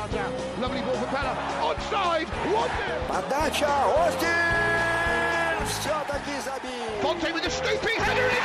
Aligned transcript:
Gerrard 0.00 0.12
down. 0.12 0.60
Lovely 0.60 0.80
ball 0.80 0.94
for 0.94 1.06
Pellè. 1.14 1.34
Onside! 1.60 2.28
Austin! 2.54 3.00
Подача! 3.06 3.84
Остин! 4.06 5.66
Все-таки 5.66 6.40
забил! 6.40 7.02
Conte 7.02 7.32
with 7.32 7.44
a 7.44 7.50
snoopy 7.50 7.94
header 7.98 8.28
in! 8.28 8.40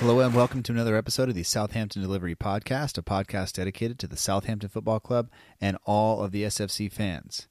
Hello 0.00 0.20
and 0.20 0.34
welcome 0.34 0.62
to 0.62 0.72
another 0.72 0.96
episode 0.96 1.30
of 1.30 1.34
the 1.34 1.42
Southampton 1.42 2.02
Delivery 2.02 2.34
Podcast, 2.36 2.98
a 2.98 3.02
podcast 3.02 3.54
dedicated 3.54 3.98
to 4.00 4.06
the 4.06 4.18
Southampton 4.18 4.68
Football 4.68 5.00
Club 5.00 5.30
and 5.60 5.78
all 5.86 6.22
of 6.22 6.32
the 6.32 6.42
SFC 6.42 6.92
fans. 6.92 7.48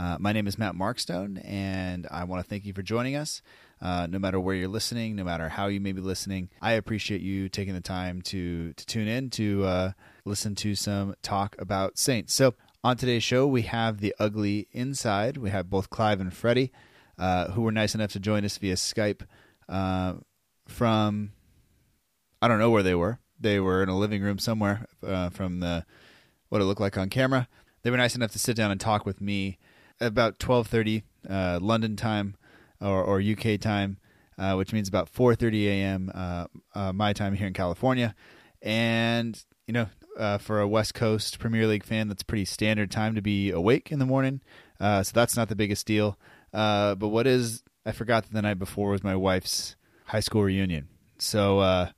Uh, 0.00 0.16
my 0.18 0.32
name 0.32 0.46
is 0.46 0.56
Matt 0.56 0.74
Markstone, 0.74 1.44
and 1.44 2.08
I 2.10 2.24
want 2.24 2.42
to 2.42 2.48
thank 2.48 2.64
you 2.64 2.72
for 2.72 2.80
joining 2.80 3.16
us. 3.16 3.42
Uh, 3.82 4.06
no 4.08 4.18
matter 4.18 4.40
where 4.40 4.54
you're 4.54 4.66
listening, 4.66 5.14
no 5.14 5.24
matter 5.24 5.50
how 5.50 5.66
you 5.66 5.78
may 5.78 5.92
be 5.92 6.00
listening, 6.00 6.48
I 6.62 6.72
appreciate 6.72 7.20
you 7.20 7.50
taking 7.50 7.74
the 7.74 7.82
time 7.82 8.22
to 8.22 8.72
to 8.72 8.86
tune 8.86 9.08
in 9.08 9.28
to 9.30 9.64
uh, 9.64 9.92
listen 10.24 10.54
to 10.54 10.74
some 10.74 11.16
talk 11.20 11.54
about 11.58 11.98
Saints. 11.98 12.32
So 12.32 12.54
on 12.82 12.96
today's 12.96 13.22
show, 13.22 13.46
we 13.46 13.60
have 13.62 14.00
the 14.00 14.14
ugly 14.18 14.68
inside. 14.72 15.36
We 15.36 15.50
have 15.50 15.68
both 15.68 15.90
Clive 15.90 16.18
and 16.18 16.32
Freddie, 16.32 16.72
uh, 17.18 17.50
who 17.50 17.60
were 17.60 17.72
nice 17.72 17.94
enough 17.94 18.12
to 18.12 18.20
join 18.20 18.42
us 18.46 18.56
via 18.56 18.76
Skype 18.76 19.26
uh, 19.68 20.14
from 20.66 21.32
I 22.40 22.48
don't 22.48 22.58
know 22.58 22.70
where 22.70 22.82
they 22.82 22.94
were. 22.94 23.18
They 23.38 23.60
were 23.60 23.82
in 23.82 23.90
a 23.90 23.98
living 23.98 24.22
room 24.22 24.38
somewhere 24.38 24.86
uh, 25.06 25.28
from 25.28 25.60
the 25.60 25.84
what 26.48 26.62
it 26.62 26.64
looked 26.64 26.80
like 26.80 26.96
on 26.96 27.10
camera. 27.10 27.48
They 27.82 27.90
were 27.90 27.98
nice 27.98 28.16
enough 28.16 28.32
to 28.32 28.38
sit 28.38 28.56
down 28.56 28.70
and 28.70 28.80
talk 28.80 29.04
with 29.04 29.20
me 29.20 29.58
about 30.00 30.38
twelve 30.38 30.66
thirty 30.66 31.04
uh, 31.28 31.58
London 31.60 31.96
time 31.96 32.36
or, 32.80 33.02
or 33.02 33.20
UK 33.20 33.60
time, 33.60 33.98
uh, 34.38 34.54
which 34.54 34.72
means 34.72 34.88
about 34.88 35.08
four 35.08 35.34
thirty 35.34 35.68
a.m. 35.68 36.10
Uh, 36.14 36.46
uh, 36.74 36.92
my 36.92 37.12
time 37.12 37.34
here 37.34 37.46
in 37.46 37.52
California. 37.52 38.14
And 38.62 39.42
you 39.66 39.74
know, 39.74 39.86
uh, 40.18 40.38
for 40.38 40.60
a 40.60 40.68
West 40.68 40.94
Coast 40.94 41.38
Premier 41.38 41.66
League 41.66 41.84
fan, 41.84 42.08
that's 42.08 42.22
pretty 42.22 42.44
standard 42.44 42.90
time 42.90 43.14
to 43.14 43.22
be 43.22 43.50
awake 43.50 43.92
in 43.92 43.98
the 43.98 44.06
morning. 44.06 44.40
Uh, 44.78 45.02
so 45.02 45.12
that's 45.14 45.36
not 45.36 45.48
the 45.48 45.56
biggest 45.56 45.86
deal. 45.86 46.18
But 46.52 46.98
what 47.00 47.26
is 47.26 47.62
I 47.84 47.92
forgot 47.92 48.24
that 48.24 48.32
the 48.32 48.42
night 48.42 48.58
before 48.58 48.90
was 48.90 49.04
my 49.04 49.16
wife's 49.16 49.76
high 50.06 50.20
school 50.20 50.42
reunion. 50.42 50.88
So 51.18 51.90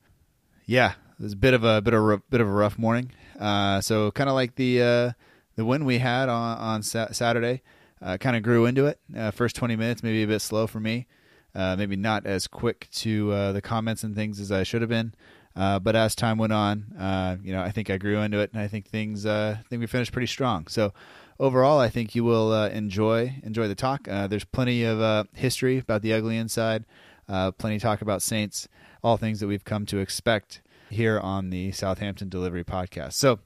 yeah, 0.67 0.92
it 1.19 1.23
was 1.23 1.33
a 1.33 1.36
bit 1.36 1.55
of 1.55 1.64
a 1.64 1.80
bit 1.80 1.95
of 1.95 2.08
a, 2.08 2.19
bit 2.19 2.41
of 2.41 2.48
a 2.48 2.53
rough 2.53 2.78
morning. 2.78 3.12
So 3.39 4.11
kind 4.12 4.28
of 4.28 4.34
like 4.34 4.56
the 4.56 5.14
the 5.55 5.64
win 5.64 5.84
we 5.84 5.98
had 5.98 6.28
on 6.28 6.58
on 6.58 6.83
sa- 6.83 7.12
Saturday, 7.12 7.62
uh, 8.03 8.17
kind 8.19 8.36
of 8.36 8.42
grew 8.42 8.67
into 8.67 8.86
it. 8.86 8.98
Uh, 9.17 9.31
first 9.31 9.55
twenty 9.55 9.77
minutes 9.77 10.03
maybe 10.03 10.22
a 10.22 10.27
bit 10.27 10.41
slow 10.41 10.67
for 10.67 10.81
me, 10.81 11.06
uh, 11.55 11.77
maybe 11.77 11.97
not 11.97 12.27
as 12.27 12.47
quick 12.48 12.89
to 12.91 13.31
uh, 13.33 13.53
the 13.53 13.62
comments 13.62 14.03
and 14.03 14.17
things 14.17 14.41
as 14.41 14.50
I 14.50 14.64
should 14.64 14.83
have 14.83 14.91
been. 14.91 15.14
Uh, 15.55 15.78
but 15.78 15.95
as 15.95 16.14
time 16.14 16.39
went 16.39 16.53
on, 16.53 16.95
uh, 16.98 17.36
you 17.42 17.53
know, 17.53 17.62
I 17.62 17.70
think 17.70 17.91
I 17.91 17.98
grew 17.98 18.20
into 18.20 18.41
it, 18.41 18.50
and 18.53 18.61
I 18.61 18.69
think 18.69 18.86
things, 18.86 19.27
I 19.27 19.61
think 19.69 19.80
we 19.80 19.86
finished 19.86 20.11
pretty 20.11 20.27
strong. 20.27 20.67
So 20.67 20.95
overall, 21.39 21.78
I 21.78 21.91
think 21.91 22.14
you 22.14 22.25
will 22.25 22.53
enjoy 22.64 23.41
enjoy 23.42 23.69
the 23.69 23.75
talk. 23.75 24.05
There's 24.05 24.45
plenty 24.45 24.84
of 24.84 25.28
history 25.34 25.78
about 25.78 26.03
the 26.03 26.14
ugly 26.14 26.39
inside, 26.39 26.84
plenty 27.28 27.78
talk 27.78 28.03
about 28.03 28.23
Saints, 28.23 28.67
all 29.03 29.17
things 29.17 29.41
that 29.41 29.47
we've 29.47 29.64
come 29.64 29.86
to 29.86 29.98
expect 29.98 30.62
here 30.91 31.20
on 31.20 31.50
the 31.50 31.73
Southampton 31.73 32.28
Delivery 32.28 32.64
Podcast. 32.64 33.12
So. 33.12 33.39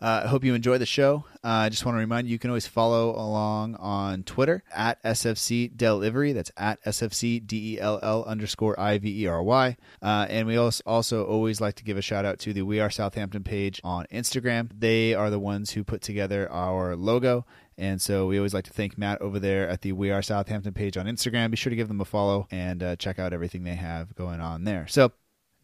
Uh, 0.00 0.22
I 0.24 0.28
hope 0.28 0.44
you 0.44 0.54
enjoy 0.54 0.76
the 0.76 0.84
show. 0.84 1.24
Uh, 1.42 1.48
I 1.48 1.68
just 1.70 1.86
want 1.86 1.94
to 1.96 2.00
remind 2.00 2.28
you, 2.28 2.32
you 2.32 2.38
can 2.38 2.50
always 2.50 2.66
follow 2.66 3.10
along 3.16 3.76
on 3.76 4.24
Twitter 4.24 4.62
at 4.74 5.02
SFC 5.02 5.74
Delivery. 5.74 6.34
That's 6.34 6.52
at 6.56 6.82
SFC 6.84 7.44
D 7.44 7.74
E 7.74 7.80
L 7.80 7.98
L 8.02 8.22
underscore 8.24 8.78
I 8.78 8.98
V 8.98 9.22
E 9.22 9.26
R 9.26 9.42
Y. 9.42 9.76
Uh, 10.02 10.26
and 10.28 10.46
we 10.46 10.58
also, 10.58 10.82
also 10.84 11.24
always 11.24 11.62
like 11.62 11.76
to 11.76 11.84
give 11.84 11.96
a 11.96 12.02
shout 12.02 12.26
out 12.26 12.38
to 12.40 12.52
the 12.52 12.62
We 12.62 12.78
Are 12.78 12.90
Southampton 12.90 13.42
page 13.42 13.80
on 13.82 14.04
Instagram. 14.12 14.70
They 14.78 15.14
are 15.14 15.30
the 15.30 15.38
ones 15.38 15.70
who 15.70 15.82
put 15.82 16.02
together 16.02 16.50
our 16.52 16.94
logo. 16.94 17.46
And 17.78 18.00
so 18.00 18.26
we 18.26 18.36
always 18.36 18.54
like 18.54 18.64
to 18.64 18.72
thank 18.72 18.98
Matt 18.98 19.22
over 19.22 19.38
there 19.38 19.66
at 19.68 19.80
the 19.80 19.92
We 19.92 20.10
Are 20.10 20.22
Southampton 20.22 20.74
page 20.74 20.98
on 20.98 21.06
Instagram. 21.06 21.50
Be 21.50 21.56
sure 21.56 21.70
to 21.70 21.76
give 21.76 21.88
them 21.88 22.00
a 22.02 22.06
follow 22.06 22.48
and 22.50 22.82
uh, 22.82 22.96
check 22.96 23.18
out 23.18 23.32
everything 23.32 23.64
they 23.64 23.74
have 23.74 24.14
going 24.14 24.40
on 24.40 24.64
there. 24.64 24.86
So 24.88 25.12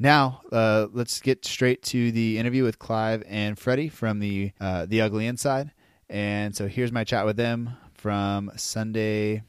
now, 0.02 0.40
uh, 0.50 0.88
let's 0.92 1.20
get 1.20 1.44
straight 1.44 1.82
to 1.84 2.10
the 2.10 2.36
interview 2.36 2.64
with 2.64 2.80
Clive 2.80 3.22
and 3.28 3.56
Freddie 3.56 3.88
from 3.88 4.18
the 4.18 4.50
uh, 4.60 4.84
the 4.86 5.00
Ugly 5.00 5.26
Inside. 5.26 5.70
And 6.10 6.54
so 6.54 6.66
here's 6.66 6.90
my 6.90 7.04
chat 7.04 7.24
with 7.24 7.36
them 7.36 7.76
from 7.94 8.50
Sunday 8.56 9.44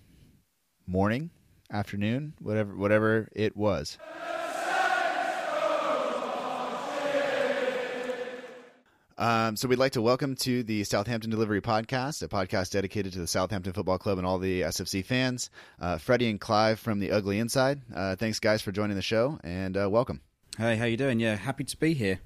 morning, 0.86 1.32
afternoon, 1.72 2.36
whatever 2.40 2.76
whatever 2.76 3.30
it 3.34 3.58
was. 3.58 3.98
Um, 9.16 9.56
so 9.56 9.68
we'd 9.68 9.80
like 9.80 9.92
to 9.94 10.02
welcome 10.02 10.36
to 10.38 10.64
the 10.64 10.84
Southampton 10.84 11.30
Delivery 11.30 11.62
Podcast, 11.62 12.24
a 12.24 12.28
podcast 12.28 12.72
dedicated 12.72 13.14
to 13.14 13.20
the 13.20 13.28
Southampton 13.28 13.72
Football 13.72 13.98
Club 13.98 14.18
and 14.18 14.28
all 14.28 14.40
the 14.40 14.62
SFC 14.62 15.06
fans. 15.06 15.50
Uh, 15.80 15.98
Freddie 15.98 16.30
and 16.30 16.42
Clive 16.42 16.80
from 16.80 17.00
the 17.00 17.12
Ugly 17.12 17.40
Inside. 17.40 17.82
Uh, 17.94 18.16
thanks, 18.16 18.40
guys, 18.40 18.62
for 18.62 18.72
joining 18.72 18.96
the 18.96 19.04
show, 19.04 19.40
and 19.44 19.78
uh, 19.78 19.88
welcome. 19.90 20.20
Hey, 20.58 20.76
how 20.76 20.86
you 20.86 20.98
doing? 20.98 21.20
Yeah, 21.20 21.36
happy 21.36 21.64
to 21.64 21.78
be 21.78 21.94
here. 21.94 22.20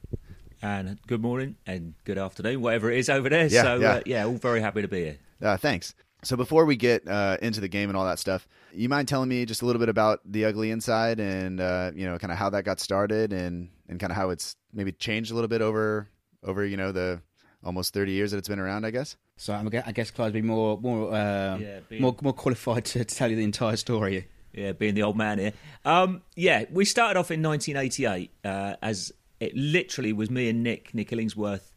and 0.61 0.99
good 1.07 1.21
morning 1.21 1.55
and 1.65 1.93
good 2.03 2.17
afternoon, 2.17 2.61
whatever 2.61 2.91
it 2.91 2.99
is 2.99 3.09
over 3.09 3.29
there. 3.29 3.47
Yeah, 3.47 3.61
so 3.63 3.79
yeah. 3.79 3.89
Uh, 3.91 4.01
yeah, 4.05 4.25
all 4.25 4.33
very 4.37 4.59
happy 4.61 4.81
to 4.81 4.87
be 4.87 5.03
here. 5.03 5.17
Uh, 5.41 5.55
thanks. 5.57 5.93
So 6.23 6.35
before 6.35 6.65
we 6.65 6.75
get 6.75 7.07
uh, 7.07 7.37
into 7.41 7.61
the 7.61 7.67
game 7.67 7.89
and 7.89 7.97
all 7.97 8.05
that 8.05 8.19
stuff, 8.19 8.47
you 8.73 8.89
mind 8.89 9.07
telling 9.07 9.29
me 9.29 9.45
just 9.45 9.61
a 9.61 9.65
little 9.65 9.79
bit 9.79 9.87
about 9.87 10.19
the 10.25 10.45
ugly 10.45 10.71
inside 10.71 11.19
and 11.19 11.61
uh, 11.61 11.91
you 11.95 12.05
know 12.05 12.17
kind 12.17 12.31
of 12.31 12.37
how 12.37 12.49
that 12.49 12.63
got 12.63 12.79
started 12.79 13.31
and 13.31 13.69
and 13.87 13.99
kind 13.99 14.11
of 14.11 14.17
how 14.17 14.29
it's 14.31 14.55
maybe 14.73 14.91
changed 14.91 15.31
a 15.31 15.35
little 15.35 15.47
bit 15.47 15.61
over 15.61 16.09
over 16.43 16.65
you 16.65 16.75
know 16.75 16.91
the 16.91 17.21
almost 17.63 17.93
thirty 17.93 18.11
years 18.11 18.31
that 18.31 18.37
it's 18.37 18.47
been 18.49 18.59
around, 18.59 18.83
I 18.85 18.91
guess. 18.91 19.15
So 19.37 19.53
I'm, 19.53 19.69
I 19.85 19.91
guess 19.91 20.09
Clive's 20.09 20.33
be 20.33 20.41
more 20.41 20.79
more 20.81 21.13
uh, 21.13 21.57
Yeah, 21.59 21.79
being- 21.87 22.01
more 22.01 22.15
more 22.21 22.33
qualified 22.33 22.83
to, 22.91 23.05
to 23.05 23.15
tell 23.15 23.29
you 23.29 23.35
the 23.37 23.43
entire 23.43 23.77
story. 23.77 24.27
Yeah, 24.57 24.71
being 24.71 24.95
the 24.95 25.03
old 25.03 25.15
man 25.15 25.37
here. 25.37 25.53
Um, 25.85 26.23
yeah, 26.35 26.65
we 26.71 26.83
started 26.83 27.19
off 27.19 27.29
in 27.29 27.43
1988 27.43 28.31
uh, 28.43 28.75
as 28.81 29.13
it 29.39 29.55
literally 29.55 30.11
was 30.13 30.31
me 30.31 30.49
and 30.49 30.63
Nick, 30.63 30.95
Nick 30.95 31.11
Illingsworth, 31.11 31.71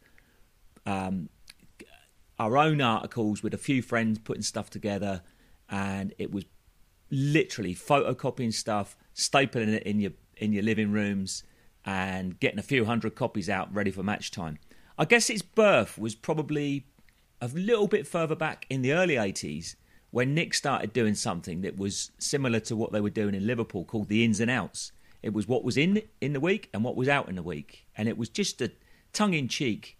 um, 0.87 1.29
our 2.39 2.57
own 2.57 2.81
articles 2.81 3.43
with 3.43 3.53
a 3.53 3.57
few 3.57 3.83
friends 3.83 4.17
putting 4.17 4.41
stuff 4.41 4.71
together, 4.71 5.21
and 5.69 6.11
it 6.17 6.31
was 6.31 6.45
literally 7.11 7.75
photocopying 7.75 8.51
stuff, 8.51 8.97
stapling 9.15 9.67
it 9.67 9.83
in 9.83 9.99
your 9.99 10.13
in 10.37 10.51
your 10.51 10.63
living 10.63 10.91
rooms, 10.91 11.43
and 11.85 12.39
getting 12.39 12.57
a 12.57 12.63
few 12.63 12.85
hundred 12.85 13.13
copies 13.13 13.47
out 13.47 13.71
ready 13.71 13.91
for 13.91 14.01
match 14.01 14.31
time. 14.31 14.57
I 14.97 15.05
guess 15.05 15.29
its 15.29 15.43
birth 15.43 15.99
was 15.99 16.15
probably 16.15 16.87
a 17.39 17.47
little 17.49 17.87
bit 17.87 18.07
further 18.07 18.35
back 18.35 18.65
in 18.71 18.81
the 18.81 18.93
early 18.93 19.15
80s 19.15 19.75
when 20.11 20.33
Nick 20.33 20.53
started 20.53 20.93
doing 20.93 21.15
something 21.15 21.61
that 21.61 21.77
was 21.77 22.11
similar 22.19 22.59
to 22.59 22.75
what 22.75 22.91
they 22.91 23.01
were 23.01 23.09
doing 23.09 23.33
in 23.33 23.47
Liverpool 23.47 23.85
called 23.85 24.09
the 24.09 24.23
ins 24.23 24.39
and 24.39 24.51
outs. 24.51 24.91
It 25.23 25.33
was 25.33 25.47
what 25.47 25.63
was 25.63 25.77
in 25.77 26.01
in 26.19 26.33
the 26.33 26.39
week 26.39 26.69
and 26.73 26.83
what 26.83 26.95
was 26.95 27.07
out 27.07 27.29
in 27.29 27.35
the 27.35 27.43
week. 27.43 27.87
And 27.97 28.07
it 28.09 28.17
was 28.17 28.29
just 28.29 28.61
a 28.61 28.71
tongue 29.13 29.33
in 29.33 29.47
cheek, 29.47 29.97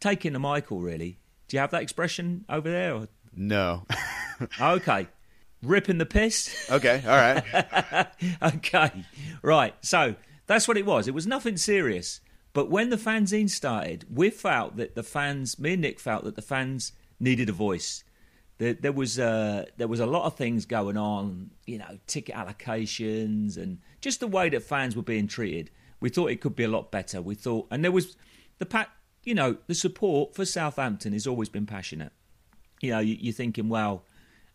taking 0.00 0.32
the 0.32 0.38
Michael, 0.38 0.80
really. 0.80 1.18
Do 1.48 1.56
you 1.56 1.60
have 1.60 1.70
that 1.70 1.82
expression 1.82 2.44
over 2.48 2.70
there? 2.70 2.94
Or? 2.94 3.08
No. 3.34 3.86
Okay. 4.60 5.08
Ripping 5.62 5.96
the 5.96 6.04
piss? 6.04 6.70
okay. 6.70 7.02
All 7.06 7.16
right. 7.16 8.06
okay, 8.42 8.90
right. 9.40 9.74
So 9.80 10.14
that's 10.46 10.68
what 10.68 10.76
it 10.76 10.84
was. 10.84 11.08
It 11.08 11.14
was 11.14 11.26
nothing 11.26 11.56
serious. 11.56 12.20
But 12.52 12.70
when 12.70 12.90
the 12.90 12.96
fanzine 12.96 13.48
started, 13.48 14.04
we 14.12 14.28
felt 14.28 14.76
that 14.76 14.94
the 14.94 15.02
fans, 15.02 15.58
me 15.58 15.72
and 15.72 15.82
Nick 15.82 15.98
felt 15.98 16.24
that 16.24 16.36
the 16.36 16.42
fans 16.42 16.92
needed 17.18 17.48
a 17.48 17.52
voice. 17.52 18.04
There, 18.58 18.74
there 18.74 18.92
was 18.92 19.18
uh, 19.18 19.66
there 19.76 19.88
was 19.88 20.00
a 20.00 20.06
lot 20.06 20.24
of 20.24 20.36
things 20.36 20.64
going 20.64 20.96
on, 20.96 21.50
you 21.66 21.78
know, 21.78 21.98
ticket 22.06 22.34
allocations 22.34 23.56
and 23.56 23.78
just 24.00 24.20
the 24.20 24.26
way 24.26 24.48
that 24.48 24.62
fans 24.62 24.96
were 24.96 25.02
being 25.02 25.28
treated. 25.28 25.70
We 26.00 26.08
thought 26.08 26.30
it 26.30 26.40
could 26.40 26.56
be 26.56 26.64
a 26.64 26.68
lot 26.68 26.90
better. 26.90 27.20
We 27.20 27.34
thought, 27.34 27.66
and 27.70 27.82
there 27.84 27.92
was 27.92 28.16
the 28.58 28.66
pat, 28.66 28.90
you 29.24 29.34
know, 29.34 29.56
the 29.66 29.74
support 29.74 30.34
for 30.34 30.44
Southampton 30.44 31.12
has 31.12 31.26
always 31.26 31.48
been 31.48 31.66
passionate. 31.66 32.12
You 32.80 32.90
know, 32.90 32.98
you, 32.98 33.16
you're 33.18 33.32
thinking, 33.32 33.68
well, 33.68 34.04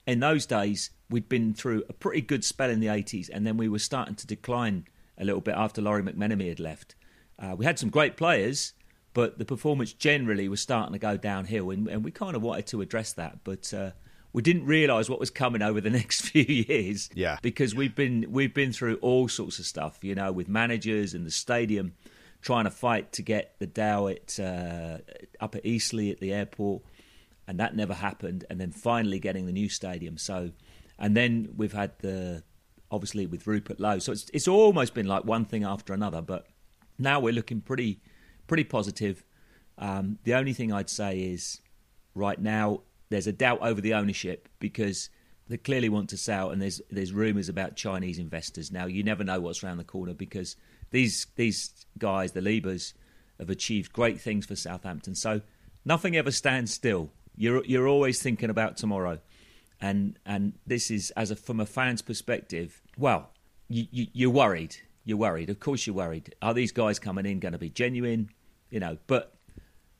in 0.07 0.19
those 0.19 0.45
days 0.45 0.91
we'd 1.09 1.29
been 1.29 1.53
through 1.53 1.83
a 1.89 1.93
pretty 1.93 2.21
good 2.21 2.43
spell 2.43 2.69
in 2.69 2.79
the 2.79 2.87
80s, 2.87 3.29
and 3.31 3.45
then 3.45 3.57
we 3.57 3.67
were 3.67 3.79
starting 3.79 4.15
to 4.15 4.27
decline 4.27 4.87
a 5.17 5.25
little 5.25 5.41
bit 5.41 5.55
after 5.55 5.81
Lawrie 5.81 6.03
McMenemy 6.03 6.49
had 6.49 6.59
left. 6.59 6.95
Uh, 7.37 7.55
we 7.57 7.65
had 7.65 7.77
some 7.77 7.89
great 7.89 8.17
players, 8.17 8.73
but 9.13 9.37
the 9.37 9.45
performance 9.45 9.93
generally 9.93 10.47
was 10.47 10.61
starting 10.61 10.93
to 10.93 10.99
go 10.99 11.17
downhill, 11.17 11.69
and, 11.71 11.87
and 11.87 12.03
we 12.03 12.11
kind 12.11 12.35
of 12.35 12.41
wanted 12.41 12.67
to 12.67 12.81
address 12.81 13.13
that, 13.13 13.39
but 13.43 13.73
uh, 13.73 13.91
we 14.33 14.41
didn't 14.41 14.65
realise 14.65 15.09
what 15.09 15.19
was 15.19 15.29
coming 15.29 15.61
over 15.61 15.81
the 15.81 15.89
next 16.01 16.21
few 16.21 16.43
years. 16.43 17.09
Yeah. 17.13 17.37
because 17.41 17.75
we've 17.75 17.95
been 17.95 18.27
we've 18.29 18.53
been 18.53 18.71
through 18.71 18.95
all 18.97 19.27
sorts 19.27 19.59
of 19.59 19.65
stuff, 19.65 20.03
you 20.03 20.15
know, 20.15 20.31
with 20.31 20.47
managers 20.47 21.13
and 21.13 21.25
the 21.25 21.31
stadium 21.31 21.93
trying 22.41 22.63
to 22.63 22.71
fight 22.71 23.11
to 23.13 23.21
get 23.21 23.55
the 23.59 23.67
Dow 23.67 24.07
at 24.07 24.39
uh, 24.39 24.97
up 25.39 25.55
at 25.55 25.65
Eastleigh 25.65 26.09
at 26.11 26.19
the 26.19 26.33
airport, 26.33 26.83
and 27.47 27.59
that 27.59 27.75
never 27.75 27.93
happened. 27.93 28.45
And 28.49 28.59
then 28.59 28.71
finally 28.71 29.19
getting 29.19 29.45
the 29.45 29.51
new 29.51 29.69
stadium. 29.69 30.17
So 30.17 30.51
and 30.97 31.17
then 31.17 31.49
we've 31.57 31.73
had 31.73 31.91
the 31.99 32.43
obviously 32.89 33.25
with 33.25 33.47
Rupert 33.47 33.79
Lowe. 33.79 33.99
So 33.99 34.11
it's 34.11 34.29
it's 34.33 34.47
almost 34.47 34.93
been 34.93 35.07
like 35.07 35.25
one 35.25 35.45
thing 35.45 35.63
after 35.63 35.93
another. 35.93 36.21
But 36.21 36.47
now 36.97 37.19
we're 37.19 37.33
looking 37.33 37.61
pretty 37.61 37.99
pretty 38.51 38.65
positive. 38.65 39.23
Um, 39.77 40.19
the 40.25 40.33
only 40.33 40.51
thing 40.51 40.73
I'd 40.73 40.89
say 40.89 41.21
is 41.21 41.61
right 42.15 42.37
now 42.37 42.81
there's 43.07 43.25
a 43.25 43.31
doubt 43.31 43.59
over 43.61 43.79
the 43.79 43.93
ownership 43.93 44.49
because 44.59 45.09
they 45.47 45.55
clearly 45.55 45.87
want 45.87 46.09
to 46.09 46.17
sell, 46.17 46.49
and 46.49 46.61
there's 46.61 46.81
there's 46.91 47.13
rumours 47.13 47.47
about 47.47 47.77
Chinese 47.77 48.19
investors. 48.19 48.69
Now 48.69 48.87
you 48.87 49.03
never 49.03 49.23
know 49.23 49.39
what's 49.39 49.63
around 49.63 49.77
the 49.77 49.85
corner 49.85 50.13
because 50.13 50.57
these 50.89 51.27
these 51.37 51.85
guys, 51.97 52.33
the 52.33 52.41
Liebherrs, 52.41 52.91
have 53.39 53.49
achieved 53.49 53.93
great 53.93 54.19
things 54.19 54.45
for 54.45 54.57
Southampton. 54.57 55.15
So 55.15 55.39
nothing 55.85 56.17
ever 56.17 56.31
stands 56.31 56.73
still. 56.73 57.09
You're 57.37 57.63
you're 57.63 57.87
always 57.87 58.21
thinking 58.21 58.49
about 58.49 58.75
tomorrow, 58.75 59.19
and 59.79 60.19
and 60.25 60.51
this 60.67 60.91
is 60.91 61.11
as 61.11 61.31
a 61.31 61.37
from 61.37 61.61
a 61.61 61.65
fan's 61.65 62.01
perspective. 62.01 62.81
Well, 62.97 63.29
you, 63.69 63.85
you, 63.91 64.07
you're 64.11 64.29
worried. 64.29 64.75
You're 65.05 65.19
worried. 65.19 65.49
Of 65.49 65.61
course, 65.61 65.87
you're 65.87 65.95
worried. 65.95 66.35
Are 66.41 66.53
these 66.53 66.73
guys 66.73 66.99
coming 66.99 67.25
in 67.25 67.39
going 67.39 67.53
to 67.53 67.57
be 67.57 67.69
genuine? 67.69 68.29
You 68.71 68.79
know, 68.79 68.97
but 69.05 69.35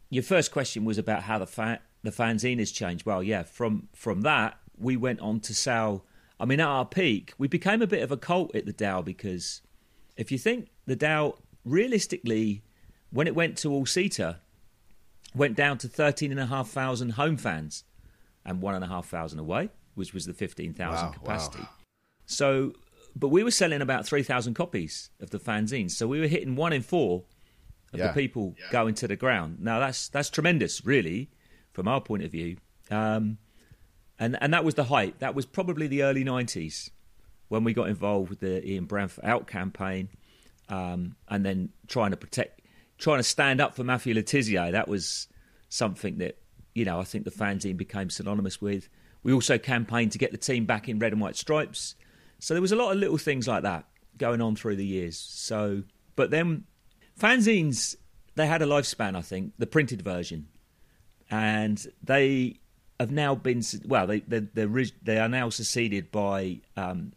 your 0.10 0.24
first 0.24 0.52
question 0.52 0.84
was 0.86 0.98
about 0.98 1.24
how 1.24 1.38
the 1.38 1.46
fan, 1.46 1.78
the 2.04 2.10
fanzine 2.12 2.58
has 2.60 2.72
changed. 2.72 3.06
Well, 3.06 3.22
yeah, 3.22 3.44
from 3.44 3.90
from 3.94 4.22
that 4.22 4.58
we 4.78 4.98
went 4.98 5.20
on 5.20 5.40
to 5.42 5.54
sell. 5.54 6.06
I 6.40 6.46
mean, 6.46 6.60
at 6.60 6.68
our 6.68 6.86
peak, 6.86 7.34
we 7.38 7.48
became 7.48 7.84
a 7.84 7.88
bit 7.88 8.02
of 8.02 8.12
a 8.12 8.18
cult 8.18 8.56
at 8.56 8.66
the 8.66 8.74
Dell 8.74 9.04
because 9.04 9.62
if 10.18 10.32
you 10.32 10.40
think 10.40 10.70
the 10.88 10.96
Dell 10.96 11.38
realistically, 11.66 12.64
when 13.12 13.28
it 13.28 13.36
went 13.36 13.58
to 13.60 13.72
all 13.72 13.86
seater, 13.86 14.38
went 15.36 15.56
down 15.56 15.78
to 15.80 15.88
thirteen 15.88 16.32
and 16.32 16.40
a 16.40 16.46
half 16.48 16.70
thousand 16.70 17.12
home 17.12 17.38
fans 17.38 17.84
and 18.46 18.62
one 18.62 18.74
and 18.76 18.84
a 18.84 18.88
half 18.88 19.08
thousand 19.08 19.40
away, 19.40 19.70
which 19.96 20.14
was 20.14 20.26
the 20.26 20.34
fifteen 20.34 20.74
thousand 20.74 21.08
Wow, 21.08 21.14
capacity. 21.14 21.60
wow. 21.60 21.70
So, 22.26 22.74
but 23.16 23.28
we 23.28 23.44
were 23.44 23.52
selling 23.52 23.82
about 23.82 24.06
three 24.06 24.24
thousand 24.24 24.54
copies 24.56 25.10
of 25.20 25.30
the 25.32 25.40
fanzines, 25.40 25.92
so 25.92 26.08
we 26.08 26.20
were 26.20 26.28
hitting 26.28 26.56
one 26.56 26.74
in 26.74 26.82
four 26.82 27.24
of 27.94 28.00
Yeah. 28.00 28.08
the 28.08 28.14
people 28.14 28.56
going 28.72 28.96
to 28.96 29.08
the 29.08 29.16
ground. 29.16 29.60
Now 29.60 29.80
that's 29.80 30.08
that's 30.10 30.30
tremendous, 30.30 30.86
really, 30.86 31.30
from 31.74 31.88
our 31.88 32.02
point 32.02 32.24
of 32.24 32.32
view. 32.32 32.58
Um, 32.90 33.38
and 34.20 34.38
and 34.42 34.54
that 34.54 34.64
was 34.64 34.76
the 34.76 34.86
height. 34.86 35.20
That 35.20 35.36
was 35.36 35.46
probably 35.46 35.88
the 35.88 36.04
early 36.04 36.24
'90s 36.24 36.90
when 37.50 37.64
we 37.64 37.74
got 37.74 37.90
involved 37.90 38.30
with 38.30 38.40
the 38.40 38.66
Ian 38.68 38.88
Branfoot 38.88 39.24
Out 39.26 39.48
campaign, 39.48 40.10
um, 40.70 41.16
and 41.28 41.46
then 41.46 41.70
trying 41.88 42.12
to 42.12 42.18
protect, 42.18 42.62
trying 42.98 43.18
to 43.20 43.24
stand 43.24 43.60
up 43.60 43.76
for 43.76 43.84
Matthew 43.84 44.14
Le 44.14 44.24
Tissier. 44.24 44.72
That 44.72 44.88
was 44.88 45.28
something 45.70 46.18
that 46.20 46.38
you 46.74 46.86
know 46.86 47.00
I 47.00 47.04
think 47.04 47.26
the 47.26 47.32
fanzine 47.32 47.78
became 47.78 48.10
synonymous 48.10 48.62
with. 48.62 48.88
We 49.24 49.34
also 49.34 49.58
campaigned 49.58 50.12
to 50.14 50.18
get 50.18 50.32
the 50.32 50.38
team 50.38 50.66
back 50.66 50.90
in 50.90 50.98
red 50.98 51.12
and 51.12 51.22
white 51.22 51.36
stripes. 51.36 51.96
So 52.40 52.54
there 52.56 52.62
was 52.62 52.72
a 52.72 52.76
lot 52.76 52.92
of 52.92 52.98
little 52.98 53.20
things 53.20 53.48
like 53.48 53.62
that 53.64 53.86
going 54.18 54.42
on 54.42 54.56
through 54.56 54.76
the 54.78 54.86
years. 54.86 55.16
So, 55.18 55.84
but 56.16 56.32
then 56.32 56.64
fanzines 57.22 57.96
they 58.36 58.48
had 58.48 58.62
a 58.62 58.66
lifespan. 58.66 59.16
I 59.16 59.22
think 59.22 59.54
the 59.58 59.68
printed 59.68 60.02
version, 60.02 60.48
and 61.30 61.86
they 62.02 62.60
have 63.00 63.12
now 63.12 63.36
been 63.36 63.62
well. 63.86 64.08
They 64.08 64.22
they 64.22 64.40
they're, 64.40 64.86
they 65.04 65.20
are 65.20 65.30
now 65.30 65.50
succeeded 65.50 66.12
by 66.12 66.62
um, 66.78 67.14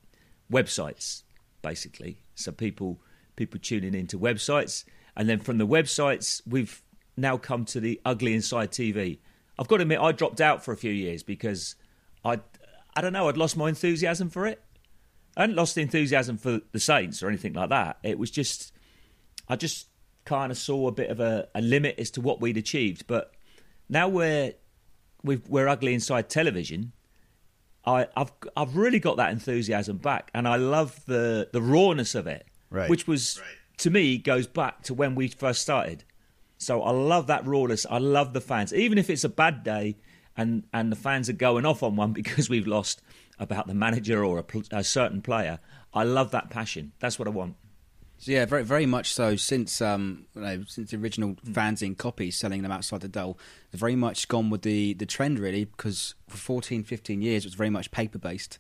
websites, 0.51 1.23
basically. 1.63 2.19
So 2.35 2.53
people 2.53 3.01
people 3.37 3.61
tuning 3.61 3.95
into 3.95 4.19
websites, 4.19 4.85
and 5.17 5.29
then 5.29 5.39
from 5.39 5.59
the 5.59 5.67
websites, 5.67 6.43
we've 6.47 6.83
now 7.17 7.37
come 7.37 7.65
to 7.67 7.81
the 7.81 8.01
ugly 8.05 8.35
inside 8.35 8.73
TV. 8.73 9.19
I've 9.59 9.69
got 9.69 9.77
to 9.77 9.83
admit, 9.83 10.01
I 10.01 10.11
dropped 10.11 10.41
out 10.41 10.65
for 10.65 10.73
a 10.73 10.77
few 10.77 10.93
years 10.93 11.23
because 11.23 11.77
I 12.25 12.41
I 12.97 13.01
don't 13.01 13.13
know, 13.13 13.29
I'd 13.29 13.37
lost 13.37 13.57
my 13.57 13.69
enthusiasm 13.69 14.31
for 14.31 14.47
it. 14.47 14.61
I 15.37 15.43
hadn't 15.43 15.57
lost 15.57 15.75
the 15.75 15.83
enthusiasm 15.83 16.39
for 16.39 16.61
the 16.73 16.81
Saints 16.81 17.23
or 17.23 17.29
anything 17.29 17.55
like 17.55 17.71
that. 17.71 17.99
It 18.03 18.19
was 18.19 18.31
just 18.31 18.73
I 19.49 19.57
just 19.57 19.89
kind 20.25 20.51
of 20.51 20.59
saw 20.59 20.89
a 20.89 20.93
bit 20.93 21.11
of 21.11 21.21
a, 21.21 21.49
a 21.55 21.61
limit 21.61 21.97
as 21.99 22.11
to 22.13 22.21
what 22.21 22.41
we'd 22.41 22.57
achieved. 22.57 23.07
But 23.07 23.33
now 23.89 24.09
we're 24.09 24.55
we've, 25.23 25.47
we're 25.49 25.69
ugly 25.69 25.95
inside 25.95 26.29
television. 26.29 26.93
I, 27.87 28.07
I've 28.17 28.33
I've 28.57 28.77
really 28.77 28.99
got 28.99 29.17
that 29.19 29.31
enthusiasm 29.33 29.99
back, 29.99 30.31
and 30.35 30.49
I 30.49 30.57
love 30.57 31.05
the 31.07 31.49
the 31.53 31.61
rawness 31.61 32.15
of 32.15 32.27
it, 32.27 32.47
Right. 32.71 32.89
which 32.89 33.07
was 33.07 33.41
to 33.79 33.91
me 33.91 34.17
goes 34.19 34.47
back 34.47 34.83
to 34.85 34.95
when 34.95 35.15
we 35.15 35.29
first 35.29 35.61
started. 35.63 36.05
So 36.57 36.83
I 36.83 36.93
love 36.93 37.27
that 37.27 37.47
rawness. 37.47 37.85
I 37.91 37.99
love 37.99 38.33
the 38.33 38.41
fans, 38.41 38.73
even 38.73 38.97
if 38.97 39.11
it's 39.11 39.25
a 39.25 39.29
bad 39.29 39.65
day, 39.65 39.97
and 40.37 40.65
and 40.73 40.91
the 40.91 40.97
fans 40.97 41.29
are 41.29 41.35
going 41.35 41.67
off 41.67 41.83
on 41.83 41.95
one 41.97 42.13
because 42.21 42.49
we've 42.49 42.67
lost 42.67 43.03
about 43.39 43.67
the 43.67 43.75
manager 43.75 44.25
or 44.25 44.39
a, 44.39 44.45
a 44.79 44.85
certain 44.85 45.21
player. 45.21 45.59
I 45.93 46.05
love 46.05 46.31
that 46.31 46.49
passion. 46.51 46.93
That's 47.01 47.19
what 47.19 47.29
I 47.29 47.33
want. 47.33 47.57
So 48.19 48.33
yeah, 48.33 48.47
very 48.47 48.63
very 48.63 48.87
much 48.87 49.13
so. 49.13 49.37
Since 49.37 49.81
um, 49.83 50.27
you 50.35 50.41
know, 50.41 50.65
since 50.67 50.91
the 50.91 50.97
original 50.97 51.35
fanzine 51.47 51.97
copies, 51.97 52.37
selling 52.37 52.63
them 52.63 52.73
outside 52.73 53.01
the 53.01 53.09
Dell, 53.09 53.39
they've 53.71 53.81
very 53.81 53.97
much 53.97 54.29
gone 54.29 54.51
with 54.51 54.63
the 54.63 54.95
the 54.95 55.07
trend 55.07 55.39
really. 55.39 55.65
Because 55.65 56.15
for 56.29 56.37
14, 56.37 56.85
15 56.85 57.23
years, 57.23 57.45
it 57.45 57.49
was 57.49 57.55
very 57.55 57.71
much 57.71 57.91
paper 57.91 58.19
based. 58.19 58.59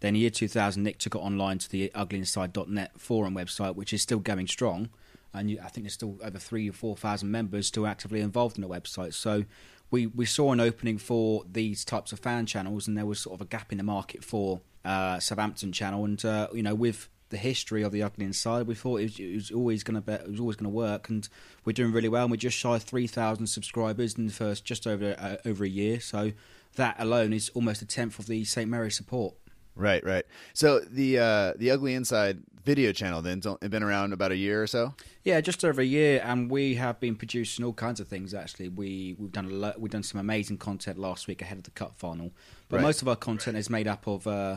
Then 0.00 0.14
year 0.14 0.30
2000, 0.30 0.82
Nick 0.82 0.98
took 0.98 1.14
it 1.14 1.18
online 1.18 1.58
to 1.58 1.70
the 1.70 1.90
uglyinSide.net 1.94 3.00
forum 3.00 3.34
website, 3.34 3.76
which 3.76 3.94
is 3.94 4.02
still 4.02 4.18
going 4.18 4.46
strong. 4.46 4.90
And 5.32 5.50
you, 5.50 5.58
I 5.62 5.68
think 5.68 5.84
there's 5.84 5.94
still 5.94 6.18
over 6.22 6.38
three 6.38 6.68
or 6.68 6.72
four 6.72 6.96
thousand 6.96 7.30
members 7.30 7.66
still 7.66 7.86
actively 7.86 8.20
involved 8.20 8.56
in 8.56 8.62
the 8.62 8.68
website. 8.68 9.14
So 9.14 9.44
we 9.90 10.06
we 10.06 10.26
saw 10.26 10.52
an 10.52 10.60
opening 10.60 10.98
for 10.98 11.44
these 11.50 11.84
types 11.84 12.12
of 12.12 12.18
fan 12.18 12.46
channels, 12.46 12.88
and 12.88 12.96
there 12.96 13.06
was 13.06 13.20
sort 13.20 13.34
of 13.34 13.40
a 13.40 13.48
gap 13.48 13.72
in 13.72 13.78
the 13.78 13.84
market 13.84 14.24
for 14.24 14.60
uh, 14.84 15.20
Southampton 15.20 15.72
channel. 15.72 16.04
And 16.04 16.22
uh, 16.24 16.48
you 16.52 16.62
know, 16.62 16.74
with 16.74 17.08
the 17.30 17.36
history 17.36 17.82
of 17.82 17.92
the 17.92 18.02
Ugly 18.02 18.24
Inside, 18.24 18.66
we 18.66 18.74
thought 18.74 19.00
it 19.00 19.04
was, 19.04 19.18
it 19.18 19.34
was 19.34 19.50
always 19.50 19.82
going 19.82 19.94
to 19.96 20.00
be 20.00 20.12
it 20.12 20.30
was 20.30 20.40
always 20.40 20.56
going 20.56 20.70
to 20.70 20.76
work, 20.76 21.08
and 21.08 21.28
we're 21.64 21.72
doing 21.72 21.92
really 21.92 22.08
well. 22.08 22.24
And 22.24 22.30
we're 22.30 22.36
just 22.36 22.56
shy 22.56 22.76
of 22.76 22.82
three 22.82 23.06
thousand 23.06 23.46
subscribers 23.48 24.14
in 24.14 24.26
the 24.26 24.32
first 24.32 24.64
just 24.64 24.86
over 24.86 25.16
uh, 25.18 25.36
over 25.44 25.64
a 25.64 25.68
year. 25.68 26.00
So 26.00 26.32
that 26.76 26.96
alone 26.98 27.32
is 27.32 27.50
almost 27.54 27.82
a 27.82 27.86
tenth 27.86 28.18
of 28.18 28.26
the 28.26 28.44
St 28.44 28.70
Mary's 28.70 28.96
support. 28.96 29.34
Right, 29.74 30.02
right. 30.04 30.24
So 30.54 30.80
the 30.80 31.18
uh, 31.18 31.52
the 31.56 31.70
Ugly 31.70 31.94
Inside 31.94 32.42
video 32.64 32.90
channel 32.92 33.22
then 33.22 33.40
it's 33.44 33.68
been 33.68 33.82
around 33.82 34.12
about 34.12 34.32
a 34.32 34.36
year 34.36 34.62
or 34.62 34.66
so. 34.66 34.94
Yeah, 35.22 35.40
just 35.40 35.64
over 35.64 35.80
a 35.80 35.84
year, 35.84 36.20
and 36.24 36.50
we 36.50 36.74
have 36.76 36.98
been 36.98 37.14
producing 37.14 37.64
all 37.64 37.72
kinds 37.74 38.00
of 38.00 38.08
things. 38.08 38.32
Actually, 38.34 38.70
we 38.70 39.14
we've 39.18 39.32
done 39.32 39.44
a 39.46 39.50
lot, 39.50 39.80
we've 39.80 39.92
done 39.92 40.02
some 40.02 40.20
amazing 40.20 40.58
content 40.58 40.98
last 40.98 41.28
week 41.28 41.42
ahead 41.42 41.58
of 41.58 41.64
the 41.64 41.70
cup 41.72 41.94
final. 41.96 42.32
But 42.68 42.76
Right. 42.76 42.82
most 42.82 43.02
of 43.02 43.08
our 43.08 43.16
content 43.16 43.56
is 43.56 43.68
made 43.68 43.86
up 43.86 44.06
of 44.06 44.26
uh, 44.26 44.56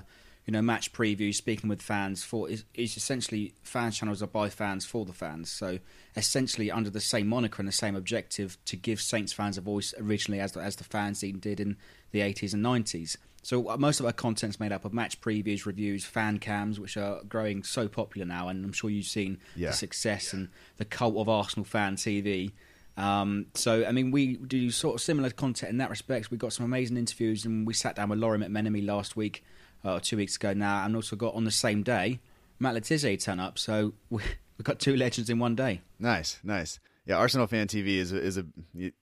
you 0.50 0.54
know 0.54 0.64
match 0.64 0.92
previews, 0.94 1.36
speaking 1.36 1.70
with 1.70 1.80
fans. 1.80 2.24
For 2.24 2.50
is 2.50 2.64
is 2.74 2.98
essentially 2.98 3.54
fan 3.62 3.92
channels 3.92 4.24
are 4.24 4.28
by 4.28 4.50
fans 4.50 4.84
for 4.84 5.06
the 5.06 5.14
fans. 5.14 5.52
So 5.52 5.78
essentially 6.16 6.72
under 6.72 6.90
the 6.90 7.00
same 7.00 7.28
moniker 7.28 7.62
and 7.62 7.68
the 7.68 7.72
same 7.72 7.96
objective 7.96 8.58
to 8.66 8.76
give 8.76 9.00
Saints 9.00 9.32
fans 9.32 9.60
a 9.60 9.62
voice 9.62 9.94
originally 10.00 10.40
as 10.40 10.54
the, 10.54 10.60
as 10.62 10.76
the 10.78 10.84
fanzine 10.84 11.40
did 11.40 11.60
in 11.60 11.78
the 12.10 12.22
80s 12.22 12.56
and 12.56 12.66
90s. 12.66 13.16
So 13.44 13.70
uh, 13.70 13.78
most 13.78 14.00
of 14.00 14.08
our 14.08 14.12
content's 14.12 14.60
made 14.60 14.72
up 14.72 14.86
of 14.86 14.92
match 14.92 15.22
previews, 15.22 15.68
reviews, 15.68 16.04
fan 16.04 16.40
cams, 16.40 16.80
which 16.80 16.98
are 16.98 17.22
growing 17.30 17.62
so 17.62 17.88
popular 17.88 18.26
now, 18.26 18.48
and 18.48 18.66
I'm 18.66 18.74
sure 18.74 18.90
you've 18.90 19.06
seen 19.06 19.38
Yeah. 19.56 19.70
the 19.70 19.76
success 19.76 20.34
and 20.34 20.50
the 20.78 20.86
cult 20.86 21.16
of 21.16 21.30
Arsenal 21.30 21.64
fan 21.64 21.96
TV. 21.96 22.54
Um, 22.98 23.46
so, 23.54 23.86
I 23.86 23.92
mean, 23.92 24.10
we 24.10 24.36
do 24.38 24.72
sort 24.72 24.96
of 24.96 25.02
similar 25.02 25.30
content 25.30 25.70
in 25.70 25.78
that 25.78 25.92
respect. 25.92 26.32
We 26.32 26.38
got 26.38 26.54
some 26.54 26.66
amazing 26.66 26.98
interviews, 26.98 27.46
and 27.46 27.68
we 27.68 27.74
sat 27.76 27.96
down 27.96 28.10
with 28.10 28.18
Lawrie 28.20 28.40
McMenemy 28.40 28.84
last 28.86 29.16
week, 29.16 29.44
or 29.84 30.00
two 30.00 30.18
weeks 30.18 30.36
ago 30.36 30.54
now, 30.54 30.86
and 30.86 30.96
also 30.96 31.16
got 31.16 31.36
on 31.36 31.44
the 31.44 31.52
same 31.52 31.84
day 31.84 32.20
Matt 32.60 32.74
Le 32.74 32.82
Tissier 32.82 33.22
turn 33.22 33.40
up. 33.40 33.58
So 33.58 33.94
we, 34.10 34.22
we 34.58 34.64
got 34.64 34.80
two 34.80 34.96
legends 34.96 35.30
in 35.30 35.40
one 35.40 35.56
day. 35.56 35.82
Nice, 36.00 36.40
nice. 36.44 36.80
Yeah, 37.06 37.16
Arsenal 37.16 37.48
fan 37.48 37.68
TV 37.68 37.98
is 37.98 38.12
a, 38.12 38.22
is 38.22 38.38
a. 38.38 38.46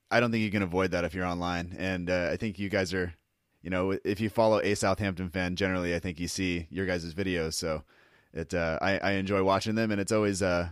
I 0.09 0.19
don't 0.19 0.31
think 0.31 0.43
you 0.43 0.51
can 0.51 0.61
avoid 0.61 0.91
that 0.91 1.03
if 1.03 1.13
you're 1.13 1.25
online, 1.25 1.75
and 1.77 2.09
uh, 2.09 2.29
I 2.31 2.37
think 2.37 2.59
you 2.59 2.69
guys 2.69 2.93
are. 2.93 3.13
You 3.63 3.71
know, 3.71 3.97
if 4.05 4.21
you 4.21 4.29
follow 4.29 4.61
a 4.61 4.75
Southampton 4.75 5.29
fan, 5.29 5.57
generally, 5.57 5.93
I 5.93 5.99
think 5.99 6.21
you 6.21 6.29
see 6.29 6.67
your 6.69 6.85
guys' 6.85 7.13
videos. 7.13 7.55
So, 7.55 7.83
it 8.33 8.53
uh, 8.53 8.79
I, 8.81 8.97
I 8.99 9.11
enjoy 9.13 9.43
watching 9.43 9.75
them, 9.75 9.91
and 9.91 9.99
it's 9.99 10.13
always 10.13 10.41
uh, 10.41 10.69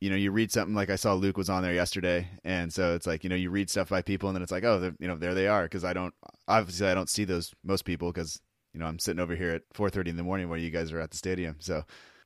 you 0.00 0.10
know, 0.10 0.16
you 0.16 0.32
read 0.32 0.50
something 0.50 0.74
like 0.74 0.90
I 0.90 0.96
saw 0.96 1.14
Luke 1.14 1.36
was 1.36 1.48
on 1.48 1.62
there 1.62 1.74
yesterday, 1.74 2.26
and 2.42 2.72
so 2.72 2.96
it's 2.96 3.06
like 3.06 3.22
you 3.22 3.30
know, 3.30 3.36
you 3.36 3.50
read 3.50 3.70
stuff 3.70 3.90
by 3.90 4.02
people, 4.02 4.28
and 4.28 4.34
then 4.34 4.42
it's 4.42 4.50
like, 4.50 4.64
oh, 4.64 4.92
you 4.98 5.06
know, 5.06 5.14
there 5.14 5.34
they 5.34 5.46
are, 5.46 5.62
because 5.62 5.84
I 5.84 5.92
don't 5.92 6.14
obviously 6.48 6.88
I 6.88 6.94
don't 6.94 7.08
see 7.08 7.22
those 7.22 7.54
most 7.62 7.84
people 7.84 8.10
because 8.10 8.40
you 8.72 8.80
know 8.80 8.86
I'm 8.86 8.98
sitting 8.98 9.20
over 9.20 9.34
here 9.34 9.50
at 9.50 9.68
4:30 9.74 10.08
in 10.08 10.16
the 10.16 10.22
morning 10.22 10.48
where 10.48 10.58
you 10.58 10.70
guys 10.70 10.92
are 10.92 11.00
at 11.00 11.10
the 11.10 11.16
stadium, 11.16 11.56
so. 11.58 11.84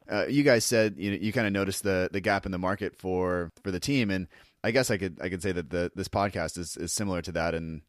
Uh, 0.08 0.24
you 0.28 0.44
guys 0.44 0.64
said 0.64 0.94
you 0.96 1.10
know, 1.10 1.16
you 1.20 1.32
kind 1.32 1.48
of 1.48 1.52
noticed 1.52 1.82
the 1.82 2.08
the 2.12 2.20
gap 2.20 2.46
in 2.46 2.52
the 2.52 2.58
market 2.58 2.94
for 2.96 3.50
for 3.64 3.72
the 3.72 3.80
team, 3.80 4.08
and 4.08 4.28
I 4.62 4.70
guess 4.70 4.90
I 4.90 4.98
could 4.98 5.18
I 5.20 5.28
could 5.28 5.42
say 5.42 5.50
that 5.50 5.70
the 5.70 5.90
this 5.96 6.06
podcast 6.06 6.58
is, 6.58 6.76
is 6.76 6.92
similar 6.92 7.22
to 7.22 7.32
that, 7.32 7.54
and 7.54 7.82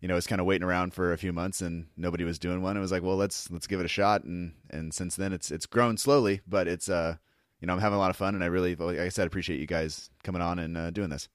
you 0.00 0.08
know 0.08 0.16
it's 0.16 0.26
kind 0.26 0.40
of 0.40 0.46
waiting 0.46 0.62
around 0.62 0.94
for 0.94 1.12
a 1.12 1.18
few 1.18 1.32
months, 1.32 1.60
and 1.60 1.86
nobody 1.96 2.24
was 2.24 2.38
doing 2.38 2.62
one. 2.62 2.76
It 2.76 2.80
was 2.80 2.92
like, 2.92 3.02
well, 3.02 3.16
let's 3.16 3.50
let's 3.50 3.66
give 3.66 3.80
it 3.80 3.86
a 3.86 3.88
shot, 3.88 4.22
and 4.22 4.52
and 4.70 4.94
since 4.94 5.16
then 5.16 5.32
it's 5.32 5.50
it's 5.50 5.66
grown 5.66 5.96
slowly, 5.96 6.40
but 6.46 6.68
it's 6.68 6.88
uh 6.88 7.16
you 7.60 7.66
know 7.66 7.72
I'm 7.72 7.80
having 7.80 7.96
a 7.96 8.00
lot 8.00 8.10
of 8.10 8.16
fun, 8.16 8.34
and 8.34 8.42
I 8.42 8.48
really 8.48 8.74
like 8.74 8.98
I 8.98 9.08
said 9.08 9.26
appreciate 9.26 9.60
you 9.60 9.66
guys 9.66 10.10
coming 10.22 10.42
on 10.42 10.58
and 10.58 10.76
uh, 10.76 10.90
doing 10.90 11.10
this. 11.10 11.28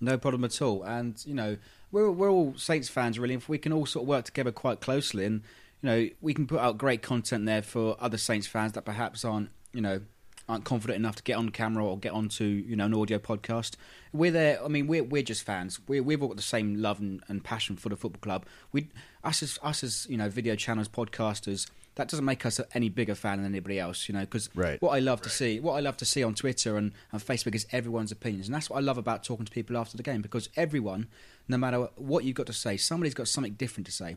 No 0.00 0.18
problem 0.18 0.44
at 0.44 0.60
all. 0.62 0.82
And 0.82 1.20
you 1.24 1.34
know, 1.34 1.56
we're 1.92 2.10
we're 2.10 2.30
all 2.30 2.54
Saints 2.56 2.88
fans 2.88 3.18
really. 3.18 3.34
And 3.34 3.42
if 3.42 3.48
we 3.48 3.58
can 3.58 3.72
all 3.72 3.86
sort 3.86 4.04
of 4.04 4.08
work 4.08 4.24
together 4.24 4.52
quite 4.52 4.80
closely, 4.80 5.24
and 5.24 5.42
you 5.82 5.88
know, 5.88 6.08
we 6.20 6.34
can 6.34 6.46
put 6.46 6.60
out 6.60 6.78
great 6.78 7.02
content 7.02 7.46
there 7.46 7.62
for 7.62 7.96
other 8.00 8.18
Saints 8.18 8.46
fans 8.46 8.72
that 8.72 8.82
perhaps 8.84 9.24
aren't, 9.24 9.50
you 9.72 9.80
know, 9.80 10.00
aren't 10.48 10.64
confident 10.64 10.96
enough 10.96 11.14
to 11.16 11.22
get 11.22 11.36
on 11.36 11.48
camera 11.50 11.84
or 11.84 11.96
get 11.98 12.12
onto, 12.12 12.44
you 12.44 12.74
know, 12.76 12.86
an 12.86 12.94
audio 12.94 13.18
podcast. 13.18 13.76
We're 14.12 14.32
there. 14.32 14.62
I 14.64 14.68
mean, 14.68 14.86
we're 14.88 15.04
we're 15.04 15.22
just 15.22 15.44
fans. 15.44 15.80
We 15.86 16.00
we've 16.00 16.20
all 16.20 16.28
got 16.28 16.36
the 16.36 16.42
same 16.42 16.82
love 16.82 16.98
and, 17.00 17.22
and 17.28 17.42
passion 17.44 17.76
for 17.76 17.88
the 17.88 17.96
football 17.96 18.20
club. 18.20 18.46
We 18.72 18.88
us 19.22 19.42
as 19.42 19.58
us 19.62 19.84
as 19.84 20.06
you 20.10 20.16
know, 20.16 20.28
video 20.28 20.56
channels, 20.56 20.88
podcasters. 20.88 21.70
That 21.96 22.08
doesn't 22.08 22.24
make 22.24 22.46
us 22.46 22.60
any 22.72 22.88
bigger 22.88 23.14
fan 23.14 23.38
than 23.38 23.46
anybody 23.46 23.78
else, 23.78 24.08
you 24.08 24.12
know. 24.14 24.20
Because 24.20 24.48
Right. 24.54 24.80
what 24.80 24.90
I 24.90 25.00
love 25.00 25.20
to 25.22 25.28
see, 25.28 25.60
what 25.60 25.74
I 25.74 25.80
love 25.80 25.96
to 25.98 26.04
see 26.04 26.22
on 26.22 26.34
Twitter 26.34 26.76
and, 26.76 26.92
and 27.12 27.20
Facebook 27.20 27.54
is 27.54 27.66
everyone's 27.72 28.12
opinions, 28.12 28.46
and 28.46 28.54
that's 28.54 28.70
what 28.70 28.76
I 28.76 28.80
love 28.80 28.96
about 28.96 29.22
talking 29.24 29.44
to 29.44 29.52
people 29.52 29.76
after 29.76 29.96
the 29.96 30.02
game. 30.02 30.22
Because 30.22 30.48
everyone, 30.56 31.08
no 31.48 31.58
matter 31.58 31.88
what 31.96 32.24
you've 32.24 32.36
got 32.36 32.46
to 32.46 32.52
say, 32.52 32.76
somebody's 32.76 33.12
got 33.14 33.28
something 33.28 33.54
different 33.54 33.86
to 33.86 33.92
say. 33.92 34.16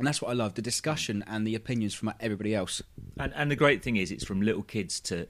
And 0.00 0.06
that's 0.06 0.22
what 0.22 0.30
I 0.30 0.32
love 0.32 0.54
the 0.54 0.62
discussion 0.62 1.22
and 1.26 1.46
the 1.46 1.54
opinions 1.54 1.92
from 1.92 2.14
everybody 2.20 2.54
else. 2.54 2.80
And, 3.18 3.34
and 3.36 3.50
the 3.50 3.54
great 3.54 3.82
thing 3.82 3.96
is, 3.96 4.10
it's 4.10 4.24
from 4.24 4.40
little 4.40 4.62
kids 4.62 4.98
to 5.00 5.28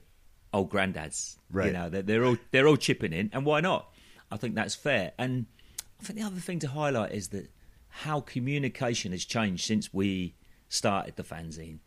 old 0.53 0.71
granddads. 0.71 1.35
Right. 1.51 1.67
You 1.67 1.73
know, 1.73 1.89
they're, 1.89 2.01
they're 2.03 2.23
all 2.23 2.37
they're 2.51 2.67
all 2.67 2.77
chipping 2.77 3.11
in, 3.11 3.29
and 3.33 3.45
why 3.45 3.59
not? 3.59 3.91
I 4.31 4.37
think 4.37 4.55
that's 4.55 4.73
fair. 4.73 5.11
And 5.17 5.45
I 5.99 6.05
think 6.05 6.17
the 6.17 6.25
other 6.25 6.39
thing 6.39 6.59
to 6.59 6.69
highlight 6.69 7.11
is 7.11 7.27
that 7.29 7.51
how 7.89 8.21
communication 8.21 9.11
has 9.11 9.25
changed 9.25 9.65
since 9.65 9.93
we 9.93 10.35
started 10.69 11.17
the 11.17 11.23
fanzine. 11.23 11.79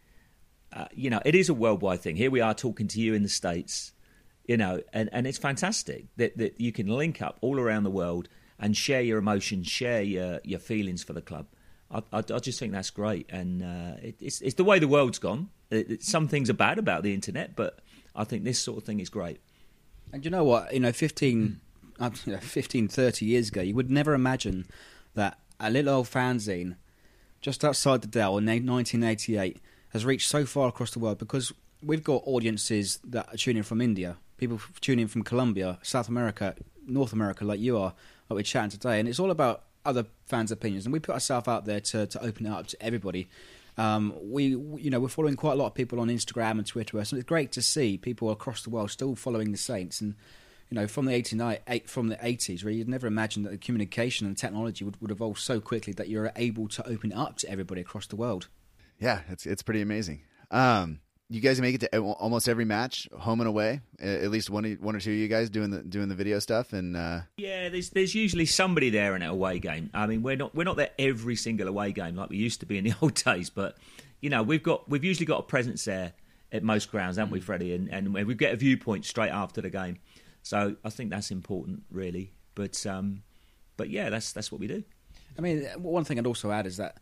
Uh, 0.70 0.84
you 0.92 1.08
know, 1.08 1.22
it 1.24 1.34
is 1.34 1.48
a 1.48 1.54
worldwide 1.54 2.00
thing. 2.00 2.16
Here 2.16 2.30
we 2.30 2.42
are 2.42 2.52
talking 2.52 2.86
to 2.88 3.00
you 3.00 3.14
in 3.14 3.22
the 3.22 3.30
states. 3.30 3.92
You 4.46 4.58
know, 4.58 4.82
and, 4.92 5.08
and 5.10 5.26
it's 5.26 5.38
fantastic 5.38 6.04
that, 6.18 6.36
that 6.36 6.60
you 6.60 6.70
can 6.70 6.88
link 6.88 7.22
up 7.22 7.38
all 7.40 7.58
around 7.58 7.84
the 7.84 7.90
world 7.90 8.28
and 8.58 8.76
share 8.76 9.00
your 9.00 9.16
emotions, 9.16 9.68
share 9.68 10.02
your, 10.02 10.42
your 10.44 10.58
feelings 10.58 11.02
for 11.02 11.14
the 11.14 11.22
club. 11.22 11.46
I, 11.90 11.98
I, 12.12 12.18
I 12.18 12.38
just 12.38 12.58
think 12.58 12.72
that's 12.72 12.90
great, 12.90 13.26
and 13.30 13.62
uh, 13.62 13.96
it, 14.02 14.16
it's 14.20 14.40
it's 14.40 14.54
the 14.54 14.64
way 14.64 14.78
the 14.78 14.88
world's 14.88 15.18
gone. 15.18 15.50
It, 15.70 15.90
it- 15.90 16.02
some 16.02 16.28
things 16.28 16.48
are 16.50 16.54
bad 16.54 16.78
about 16.78 17.02
the 17.02 17.14
internet, 17.14 17.54
but 17.56 17.80
I 18.16 18.24
think 18.24 18.44
this 18.44 18.58
sort 18.58 18.78
of 18.78 18.84
thing 18.84 19.00
is 19.00 19.08
great. 19.08 19.40
And 20.12 20.24
you 20.24 20.30
know 20.30 20.44
what? 20.44 20.72
You 20.72 20.80
know, 20.80 20.92
15, 20.92 21.60
uh, 22.00 22.10
you 22.24 22.32
know, 22.34 22.38
15 22.38 22.88
30 22.88 23.26
years 23.26 23.48
ago, 23.48 23.60
you 23.62 23.74
would 23.74 23.90
never 23.90 24.14
imagine 24.14 24.66
that 25.14 25.38
a 25.60 25.70
little 25.70 25.94
old 25.94 26.06
fanzine 26.06 26.76
just 27.40 27.64
outside 27.64 28.00
the 28.02 28.08
Dell 28.08 28.38
in 28.38 28.46
1988 28.46 29.58
has 29.90 30.04
reached 30.04 30.28
so 30.28 30.44
far 30.46 30.68
across 30.68 30.90
the 30.92 30.98
world 30.98 31.18
because 31.18 31.52
we've 31.82 32.02
got 32.04 32.22
audiences 32.26 32.98
that 33.04 33.28
are 33.32 33.36
tuning 33.36 33.62
from 33.62 33.80
India, 33.80 34.16
people 34.38 34.60
tuning 34.80 35.02
in 35.02 35.08
from 35.08 35.22
Colombia, 35.22 35.78
South 35.82 36.08
America, 36.08 36.54
North 36.86 37.12
America, 37.12 37.44
like 37.44 37.60
you 37.60 37.76
are, 37.76 37.92
like 38.28 38.36
we're 38.36 38.42
chatting 38.42 38.70
today. 38.70 38.98
And 39.00 39.08
it's 39.08 39.18
all 39.20 39.30
about 39.30 39.64
other 39.84 40.06
fans' 40.26 40.52
opinions. 40.52 40.86
And 40.86 40.92
we 40.92 41.00
put 41.00 41.14
ourselves 41.14 41.48
out 41.48 41.64
there 41.64 41.80
to, 41.80 42.06
to 42.06 42.22
open 42.22 42.46
it 42.46 42.50
up 42.50 42.66
to 42.68 42.82
everybody. 42.82 43.28
Um, 43.76 44.14
we, 44.20 44.46
you 44.46 44.90
know, 44.90 45.00
we're 45.00 45.08
following 45.08 45.36
quite 45.36 45.52
a 45.52 45.56
lot 45.56 45.66
of 45.66 45.74
people 45.74 45.98
on 46.00 46.08
Instagram 46.08 46.52
and 46.52 46.66
Twitter, 46.66 47.04
so 47.04 47.16
it's 47.16 47.24
great 47.24 47.50
to 47.52 47.62
see 47.62 47.98
people 47.98 48.30
across 48.30 48.62
the 48.62 48.70
world 48.70 48.90
still 48.90 49.16
following 49.16 49.50
the 49.50 49.58
Saints. 49.58 50.00
And 50.00 50.14
you 50.70 50.76
know, 50.76 50.86
from 50.86 51.06
the 51.06 51.12
89, 51.12 51.58
eight, 51.68 51.88
from 51.88 52.08
the 52.08 52.16
80s, 52.16 52.64
where 52.64 52.72
you'd 52.72 52.88
never 52.88 53.06
imagined 53.06 53.46
that 53.46 53.50
the 53.50 53.58
communication 53.58 54.26
and 54.26 54.36
technology 54.36 54.84
would, 54.84 55.00
would 55.00 55.10
evolve 55.10 55.38
so 55.38 55.60
quickly 55.60 55.92
that 55.94 56.08
you're 56.08 56.32
able 56.36 56.68
to 56.68 56.88
open 56.88 57.12
it 57.12 57.16
up 57.16 57.36
to 57.38 57.50
everybody 57.50 57.80
across 57.80 58.06
the 58.06 58.16
world. 58.16 58.48
Yeah, 58.98 59.20
it's 59.28 59.44
it's 59.44 59.62
pretty 59.62 59.82
amazing. 59.82 60.22
Um, 60.50 61.00
you 61.34 61.40
guys 61.40 61.60
make 61.60 61.74
it 61.74 61.80
to 61.80 61.98
almost 61.98 62.48
every 62.48 62.64
match, 62.64 63.08
home 63.18 63.40
and 63.40 63.48
away. 63.48 63.80
At 64.00 64.30
least 64.30 64.50
one 64.50 64.64
one 64.80 64.94
or 64.94 65.00
two 65.00 65.10
of 65.10 65.16
you 65.16 65.28
guys 65.28 65.50
doing 65.50 65.70
the 65.70 65.82
doing 65.82 66.08
the 66.08 66.14
video 66.14 66.38
stuff, 66.38 66.72
and 66.72 66.96
uh, 66.96 67.20
Yeah, 67.36 67.68
there's 67.68 67.90
there's 67.90 68.14
usually 68.14 68.46
somebody 68.46 68.90
there 68.90 69.16
in 69.16 69.22
an 69.22 69.28
away 69.28 69.58
game. 69.58 69.90
I 69.92 70.06
mean, 70.06 70.22
we're 70.22 70.36
not 70.36 70.54
we're 70.54 70.64
not 70.64 70.76
there 70.76 70.90
every 70.98 71.36
single 71.36 71.68
away 71.68 71.92
game 71.92 72.16
like 72.16 72.30
we 72.30 72.36
used 72.36 72.60
to 72.60 72.66
be 72.66 72.78
in 72.78 72.84
the 72.84 72.94
old 73.02 73.14
days, 73.14 73.50
but 73.50 73.76
you 74.20 74.30
know, 74.30 74.42
we've 74.42 74.62
got 74.62 74.88
we've 74.88 75.04
usually 75.04 75.26
got 75.26 75.40
a 75.40 75.42
presence 75.42 75.84
there 75.84 76.12
at 76.52 76.62
most 76.62 76.90
grounds, 76.90 77.16
haven't 77.16 77.32
we, 77.32 77.40
Freddie? 77.40 77.74
And 77.74 77.88
and 77.88 78.14
we 78.14 78.34
get 78.34 78.54
a 78.54 78.56
viewpoint 78.56 79.04
straight 79.04 79.30
after 79.30 79.60
the 79.60 79.70
game. 79.70 79.98
So 80.42 80.76
I 80.84 80.90
think 80.90 81.10
that's 81.10 81.30
important, 81.30 81.82
really. 81.90 82.32
But 82.54 82.86
um, 82.86 83.22
but 83.76 83.90
yeah, 83.90 84.10
that's 84.10 84.32
that's 84.32 84.52
what 84.52 84.60
we 84.60 84.66
do. 84.66 84.84
I 85.36 85.40
mean, 85.40 85.64
one 85.78 86.04
thing 86.04 86.18
I'd 86.18 86.26
also 86.26 86.52
add 86.52 86.66
is 86.66 86.76
that, 86.76 86.98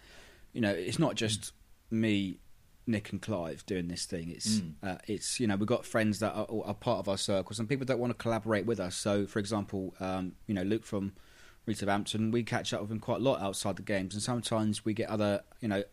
you 0.53 0.62
know, 0.62 0.71
it's 0.71 0.99
not 0.99 1.17
just 1.17 1.53
me, 1.91 2.39
Nick, 2.87 3.12
and 3.12 3.23
Clive 3.23 3.65
doing 3.67 3.89
this 3.89 4.05
thing. 4.07 4.31
It's, 4.31 4.61
uh, 4.83 4.97
it's 5.07 5.39
you 5.39 5.47
know, 5.47 5.57
we've 5.57 5.67
got 5.67 5.87
friends 5.87 6.19
that 6.19 6.33
are, 6.33 6.47
are 6.65 6.75
part 6.75 6.99
of 6.99 7.09
our 7.09 7.19
circles 7.19 7.59
and 7.59 7.69
people 7.69 7.87
that 7.87 7.99
want 7.99 8.11
to 8.11 8.23
collaborate 8.23 8.67
with 8.67 8.81
us. 8.81 8.97
So, 8.97 9.27
for 9.27 9.39
example, 9.39 9.95
um, 10.01 10.33
you 10.47 10.55
know, 10.55 10.62
Luke 10.62 10.85
from 10.85 11.12
Rita 11.67 11.87
Hampton, 11.87 12.31
we 12.33 12.43
catch 12.43 12.73
up 12.75 12.81
with 12.81 12.91
him 12.91 12.99
quite 12.99 13.21
a 13.21 13.23
lot 13.23 13.41
outside 13.41 13.77
the 13.77 13.83
games, 13.83 14.15
and 14.15 14.23
sometimes 14.23 14.85
we 14.85 14.95
get 14.95 15.09
other, 15.09 15.43
you 15.61 15.69
know, 15.69 15.85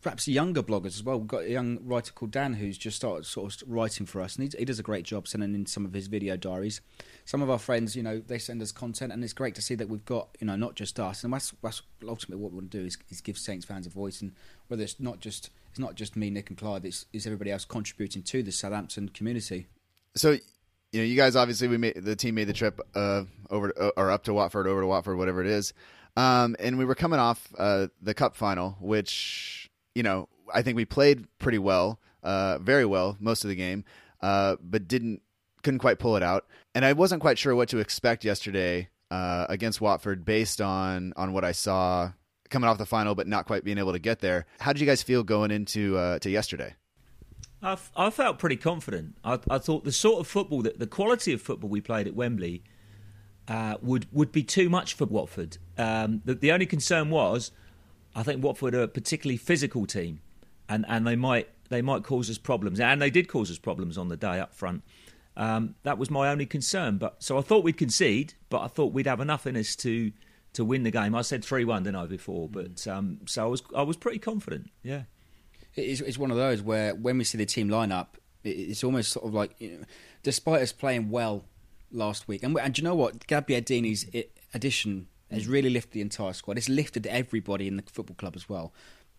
perhaps 0.00 0.28
younger 0.28 0.62
bloggers 0.62 0.96
as 0.96 1.02
well. 1.02 1.18
We've 1.18 1.28
got 1.28 1.44
a 1.44 1.50
young 1.50 1.78
writer 1.82 2.12
called 2.12 2.30
Dan 2.30 2.54
who's 2.54 2.78
just 2.78 2.96
started 2.96 3.26
sort 3.26 3.62
of 3.62 3.68
writing 3.68 4.06
for 4.06 4.20
us, 4.20 4.36
and 4.36 4.52
he, 4.52 4.58
he 4.58 4.64
does 4.64 4.78
a 4.78 4.82
great 4.82 5.04
job 5.04 5.28
sending 5.28 5.54
in 5.54 5.66
some 5.66 5.84
of 5.84 5.92
his 5.92 6.06
video 6.06 6.36
diaries. 6.36 6.80
Some 7.24 7.42
of 7.42 7.50
our 7.50 7.58
friends, 7.58 7.96
you 7.96 8.02
know, 8.02 8.18
they 8.18 8.38
send 8.38 8.62
us 8.62 8.72
content, 8.72 9.12
and 9.12 9.22
it's 9.22 9.32
great 9.32 9.54
to 9.56 9.62
see 9.62 9.74
that 9.76 9.88
we've 9.88 10.04
got, 10.04 10.28
you 10.40 10.46
know, 10.46 10.56
not 10.56 10.74
just 10.74 10.98
us, 10.98 11.24
and 11.24 11.32
that's, 11.32 11.52
that's 11.62 11.82
ultimately 12.06 12.42
what 12.42 12.52
we 12.52 12.58
want 12.58 12.70
to 12.70 12.78
do 12.78 12.86
is, 12.86 12.98
is 13.10 13.20
give 13.20 13.38
Saints 13.38 13.66
fans 13.66 13.86
a 13.86 13.90
voice, 13.90 14.20
and 14.20 14.32
whether 14.68 14.82
it's 14.82 15.00
not 15.00 15.20
just 15.20 15.50
it's 15.70 15.78
not 15.78 15.94
just 15.94 16.16
me, 16.16 16.30
Nick, 16.30 16.50
and 16.50 16.58
Clive, 16.58 16.84
it's, 16.84 17.06
it's 17.12 17.26
everybody 17.26 17.52
else 17.52 17.64
contributing 17.64 18.22
to 18.24 18.42
the 18.42 18.50
Southampton 18.50 19.08
community. 19.08 19.66
so 20.16 20.36
you 20.92 21.00
know, 21.00 21.04
you 21.04 21.16
guys 21.16 21.36
obviously 21.36 21.68
we 21.68 21.76
made 21.76 21.94
the 21.94 22.16
team 22.16 22.34
made 22.34 22.48
the 22.48 22.52
trip 22.52 22.80
uh, 22.94 23.22
over 23.48 23.72
uh, 23.80 23.90
or 23.96 24.10
up 24.10 24.24
to 24.24 24.34
Watford, 24.34 24.66
over 24.66 24.80
to 24.80 24.86
Watford, 24.86 25.16
whatever 25.16 25.40
it 25.40 25.46
is, 25.46 25.72
um, 26.16 26.56
and 26.58 26.78
we 26.78 26.84
were 26.84 26.94
coming 26.94 27.20
off 27.20 27.48
uh, 27.58 27.88
the 28.02 28.14
cup 28.14 28.34
final, 28.34 28.76
which 28.80 29.59
you 29.94 30.02
know 30.02 30.28
I 30.52 30.62
think 30.62 30.76
we 30.76 30.84
played 30.84 31.26
pretty 31.38 31.58
well, 31.58 32.00
uh, 32.22 32.58
very 32.58 32.84
well 32.84 33.16
most 33.20 33.44
of 33.44 33.48
the 33.48 33.56
game, 33.56 33.84
uh, 34.20 34.56
but 34.62 34.88
didn't 34.88 35.22
couldn't 35.62 35.80
quite 35.80 35.98
pull 35.98 36.16
it 36.16 36.22
out, 36.22 36.46
and 36.74 36.84
I 36.84 36.92
wasn't 36.92 37.20
quite 37.20 37.38
sure 37.38 37.54
what 37.54 37.68
to 37.70 37.78
expect 37.78 38.24
yesterday 38.24 38.88
uh, 39.10 39.46
against 39.48 39.80
Watford 39.80 40.24
based 40.24 40.60
on 40.60 41.12
on 41.16 41.32
what 41.32 41.44
I 41.44 41.52
saw 41.52 42.12
coming 42.50 42.68
off 42.68 42.78
the 42.78 42.86
final, 42.86 43.14
but 43.14 43.26
not 43.26 43.46
quite 43.46 43.64
being 43.64 43.78
able 43.78 43.92
to 43.92 43.98
get 43.98 44.20
there. 44.20 44.46
How 44.58 44.72
did 44.72 44.80
you 44.80 44.86
guys 44.86 45.02
feel 45.02 45.22
going 45.22 45.50
into 45.50 45.96
uh, 45.96 46.18
to 46.20 46.30
yesterday? 46.30 46.74
I, 47.62 47.72
f- 47.72 47.92
I 47.94 48.10
felt 48.10 48.38
pretty 48.38 48.56
confident. 48.56 49.16
I, 49.22 49.38
I 49.48 49.58
thought 49.58 49.84
the 49.84 49.92
sort 49.92 50.20
of 50.20 50.26
football 50.26 50.62
that 50.62 50.78
the 50.78 50.86
quality 50.86 51.32
of 51.32 51.42
football 51.42 51.68
we 51.68 51.80
played 51.80 52.06
at 52.06 52.14
Wembley 52.14 52.62
uh, 53.48 53.76
would 53.82 54.06
would 54.12 54.32
be 54.32 54.42
too 54.42 54.68
much 54.68 54.94
for 54.94 55.04
Watford. 55.04 55.58
Um, 55.76 56.22
the, 56.24 56.34
the 56.34 56.52
only 56.52 56.66
concern 56.66 57.10
was, 57.10 57.52
I 58.14 58.22
think 58.22 58.42
Watford 58.42 58.74
are 58.74 58.82
a 58.82 58.88
particularly 58.88 59.36
physical 59.36 59.86
team, 59.86 60.20
and, 60.68 60.84
and 60.88 61.06
they 61.06 61.16
might 61.16 61.48
they 61.68 61.82
might 61.82 62.02
cause 62.02 62.28
us 62.30 62.38
problems, 62.38 62.80
and 62.80 63.00
they 63.00 63.10
did 63.10 63.28
cause 63.28 63.50
us 63.50 63.58
problems 63.58 63.96
on 63.96 64.08
the 64.08 64.16
day 64.16 64.40
up 64.40 64.52
front. 64.54 64.82
Um, 65.36 65.76
that 65.84 65.96
was 65.98 66.10
my 66.10 66.28
only 66.28 66.44
concern. 66.46 66.98
But 66.98 67.22
so 67.22 67.38
I 67.38 67.40
thought 67.42 67.62
we'd 67.64 67.76
concede, 67.76 68.34
but 68.48 68.60
I 68.62 68.66
thought 68.66 68.92
we'd 68.92 69.06
have 69.06 69.20
enough 69.20 69.46
in 69.46 69.56
us 69.56 69.76
to 69.76 70.12
to 70.54 70.64
win 70.64 70.82
the 70.82 70.90
game. 70.90 71.14
I 71.14 71.22
said 71.22 71.44
three 71.44 71.64
one, 71.64 71.84
didn't 71.84 71.96
I 71.96 72.06
before? 72.06 72.48
But 72.48 72.86
um, 72.88 73.20
so 73.26 73.44
I 73.44 73.46
was 73.46 73.62
I 73.76 73.82
was 73.82 73.96
pretty 73.96 74.18
confident. 74.18 74.70
Yeah. 74.82 75.02
It's, 75.76 76.00
it's 76.00 76.18
one 76.18 76.32
of 76.32 76.36
those 76.36 76.60
where 76.62 76.96
when 76.96 77.16
we 77.16 77.22
see 77.22 77.38
the 77.38 77.46
team 77.46 77.68
lineup, 77.68 78.08
it, 78.42 78.48
it's 78.50 78.82
almost 78.82 79.12
sort 79.12 79.24
of 79.24 79.32
like, 79.32 79.54
you 79.60 79.70
know, 79.78 79.84
despite 80.24 80.62
us 80.62 80.72
playing 80.72 81.10
well 81.10 81.44
last 81.92 82.26
week, 82.26 82.42
and, 82.42 82.58
and 82.58 82.74
do 82.74 82.82
you 82.82 82.88
know 82.88 82.96
what? 82.96 83.28
Gabbiadini's 83.28 84.06
i- 84.12 84.24
addition 84.52 85.06
has 85.30 85.46
really 85.46 85.70
lifted 85.70 85.92
the 85.92 86.00
entire 86.00 86.32
squad. 86.32 86.58
It's 86.58 86.68
lifted 86.68 87.06
everybody 87.06 87.68
in 87.68 87.76
the 87.76 87.82
football 87.82 88.16
club 88.16 88.34
as 88.36 88.48
well. 88.48 88.72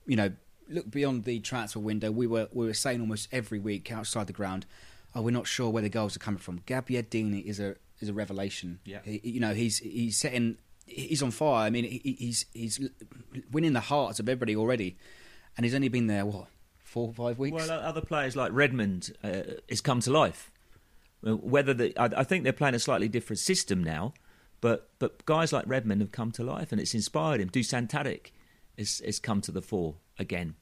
You 0.05 0.15
know, 0.15 0.31
look 0.67 0.89
beyond 0.89 1.23
the 1.23 1.39
transfer 1.39 1.79
window. 1.79 2.11
We 2.11 2.27
were 2.27 2.47
we 2.51 2.65
were 2.65 2.73
saying 2.73 3.01
almost 3.01 3.29
every 3.31 3.59
week 3.59 3.91
outside 3.91 4.27
the 4.27 4.33
ground, 4.33 4.65
oh, 5.15 5.21
we're 5.21 5.31
not 5.31 5.47
sure 5.47 5.69
where 5.69 5.83
the 5.83 5.89
goals 5.89 6.15
are 6.15 6.19
coming 6.19 6.39
from. 6.39 6.59
Gabbiadini 6.59 7.43
is 7.45 7.59
a 7.59 7.75
is 7.99 8.09
a 8.09 8.13
revelation. 8.13 8.79
Yeah. 8.85 8.99
He, 9.03 9.21
you 9.23 9.39
know, 9.39 9.53
he's 9.53 9.79
he's 9.79 10.17
setting. 10.17 10.57
He's 10.85 11.23
on 11.23 11.31
fire. 11.31 11.67
I 11.67 11.69
mean, 11.69 11.85
he, 11.85 12.15
he's 12.19 12.45
he's 12.53 12.89
winning 13.51 13.73
the 13.73 13.79
hearts 13.79 14.19
of 14.19 14.27
everybody 14.27 14.55
already, 14.55 14.97
and 15.55 15.65
he's 15.65 15.75
only 15.75 15.89
been 15.89 16.07
there 16.07 16.25
what 16.25 16.47
four 16.83 17.07
or 17.07 17.13
five 17.13 17.39
weeks. 17.39 17.55
Well, 17.55 17.71
other 17.71 18.01
players 18.01 18.35
like 18.35 18.51
Redmond 18.51 19.13
uh, 19.23 19.43
has 19.69 19.79
come 19.79 20.01
to 20.01 20.11
life. 20.11 20.51
Whether 21.23 21.73
the, 21.73 21.97
I, 21.97 22.21
I 22.21 22.23
think 22.23 22.43
they're 22.43 22.51
playing 22.51 22.75
a 22.75 22.79
slightly 22.79 23.07
different 23.07 23.39
system 23.39 23.83
now, 23.83 24.13
but 24.61 24.89
but 24.99 25.25
guys 25.25 25.51
like 25.51 25.65
Redmond 25.67 26.01
have 26.01 26.11
come 26.11 26.31
to 26.33 26.43
life, 26.43 26.71
and 26.71 26.79
it's 26.79 26.93
inspired 26.93 27.41
him. 27.41 27.49
Dusan 27.49 27.89
Tadic 27.89 28.31
has, 28.77 29.01
has 29.03 29.19
come 29.19 29.41
to 29.41 29.51
the 29.51 29.61
fore 29.61 29.95
again. 30.17 30.55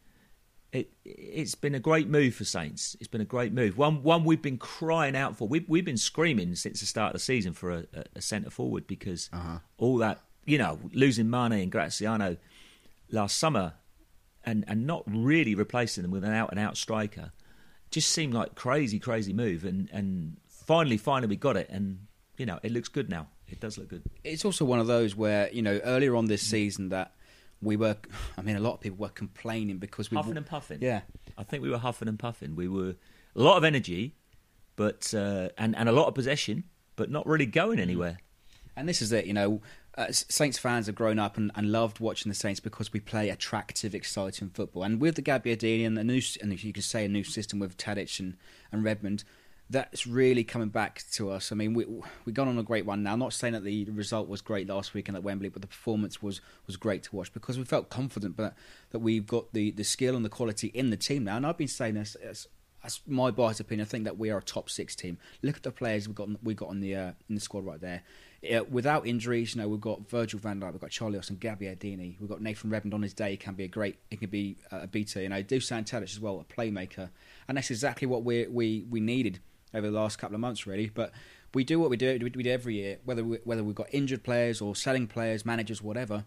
It 0.71 0.91
it's 1.03 1.55
been 1.55 1.75
a 1.75 1.79
great 1.79 2.07
move 2.07 2.35
for 2.35 2.45
Saints. 2.45 2.95
It's 2.99 3.07
been 3.07 3.21
a 3.21 3.25
great 3.25 3.53
move. 3.53 3.77
One 3.77 4.01
one 4.01 4.23
we've 4.23 4.41
been 4.41 4.57
crying 4.57 5.15
out 5.15 5.35
for. 5.35 5.47
We've 5.47 5.67
we've 5.67 5.85
been 5.85 5.97
screaming 5.97 6.55
since 6.55 6.79
the 6.79 6.85
start 6.85 7.13
of 7.13 7.19
the 7.19 7.25
season 7.25 7.53
for 7.53 7.71
a, 7.71 7.85
a, 8.15 8.21
centre 8.21 8.49
forward 8.49 8.87
because 8.87 9.29
uh-huh. 9.33 9.59
all 9.77 9.97
that 9.97 10.21
you 10.45 10.57
know 10.57 10.79
losing 10.93 11.29
Mane 11.29 11.53
and 11.53 11.71
Graziano 11.71 12.37
last 13.11 13.37
summer 13.37 13.73
and 14.45 14.63
and 14.67 14.87
not 14.87 15.03
really 15.07 15.55
replacing 15.55 16.03
them 16.03 16.11
with 16.11 16.23
an 16.23 16.33
out 16.33 16.51
and 16.51 16.59
out 16.59 16.77
striker 16.77 17.31
just 17.91 18.09
seemed 18.11 18.33
like 18.33 18.55
crazy 18.55 18.99
crazy 18.99 19.33
move 19.33 19.65
and 19.65 19.89
and 19.91 20.37
finally 20.47 20.97
finally 20.97 21.27
we 21.27 21.35
got 21.35 21.57
it 21.57 21.67
and 21.69 22.05
you 22.37 22.45
know 22.45 22.59
it 22.63 22.71
looks 22.71 22.87
good 22.87 23.09
now 23.09 23.27
it 23.51 23.59
does 23.59 23.77
look 23.77 23.89
good 23.89 24.03
it's 24.23 24.45
also 24.45 24.65
one 24.65 24.79
of 24.79 24.87
those 24.87 25.15
where 25.15 25.51
you 25.51 25.61
know 25.61 25.79
earlier 25.83 26.15
on 26.15 26.25
this 26.25 26.41
season 26.41 26.89
that 26.89 27.13
we 27.61 27.75
were. 27.77 27.97
I 28.37 28.41
mean, 28.41 28.55
a 28.55 28.59
lot 28.59 28.73
of 28.73 28.81
people 28.81 28.97
were 28.97 29.09
complaining 29.09 29.77
because 29.77 30.11
we 30.11 30.15
were. 30.15 30.23
Huffing 30.23 30.37
and 30.37 30.45
puffing. 30.45 30.79
Yeah, 30.81 31.01
I 31.37 31.43
think 31.43 31.63
we 31.63 31.69
were 31.69 31.77
huffing 31.77 32.07
and 32.07 32.19
puffing. 32.19 32.55
We 32.55 32.67
were 32.67 32.95
a 33.35 33.41
lot 33.41 33.57
of 33.57 33.63
energy, 33.63 34.15
but 34.75 35.13
uh, 35.13 35.49
and 35.57 35.75
and 35.75 35.89
a 35.89 35.91
lot 35.91 36.07
of 36.07 36.15
possession, 36.15 36.65
but 36.95 37.09
not 37.09 37.25
really 37.25 37.45
going 37.45 37.79
anywhere. 37.79 38.19
And 38.75 38.87
this 38.87 39.01
is 39.01 39.11
it, 39.11 39.25
you 39.25 39.33
know. 39.33 39.61
Uh, 39.97 40.11
Saints 40.11 40.57
fans 40.57 40.85
have 40.85 40.95
grown 40.95 41.19
up 41.19 41.35
and, 41.35 41.51
and, 41.55 41.73
loved 41.73 41.99
watching 41.99 42.29
the 42.29 42.35
Saints 42.35 42.61
because 42.61 42.93
we 42.93 43.01
play 43.01 43.27
attractive, 43.29 43.93
exciting 43.93 44.49
football. 44.49 44.83
And 44.83 45.01
with 45.01 45.15
the 45.15 45.21
Gabbiadini 45.21 45.85
and 45.85 45.97
the 45.97 46.05
new, 46.05 46.21
and 46.41 46.63
you 46.63 46.71
could 46.71 46.85
say 46.85 47.03
a 47.03 47.09
new 47.09 47.23
system 47.25 47.59
with 47.59 47.75
Tadic 47.75 48.17
and, 48.17 48.37
and 48.71 48.81
Redmond, 48.81 49.25
that's 49.69 50.07
really 50.07 50.43
coming 50.43 50.69
back 50.69 51.03
to 51.11 51.29
us. 51.29 51.51
I 51.51 51.55
mean, 51.55 51.73
we 51.73 51.85
we 52.25 52.31
gone 52.31 52.47
on 52.47 52.57
a 52.57 52.63
great 52.63 52.85
one 52.85 53.03
now. 53.03 53.13
I'm 53.13 53.19
not 53.19 53.33
saying 53.33 53.53
that 53.53 53.63
the 53.63 53.85
result 53.85 54.27
was 54.27 54.41
great 54.41 54.67
last 54.67 54.93
weekend 54.93 55.15
at 55.15 55.23
Wembley, 55.23 55.49
but 55.49 55.61
the 55.61 55.67
performance 55.67 56.21
was 56.21 56.41
was 56.65 56.75
great 56.77 57.03
to 57.03 57.15
watch 57.15 57.31
because 57.33 57.57
we 57.57 57.65
felt 57.65 57.89
confident, 57.89 58.35
but 58.35 58.55
that 58.91 58.99
we've 58.99 59.27
got 59.27 59.53
the, 59.53 59.71
the 59.71 59.83
skill 59.83 60.15
and 60.15 60.25
the 60.25 60.29
quality 60.29 60.67
in 60.67 60.89
the 60.89 60.97
team 60.97 61.23
now. 61.23 61.37
And 61.37 61.45
I've 61.45 61.57
been 61.57 61.67
saying 61.67 61.95
this. 61.95 62.15
As, 62.15 62.47
that's 62.81 63.01
my 63.05 63.29
biased 63.29 63.59
opinion. 63.59 63.85
I 63.85 63.89
think 63.89 64.05
that 64.05 64.17
we 64.17 64.29
are 64.29 64.37
a 64.37 64.41
top 64.41 64.69
six 64.69 64.95
team. 64.95 65.17
Look 65.41 65.57
at 65.57 65.63
the 65.63 65.71
players 65.71 66.07
we 66.07 66.13
got 66.13 66.29
we 66.41 66.53
got 66.53 66.69
on 66.69 66.79
the 66.79 66.95
uh, 66.95 67.11
in 67.27 67.35
the 67.35 67.41
squad 67.41 67.65
right 67.65 67.81
there 67.81 68.03
without 68.69 69.05
injuries, 69.05 69.53
you 69.53 69.61
know, 69.61 69.67
we've 69.67 69.81
got 69.81 70.09
Virgil 70.09 70.39
van 70.39 70.61
Dijk, 70.61 70.71
we've 70.71 70.81
got 70.81 70.91
Charlie 70.91 71.17
and 71.17 71.39
Gabbiadini, 71.39 72.19
we've 72.19 72.29
got 72.29 72.41
Nathan 72.41 72.69
Redmond 72.69 72.93
on 72.93 73.01
his 73.01 73.13
day, 73.13 73.31
he 73.31 73.37
can 73.37 73.53
be 73.53 73.65
a 73.65 73.67
great, 73.67 73.97
he 74.09 74.17
can 74.17 74.29
be 74.29 74.55
a 74.71 74.87
beater, 74.87 75.21
you 75.21 75.29
know, 75.29 75.43
Dusan 75.43 75.83
Tadic 75.85 76.03
as 76.03 76.19
well, 76.19 76.39
a 76.39 76.53
playmaker, 76.53 77.09
and 77.47 77.57
that's 77.57 77.69
exactly 77.69 78.07
what 78.07 78.23
we 78.23 78.47
we 78.47 78.85
we 78.89 78.99
needed 78.99 79.39
over 79.73 79.89
the 79.89 79.97
last 79.97 80.17
couple 80.17 80.35
of 80.35 80.41
months, 80.41 80.65
really. 80.65 80.87
But 80.87 81.11
we 81.53 81.63
do 81.63 81.79
what 81.79 81.89
we 81.89 81.97
do, 81.97 82.17
we 82.21 82.29
do 82.29 82.49
every 82.49 82.75
year, 82.75 82.99
whether 83.05 83.23
we, 83.23 83.37
whether 83.43 83.63
we've 83.63 83.75
got 83.75 83.87
injured 83.91 84.23
players 84.23 84.61
or 84.61 84.75
selling 84.75 85.07
players, 85.07 85.45
managers, 85.45 85.81
whatever. 85.81 86.25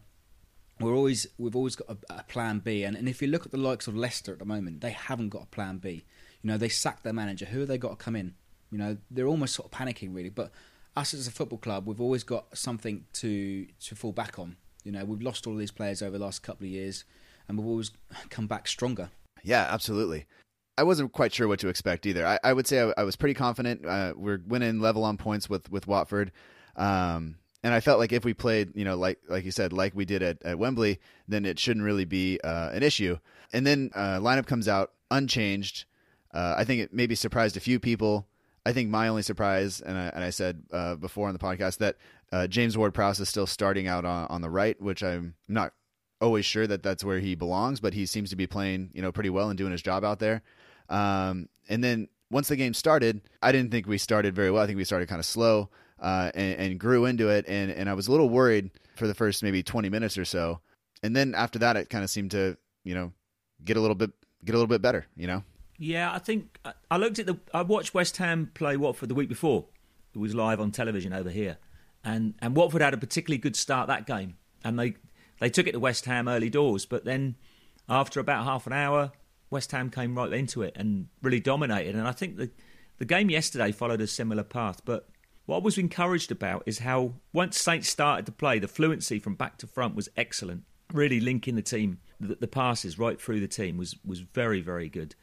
We're 0.81 0.95
always 0.95 1.27
we've 1.39 1.55
always 1.55 1.77
got 1.77 1.89
a, 1.89 2.19
a 2.19 2.23
plan 2.25 2.59
B, 2.59 2.83
and, 2.83 2.97
and 2.97 3.09
if 3.09 3.23
you 3.23 3.29
look 3.29 3.47
at 3.47 3.53
the 3.53 3.59
likes 3.59 3.87
of 3.87 3.95
Leicester 3.95 4.33
at 4.33 4.39
the 4.39 4.45
moment, 4.45 4.81
they 4.81 4.91
haven't 4.91 5.29
got 5.29 5.43
a 5.43 5.47
plan 5.47 5.79
B. 5.79 6.05
You 6.43 6.49
know, 6.49 6.57
they 6.57 6.69
sacked 6.69 7.05
their 7.05 7.13
manager. 7.13 7.45
Who 7.45 7.61
have 7.61 7.69
they 7.69 7.79
got 7.79 7.91
to 7.91 7.97
come 7.97 8.17
in? 8.17 8.35
You 8.71 8.79
know, 8.79 8.97
they're 9.11 9.29
almost 9.29 9.55
sort 9.55 9.73
of 9.73 9.79
panicking, 9.79 10.15
really. 10.15 10.31
But 10.31 10.51
us 10.97 11.15
as 11.15 11.27
a 11.27 11.31
football 11.31 11.59
club, 11.59 11.87
we've 11.87 12.01
always 12.01 12.25
got 12.25 12.57
something 12.57 13.05
to 13.15 13.67
to 13.67 13.95
fall 13.95 14.13
back 14.13 14.39
on. 14.39 14.57
You 14.83 14.93
know, 14.93 15.05
we've 15.05 15.23
lost 15.23 15.47
all 15.47 15.55
these 15.55 15.71
players 15.71 16.03
over 16.03 16.19
the 16.19 16.25
last 16.25 16.43
couple 16.43 16.65
of 16.65 16.71
years, 16.71 17.05
and 17.47 17.59
we've 17.59 17.67
always 17.67 17.93
come 18.31 18.47
back 18.47 18.67
stronger. 18.67 19.11
Yeah, 19.45 19.67
absolutely. 19.71 20.27
I 20.79 20.85
wasn't 20.85 21.13
quite 21.13 21.35
sure 21.35 21.49
what 21.49 21.61
to 21.61 21.69
expect 21.69 22.07
either. 22.07 22.27
I, 22.27 22.39
I 22.43 22.53
would 22.53 22.67
say 22.67 22.83
I, 22.83 22.93
I, 22.99 23.05
was 23.05 23.17
pretty 23.17 23.35
confident. 23.35 23.85
Uh, 23.85 24.15
we're 24.17 24.41
winning 24.47 24.81
level 24.81 25.05
on 25.05 25.19
points 25.19 25.49
with 25.49 25.71
with 25.71 25.87
Watford, 25.87 26.33
um, 26.77 27.37
and 27.63 27.75
I 27.75 27.81
felt 27.81 27.99
like 27.99 28.13
if 28.13 28.25
we 28.25 28.35
played, 28.35 28.73
you 28.75 28.85
know, 28.85 28.97
like 28.97 29.19
like 29.29 29.45
you 29.45 29.51
said, 29.51 29.73
like 29.73 29.95
we 29.95 30.05
did 30.05 30.23
at, 30.23 30.43
at 30.43 30.59
Wembley, 30.59 30.99
then 31.29 31.45
it 31.45 31.59
shouldn't 31.59 31.85
really 31.85 32.07
be 32.07 32.41
uh, 32.43 32.71
an 32.73 32.83
issue. 32.83 33.19
And 33.53 33.67
then 33.67 33.91
uh, 33.95 34.19
lineup 34.19 34.47
comes 34.47 34.67
out 34.67 34.93
unchanged. 35.11 35.85
Uh, 36.33 36.55
I 36.57 36.65
think 36.65 36.81
it 36.81 36.95
maybe 36.95 37.15
surprised 37.15 37.57
a 37.57 37.61
few 37.61 37.79
people. 37.79 38.27
I 38.65 38.73
think 38.73 38.89
my 38.89 39.09
only 39.09 39.23
surprise, 39.23 39.81
and 39.81 39.99
I, 39.99 40.07
and 40.15 40.25
I 40.25 40.31
said 40.31 40.63
uh, 40.73 40.95
before 40.95 41.29
on 41.29 41.35
the 41.35 41.39
podcast 41.39 41.79
that 41.79 41.97
uh, 42.33 42.47
James 42.47 42.79
Ward-Prowse 42.79 43.19
is 43.21 43.29
still 43.29 43.47
starting 43.47 43.89
out 43.89 44.05
on, 44.05 44.29
on 44.29 44.41
the 44.41 44.49
right, 44.49 44.81
which 44.81 45.03
I'm 45.03 45.35
not 45.49 45.73
always 46.21 46.47
sure 46.47 46.67
that 46.67 46.83
that's 46.83 47.05
where 47.05 47.19
he 47.19 47.35
belongs, 47.35 47.81
but 47.81 47.93
he 47.93 48.07
seems 48.07 48.31
to 48.31 48.37
be 48.37 48.47
playing 48.47 48.91
you 48.95 49.03
know 49.03 49.13
pretty 49.13 49.31
well 49.31 49.51
and 49.51 49.59
doing 49.59 49.73
his 49.73 49.83
job 49.83 50.05
out 50.05 50.21
there. 50.21 50.43
Um, 50.93 51.49
and 51.69 51.83
then 51.83 52.09
once 52.31 52.49
the 52.49 52.57
game 52.57 52.75
started, 52.75 53.23
I 53.43 53.51
didn't 53.51 53.71
think 53.71 53.87
we 53.87 53.99
started 53.99 54.35
very 54.35 54.51
well. 54.51 54.63
I 54.63 54.67
think 54.67 54.77
we 54.77 54.85
started 54.85 55.09
kind 55.09 55.19
of 55.19 55.25
slow 55.27 55.71
uh, 55.99 56.31
and, 56.35 56.59
and, 56.59 56.81
grew 56.81 57.07
into 57.07 57.29
it, 57.29 57.45
and 57.49 57.71
and 57.71 57.89
I 57.89 57.95
was 57.95 58.09
a 58.09 58.11
little 58.11 58.29
worried 58.29 58.71
for 58.97 59.07
the 59.07 59.15
first 59.15 59.43
maybe 59.43 59.63
20 59.63 59.89
minutes 59.89 60.19
or 60.19 60.25
so, 60.25 60.61
and 61.03 61.15
then 61.15 61.35
after 61.35 61.59
that, 61.61 61.77
it 61.77 61.89
kind 61.89 62.03
of 62.05 62.11
seemed 62.11 62.33
to 62.33 62.57
you 62.85 62.95
know 62.95 63.13
get 63.65 63.77
a 63.77 63.81
little 63.81 63.95
bit 63.95 64.11
get 64.45 64.55
a 64.55 64.59
little 64.59 64.69
bit 64.69 64.83
better, 64.83 65.07
you 65.17 65.27
know. 65.27 65.45
Yeah, 65.79 66.13
I 66.13 66.19
think 66.19 66.59
I 66.91 66.97
looked 66.97 67.19
at 67.19 67.27
the. 67.27 67.39
I 67.55 67.63
watched 67.63 67.95
West 67.95 68.17
Ham 68.19 68.51
play 68.55 68.77
Watford 68.77 69.09
the 69.09 69.15
week 69.15 69.29
before. 69.29 69.67
It 70.15 70.19
was 70.19 70.35
live 70.35 70.61
on 70.61 70.73
television 70.73 71.13
over 71.13 71.31
here, 71.31 71.59
and 72.05 72.35
and 72.41 72.55
Watford 72.57 72.83
had 72.83 72.95
a 72.95 72.99
particularly 72.99 73.39
good 73.39 73.57
start 73.57 73.89
that 73.89 74.07
game, 74.07 74.37
and 74.65 74.79
they 74.79 74.97
they 75.39 75.51
took 75.51 75.67
it 75.67 75.73
to 75.73 75.81
West 75.81 76.05
Ham 76.07 76.29
early 76.29 76.51
doors, 76.51 76.85
but 76.85 77.05
then 77.05 77.37
after 77.89 78.21
about 78.21 78.45
half 78.45 78.67
an 78.67 78.73
hour, 78.73 79.13
West 79.53 79.71
Ham 79.73 79.91
came 79.91 80.17
right 80.17 80.33
into 80.33 80.63
it 80.63 80.73
and 80.77 81.07
really 81.23 81.39
dominated. 81.39 81.95
And 81.95 82.09
I 82.09 82.13
think 82.13 82.37
the 82.37 82.51
the 82.99 83.05
game 83.05 83.31
yesterday 83.31 83.73
followed 83.73 84.01
a 84.01 84.07
similar 84.07 84.43
path. 84.43 84.81
But 84.85 85.09
what 85.47 85.57
I 85.57 85.61
was 85.61 85.77
encouraged 85.77 86.31
about 86.31 86.63
is 86.67 86.81
how 86.81 87.15
once 87.33 87.59
Saints 87.59 87.89
started 87.89 88.27
to 88.27 88.33
play, 88.33 88.59
the 88.59 88.69
fluency 88.69 89.19
from 89.19 89.35
back 89.35 89.59
to 89.59 89.67
front 89.67 89.95
was 89.95 90.09
excellent. 90.17 90.63
Really 90.93 91.21
linking 91.21 91.57
the 91.57 91.63
team, 91.63 91.99
the, 92.21 92.37
the 92.37 92.49
passes 92.49 92.99
right 92.99 93.21
through 93.21 93.41
the 93.41 93.49
team 93.49 93.77
was 93.77 93.97
was 94.05 94.21
very 94.21 94.63
very 94.63 94.89
good. 94.89 95.15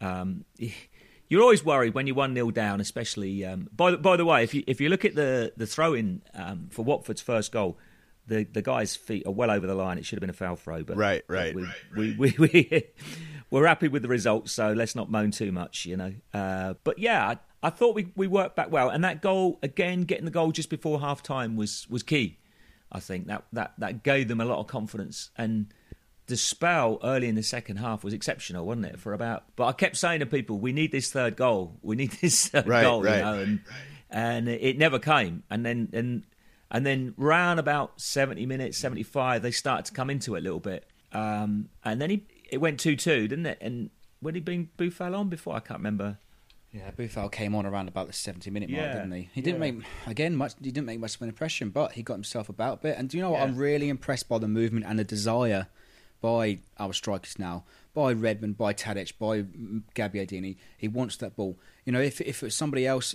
Um, 0.00 0.44
you're 1.28 1.42
always 1.42 1.64
worried 1.64 1.94
when 1.94 2.06
you're 2.06 2.16
one 2.16 2.34
0 2.34 2.50
down, 2.52 2.80
especially. 2.80 3.44
Um, 3.44 3.68
by 3.74 3.90
the, 3.90 3.98
by 3.98 4.16
the 4.16 4.24
way, 4.24 4.42
if 4.42 4.54
you 4.54 4.64
if 4.66 4.80
you 4.80 4.88
look 4.88 5.04
at 5.04 5.14
the 5.14 5.52
the 5.56 5.66
throw 5.66 5.92
in 5.92 6.22
um, 6.32 6.68
for 6.70 6.84
Watford's 6.84 7.20
first 7.20 7.52
goal, 7.52 7.78
the 8.26 8.44
the 8.44 8.62
guy's 8.62 8.96
feet 8.96 9.26
are 9.26 9.32
well 9.32 9.50
over 9.50 9.66
the 9.66 9.74
line. 9.74 9.98
It 9.98 10.06
should 10.06 10.16
have 10.16 10.20
been 10.20 10.30
a 10.30 10.34
foul 10.34 10.56
throw, 10.56 10.82
but 10.82 10.96
right, 10.96 11.22
right, 11.28 11.54
we, 11.54 11.62
right, 11.62 11.74
we, 11.96 12.14
we, 12.14 12.34
we, 12.38 12.82
we're 13.50 13.66
happy 13.66 13.88
with 13.88 14.02
the 14.02 14.08
results, 14.08 14.52
so 14.52 14.72
let's 14.72 14.94
not 14.94 15.10
moan 15.10 15.30
too 15.30 15.52
much, 15.52 15.86
you 15.86 15.96
know. 15.96 16.14
Uh, 16.32 16.74
but 16.84 16.98
yeah, 16.98 17.28
I, 17.28 17.38
I, 17.62 17.70
thought 17.70 17.94
we, 17.94 18.08
we 18.16 18.26
worked 18.26 18.56
back 18.56 18.70
well, 18.70 18.88
and 18.88 19.04
that 19.04 19.22
goal 19.22 19.58
again, 19.62 20.02
getting 20.02 20.24
the 20.24 20.30
goal 20.30 20.52
just 20.52 20.70
before 20.70 21.00
half 21.00 21.22
time 21.22 21.56
was 21.56 21.86
was 21.88 22.02
key. 22.02 22.38
I 22.90 23.00
think 23.00 23.26
that 23.26 23.44
that 23.52 23.72
that 23.78 24.02
gave 24.02 24.28
them 24.28 24.40
a 24.40 24.44
lot 24.44 24.58
of 24.58 24.66
confidence 24.66 25.30
and 25.36 25.66
the 26.26 26.36
spell 26.36 26.98
early 27.04 27.28
in 27.28 27.34
the 27.34 27.42
second 27.42 27.76
half 27.76 28.02
was 28.02 28.14
exceptional, 28.14 28.64
wasn't 28.64 28.86
it? 28.86 28.98
For 28.98 29.12
about, 29.12 29.44
but 29.56 29.66
I 29.66 29.72
kept 29.72 29.96
saying 29.96 30.20
to 30.20 30.26
people, 30.26 30.58
"We 30.58 30.72
need 30.72 30.90
this 30.90 31.10
third 31.10 31.36
goal. 31.36 31.76
We 31.82 31.96
need 31.96 32.12
this 32.20 32.48
third 32.48 32.66
right, 32.66 32.82
goal," 32.82 33.02
right, 33.02 33.16
you 33.16 33.22
know, 33.22 33.34
and 33.34 33.60
and 34.10 34.48
it 34.48 34.78
never 34.78 34.98
came. 34.98 35.42
And 35.50 35.66
then 35.66 35.88
and 35.92 36.24
and 36.74 36.84
then 36.84 37.14
round 37.16 37.60
about 37.60 38.00
seventy 38.00 38.46
minutes, 38.46 38.76
seventy 38.76 39.04
five, 39.04 39.42
they 39.42 39.52
started 39.52 39.86
to 39.86 39.92
come 39.92 40.10
into 40.10 40.34
it 40.34 40.40
a 40.40 40.42
little 40.42 40.58
bit. 40.58 40.84
Um, 41.12 41.68
and 41.84 42.02
then 42.02 42.10
he 42.10 42.26
it 42.50 42.58
went 42.58 42.80
two 42.80 42.96
two, 42.96 43.28
didn't 43.28 43.46
it? 43.46 43.58
And 43.60 43.90
when 44.18 44.34
he 44.34 44.40
been 44.40 44.70
Boufal 44.76 45.16
on 45.16 45.28
before, 45.28 45.54
I 45.54 45.60
can't 45.60 45.78
remember. 45.78 46.18
Yeah, 46.72 46.90
Boufal 46.90 47.30
came 47.30 47.54
on 47.54 47.64
around 47.64 47.86
about 47.86 48.08
the 48.08 48.12
seventy 48.12 48.50
minute 48.50 48.70
mark, 48.70 48.82
Yeah, 48.82 48.94
didn't 48.94 49.12
he? 49.12 49.30
He 49.32 49.40
didn't 49.40 49.62
yeah. 49.62 49.70
make 49.70 49.84
again 50.08 50.34
much. 50.34 50.54
He 50.60 50.72
didn't 50.72 50.86
make 50.86 50.98
much 50.98 51.14
of 51.14 51.22
an 51.22 51.28
impression, 51.28 51.70
but 51.70 51.92
he 51.92 52.02
got 52.02 52.14
himself 52.14 52.48
about 52.48 52.80
a 52.80 52.82
bit. 52.82 52.98
And 52.98 53.08
do 53.08 53.16
you 53.18 53.22
know 53.22 53.30
what? 53.30 53.38
Yeah. 53.38 53.44
I'm 53.44 53.56
really 53.56 53.88
impressed 53.88 54.28
by 54.28 54.38
the 54.38 54.48
movement 54.48 54.84
and 54.84 54.98
the 54.98 55.04
desire 55.04 55.68
by 56.20 56.58
our 56.78 56.92
strikers 56.92 57.38
now, 57.38 57.62
by 57.92 58.12
Redmond, 58.12 58.56
by 58.56 58.72
Tadic, 58.72 59.12
by 59.18 59.42
Gabbiadini. 59.94 60.56
He 60.76 60.88
wants 60.88 61.18
that 61.18 61.36
ball. 61.36 61.56
You 61.84 61.92
know, 61.92 62.00
if 62.00 62.20
if 62.20 62.42
it 62.42 62.46
was 62.46 62.56
somebody 62.56 62.84
else, 62.84 63.14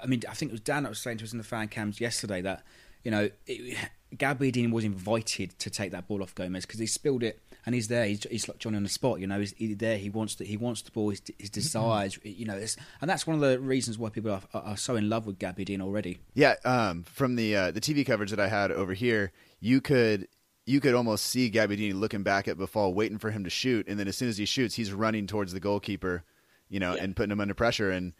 I 0.00 0.06
mean, 0.06 0.22
I 0.28 0.34
think 0.34 0.50
it 0.50 0.52
was 0.52 0.60
Dan 0.60 0.84
that 0.84 0.90
was 0.90 1.00
saying 1.00 1.18
to 1.18 1.24
us 1.24 1.32
in 1.32 1.38
the 1.38 1.44
fan 1.44 1.66
cams 1.66 2.00
yesterday 2.00 2.40
that 2.42 2.62
you 3.04 3.10
know 3.10 3.30
it, 3.46 3.76
Gabbiadini 4.16 4.70
was 4.70 4.84
invited 4.84 5.58
to 5.58 5.70
take 5.70 5.92
that 5.92 6.08
ball 6.08 6.22
off 6.22 6.34
Gomes 6.34 6.66
because 6.66 6.80
he 6.80 6.86
spilled 6.86 7.22
it 7.22 7.40
and 7.64 7.74
he's 7.74 7.88
there. 7.88 8.06
He's, 8.06 8.24
he's 8.24 8.48
like 8.48 8.58
Johnny 8.58 8.76
on 8.76 8.82
the 8.82 8.88
spot. 8.88 9.20
You 9.20 9.26
know, 9.26 9.38
he's, 9.38 9.52
he's 9.52 9.76
there. 9.76 9.98
He 9.98 10.10
wants 10.10 10.34
the, 10.36 10.44
he 10.44 10.56
wants 10.56 10.82
the 10.82 10.90
ball. 10.90 11.10
His, 11.10 11.22
his 11.38 11.50
desires. 11.50 12.18
You 12.22 12.46
know, 12.46 12.56
it's, 12.56 12.76
and 13.00 13.08
that's 13.08 13.26
one 13.26 13.34
of 13.34 13.40
the 13.40 13.60
reasons 13.60 13.98
why 13.98 14.08
people 14.08 14.32
are, 14.32 14.42
are, 14.52 14.76
so 14.76 14.96
in 14.96 15.08
love 15.08 15.26
with 15.26 15.38
Gabbiadini 15.38 15.80
already. 15.80 16.18
Yeah, 16.34 16.56
um, 16.64 17.04
from 17.04 17.36
the 17.36 17.54
uh, 17.54 17.70
the 17.70 17.80
TV 17.80 18.04
coverage 18.04 18.30
that 18.30 18.40
I 18.40 18.48
had 18.48 18.72
over 18.72 18.94
here, 18.94 19.32
you 19.60 19.80
could 19.80 20.28
you 20.66 20.80
could 20.80 20.94
almost 20.94 21.26
see 21.26 21.50
Gabbiadini 21.50 21.94
looking 21.94 22.22
back 22.22 22.48
at 22.48 22.56
Boufal, 22.56 22.94
waiting 22.94 23.18
for 23.18 23.30
him 23.30 23.44
to 23.44 23.50
shoot, 23.50 23.86
and 23.88 23.98
then 23.98 24.08
as 24.08 24.16
soon 24.16 24.28
as 24.28 24.38
he 24.38 24.44
shoots, 24.44 24.74
he's 24.74 24.92
running 24.92 25.26
towards 25.26 25.52
the 25.52 25.60
goalkeeper, 25.60 26.24
you 26.68 26.80
know, 26.80 26.94
and 26.94 27.14
putting 27.14 27.32
him 27.32 27.40
under 27.40 27.54
pressure. 27.54 27.90
And 27.90 28.12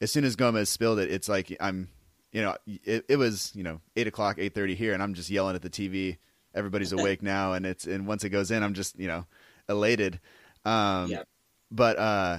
as 0.00 0.12
soon 0.12 0.24
as 0.24 0.36
Gomes 0.36 0.68
spilled 0.68 0.98
it, 0.98 1.10
it's 1.10 1.28
like 1.28 1.56
I'm, 1.60 1.88
you 2.32 2.42
know, 2.42 2.56
it, 2.84 3.04
it 3.08 3.16
was 3.16 3.52
you 3.54 3.62
know 3.62 3.80
eight 3.96 4.06
o'clock, 4.06 4.36
eight 4.38 4.54
thirty 4.54 4.74
here, 4.74 4.92
and 4.94 5.02
I'm 5.02 5.14
just 5.14 5.30
yelling 5.30 5.54
at 5.56 5.62
the 5.62 5.70
TV. 5.70 6.18
Everybody's 6.54 6.92
awake 6.98 7.22
now, 7.22 7.52
and 7.52 7.64
it's 7.66 7.86
and 7.86 8.06
once 8.06 8.24
it 8.24 8.30
goes 8.30 8.50
in, 8.50 8.62
I'm 8.62 8.74
just 8.74 8.98
you 8.98 9.08
know 9.08 9.26
elated. 9.68 10.20
Um, 10.64 11.08
Yeah. 11.10 11.22
But 11.70 11.98
uh, 11.98 12.38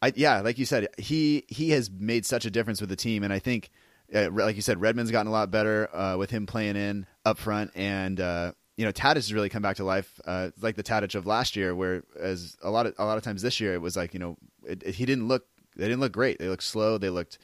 I 0.00 0.12
yeah, 0.16 0.40
like 0.40 0.58
you 0.58 0.64
said, 0.64 0.88
he 0.98 1.44
he 1.48 1.70
has 1.70 1.90
made 1.90 2.24
such 2.26 2.44
a 2.46 2.50
difference 2.50 2.80
with 2.80 2.88
the 2.90 2.96
team, 2.96 3.22
and 3.22 3.32
I 3.32 3.38
think, 3.38 3.70
uh, 4.14 4.30
like 4.30 4.56
you 4.56 4.62
said, 4.62 4.80
Redmond's 4.80 5.10
gotten 5.10 5.26
a 5.28 5.32
lot 5.32 5.50
better 5.50 5.94
uh, 5.94 6.16
with 6.16 6.30
him 6.30 6.46
playing 6.46 6.76
in 6.76 7.06
up 7.26 7.36
front, 7.38 7.70
and 7.74 8.18
uh, 8.20 8.52
you 8.76 8.84
know 8.86 8.92
Tadic 8.92 9.16
has 9.16 9.32
really 9.34 9.50
come 9.50 9.60
back 9.62 9.76
to 9.76 9.84
life, 9.84 10.18
uh, 10.26 10.50
like 10.62 10.76
the 10.76 10.82
Tadic 10.82 11.14
of 11.14 11.26
last 11.26 11.56
year, 11.56 11.74
where 11.74 12.04
as 12.18 12.56
a 12.62 12.70
lot 12.70 12.86
of 12.86 12.94
a 12.98 13.04
lot 13.04 13.18
of 13.18 13.24
times 13.24 13.42
this 13.42 13.60
year 13.60 13.74
it 13.74 13.80
was 13.82 13.96
like 13.96 14.14
you 14.14 14.20
know 14.20 14.36
it, 14.66 14.82
it- 14.82 14.94
he 14.94 15.04
didn't 15.04 15.28
look 15.28 15.44
they 15.76 15.84
didn't 15.84 16.00
look 16.00 16.12
great, 16.12 16.38
they 16.38 16.48
looked 16.48 16.62
slow, 16.64 16.96
they 16.98 17.10
looked 17.10 17.36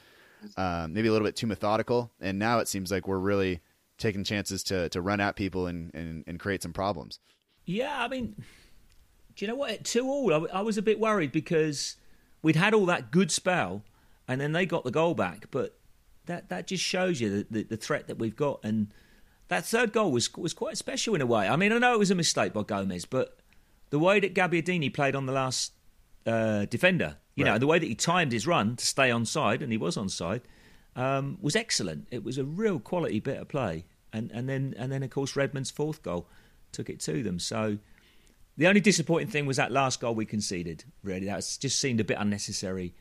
um, 0.57 0.93
maybe 0.93 1.07
a 1.07 1.11
little 1.11 1.25
bit 1.25 1.35
too 1.35 1.47
methodical, 1.47 2.11
and 2.19 2.39
now 2.39 2.59
it 2.59 2.67
seems 2.67 2.91
like 2.91 3.07
we're 3.07 3.19
really 3.19 3.59
taking 3.97 4.23
chances 4.23 4.63
to 4.63 4.89
to 4.89 5.01
run 5.01 5.19
at 5.19 5.35
people 5.35 5.67
and 5.67 5.93
and, 5.93 6.23
and 6.27 6.39
create 6.39 6.63
some 6.63 6.73
problems. 6.73 7.19
Yeah, 7.65 8.03
I 8.03 8.07
mean, 8.07 8.35
do 9.35 9.45
you 9.45 9.47
know 9.47 9.55
what? 9.55 9.71
At 9.71 9.85
two 9.85 10.07
all, 10.07 10.47
I 10.53 10.61
was 10.61 10.77
a 10.77 10.81
bit 10.81 10.99
worried 10.99 11.31
because 11.31 11.97
we'd 12.41 12.55
had 12.55 12.73
all 12.73 12.85
that 12.87 13.11
good 13.11 13.31
spell, 13.31 13.83
and 14.27 14.41
then 14.41 14.51
they 14.51 14.65
got 14.65 14.83
the 14.83 14.91
goal 14.91 15.13
back. 15.13 15.45
But 15.51 15.77
that 16.25 16.49
that 16.49 16.67
just 16.67 16.83
shows 16.83 17.21
you 17.21 17.29
the, 17.29 17.47
the, 17.49 17.63
the 17.63 17.77
threat 17.77 18.07
that 18.07 18.17
we've 18.17 18.35
got, 18.35 18.59
and 18.63 18.87
that 19.47 19.65
third 19.65 19.93
goal 19.93 20.11
was 20.11 20.33
was 20.35 20.53
quite 20.53 20.77
special 20.77 21.15
in 21.15 21.21
a 21.21 21.25
way. 21.25 21.47
I 21.47 21.55
mean, 21.55 21.71
I 21.71 21.77
know 21.77 21.93
it 21.93 21.99
was 21.99 22.11
a 22.11 22.15
mistake 22.15 22.53
by 22.53 22.63
Gomes, 22.63 23.05
but 23.05 23.37
the 23.89 23.99
way 23.99 24.19
that 24.19 24.33
Gabbiadini 24.33 24.93
played 24.93 25.15
on 25.15 25.25
the 25.25 25.33
last 25.33 25.73
uh, 26.25 26.65
defender, 26.65 27.17
you 27.35 27.43
know, 27.45 27.51
Right. 27.51 27.59
the 27.59 27.67
way 27.67 27.79
that 27.79 27.85
he 27.85 27.95
timed 27.95 28.31
his 28.31 28.45
run 28.47 28.75
to 28.75 28.85
stay 28.85 29.09
on 29.11 29.25
side, 29.25 29.61
and 29.61 29.71
he 29.71 29.77
was 29.77 29.97
on 29.97 30.09
side, 30.09 30.41
um, 30.95 31.37
was 31.41 31.55
excellent. 31.55 32.07
It 32.11 32.23
was 32.23 32.37
a 32.37 32.43
real 32.43 32.79
quality 32.79 33.19
bit 33.19 33.37
of 33.37 33.47
play, 33.47 33.85
and 34.13 34.29
and 34.31 34.47
then 34.49 34.73
and 34.77 34.91
then 34.91 35.03
of 35.03 35.09
course 35.09 35.35
Redmond's 35.35 35.71
fourth 35.71 36.03
goal 36.03 36.27
took 36.71 36.89
it 36.89 36.99
to 37.01 37.23
them. 37.23 37.39
So 37.39 37.77
the 38.57 38.67
only 38.67 38.81
disappointing 38.81 39.29
thing 39.29 39.45
was 39.45 39.57
that 39.57 39.71
last 39.71 39.99
goal 40.01 40.13
we 40.13 40.25
conceded. 40.25 40.83
Really, 41.03 41.25
that 41.27 41.57
just 41.59 41.79
seemed 41.79 41.99
a 41.99 42.03
bit 42.03 42.17
unnecessary. 42.19 42.93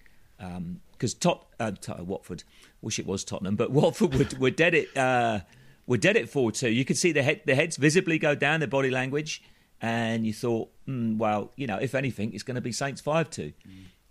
Because 0.93 1.13
Tot, 1.13 1.47
uh, 1.59 1.73
Tot- 1.73 2.07
Watford, 2.07 2.45
wish 2.81 2.99
it 2.99 3.07
was 3.07 3.25
Tottenham, 3.25 3.57
but 3.57 3.71
Watford 3.73 4.15
were, 4.15 4.27
were 4.39 4.51
dead 4.51 4.75
at 4.75 4.97
uh, 4.97 5.41
were 5.87 5.99
dead 5.99 6.17
at 6.17 6.29
four 6.31 6.51
two. 6.53 6.71
You 6.71 6.85
could 6.87 6.97
see 6.97 7.13
the 7.13 7.23
head, 7.23 7.43
the 7.45 7.55
heads 7.55 7.77
visibly 7.77 8.19
go 8.19 8.35
down, 8.35 8.61
their 8.61 8.67
body 8.69 8.91
language, 8.91 9.43
and 9.81 10.27
you 10.27 10.33
thought, 10.33 10.71
mm, 10.87 11.17
well, 11.17 11.53
you 11.57 11.67
know, 11.67 11.79
if 11.79 11.95
anything, 11.95 12.33
it's 12.35 12.43
going 12.43 12.57
to 12.57 12.61
be 12.61 12.73
Saints 12.73 13.01
five 13.01 13.31
two. 13.31 13.53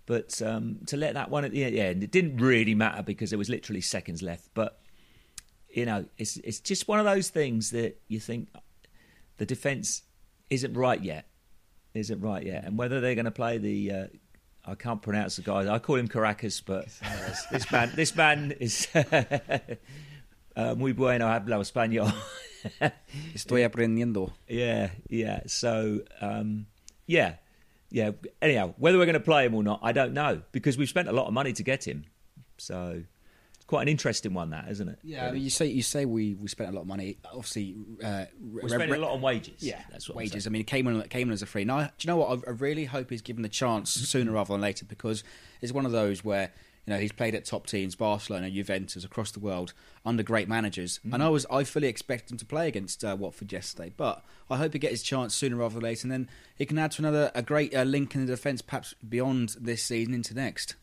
But 0.05 0.41
um, 0.41 0.79
to 0.87 0.97
let 0.97 1.13
that 1.13 1.29
one 1.29 1.45
at 1.45 1.51
the 1.51 1.79
end, 1.79 2.03
it 2.03 2.11
didn't 2.11 2.37
really 2.37 2.73
matter 2.73 3.03
because 3.03 3.29
there 3.29 3.37
was 3.37 3.49
literally 3.49 3.81
seconds 3.81 4.23
left. 4.23 4.49
But 4.55 4.79
you 5.69 5.85
know, 5.85 6.05
it's 6.17 6.37
it's 6.37 6.59
just 6.59 6.87
one 6.87 6.97
of 6.99 7.05
those 7.05 7.29
things 7.29 7.69
that 7.71 8.01
you 8.07 8.19
think 8.19 8.49
the 9.37 9.45
defence 9.45 10.01
isn't 10.49 10.73
right 10.73 10.99
yet, 10.99 11.27
isn't 11.93 12.21
right 12.21 12.43
yet, 12.43 12.65
and 12.65 12.77
whether 12.77 12.99
they're 13.01 13.15
going 13.15 13.25
to 13.25 13.31
play 13.31 13.57
the. 13.57 13.91
Uh, 13.91 14.07
I 14.65 14.75
can't 14.75 15.01
pronounce 15.01 15.37
the 15.37 15.41
guy. 15.41 15.73
I 15.73 15.79
call 15.79 15.95
him 15.95 16.07
Caracas, 16.07 16.61
but 16.61 16.87
this 17.51 17.71
man, 17.71 17.91
this 17.95 18.15
man 18.15 18.51
is 18.59 18.87
uh, 18.93 19.55
muy 20.75 20.91
bueno 20.93 21.27
habla 21.27 21.57
español. 21.57 22.13
Estoy 23.33 23.69
aprendiendo. 23.69 24.31
yeah, 24.47 24.89
yeah. 25.09 25.41
So, 25.47 26.01
um, 26.21 26.67
yeah, 27.07 27.35
yeah. 27.89 28.11
Anyhow, 28.41 28.73
whether 28.77 28.97
we're 28.97 29.05
going 29.05 29.13
to 29.13 29.19
play 29.19 29.45
him 29.45 29.55
or 29.55 29.63
not, 29.63 29.79
I 29.83 29.91
don't 29.91 30.13
know 30.13 30.41
because 30.51 30.77
we've 30.77 30.89
spent 30.89 31.07
a 31.07 31.11
lot 31.11 31.27
of 31.27 31.33
money 31.33 31.53
to 31.53 31.63
get 31.63 31.87
him. 31.87 32.05
So, 32.57 33.03
it's 33.55 33.65
quite 33.65 33.83
an 33.83 33.87
interesting 33.87 34.33
one, 34.33 34.49
that 34.49 34.67
isn't 34.69 34.89
it? 34.89 34.99
Yeah, 35.03 35.27
I 35.27 35.31
mean, 35.31 35.41
you 35.41 35.49
say 35.49 35.67
you 35.67 35.81
say 35.81 36.05
we, 36.05 36.35
we 36.35 36.47
spent 36.47 36.69
a 36.69 36.73
lot 36.73 36.81
of 36.81 36.87
money. 36.87 37.17
Obviously, 37.25 37.75
uh, 38.03 38.25
we're 38.41 38.67
spending 38.69 38.91
a 38.93 38.97
lot 38.97 39.11
on 39.13 39.21
wages. 39.21 39.61
Yeah, 39.63 39.81
that's 39.91 40.09
what 40.09 40.15
I'm 40.15 40.19
wages. 40.19 40.47
I 40.47 40.49
mean, 40.49 40.61
it 40.61 40.67
came 40.67 40.87
in, 40.87 40.99
it 40.99 41.09
came 41.09 41.27
in 41.29 41.33
as 41.33 41.41
a 41.41 41.45
free. 41.45 41.65
Now, 41.65 41.81
do 41.81 41.89
you 42.01 42.07
know 42.07 42.17
what? 42.17 42.39
I, 42.47 42.49
I 42.51 42.53
really 42.53 42.85
hope 42.85 43.09
he's 43.09 43.21
given 43.21 43.43
the 43.43 43.49
chance 43.49 43.91
sooner 43.91 44.31
rather 44.31 44.53
than 44.53 44.61
later 44.61 44.85
because 44.85 45.23
it's 45.61 45.71
one 45.71 45.85
of 45.85 45.91
those 45.91 46.23
where 46.23 46.51
you 46.89 46.95
know 46.95 47.01
he's 47.01 47.11
played 47.11 47.35
at 47.35 47.45
top 47.45 47.67
teams, 47.67 47.93
Barcelona, 47.93 48.49
Juventus, 48.49 49.05
across 49.05 49.29
the 49.29 49.39
world 49.39 49.73
under 50.03 50.23
great 50.23 50.49
managers. 50.49 50.97
Mm-hmm. 50.97 51.13
And 51.13 51.21
I 51.21 51.29
was 51.29 51.45
I 51.51 51.63
fully 51.63 51.87
expect 51.87 52.31
him 52.31 52.37
to 52.37 52.45
play 52.47 52.67
against 52.67 53.05
uh, 53.05 53.15
Watford 53.19 53.53
yesterday, 53.53 53.93
but 53.95 54.25
I 54.49 54.57
hope 54.57 54.73
he 54.73 54.79
gets 54.79 54.93
his 54.93 55.03
chance 55.03 55.35
sooner 55.35 55.57
rather 55.57 55.75
than 55.75 55.83
later, 55.83 56.05
and 56.05 56.11
then 56.11 56.29
he 56.55 56.65
can 56.65 56.79
add 56.79 56.89
to 56.93 57.03
another 57.03 57.31
a 57.35 57.43
great 57.43 57.75
uh, 57.75 57.83
link 57.83 58.15
in 58.15 58.25
the 58.25 58.33
defence, 58.33 58.63
perhaps 58.63 58.95
beyond 59.07 59.55
this 59.61 59.83
season 59.83 60.15
into 60.15 60.33
next. 60.33 60.77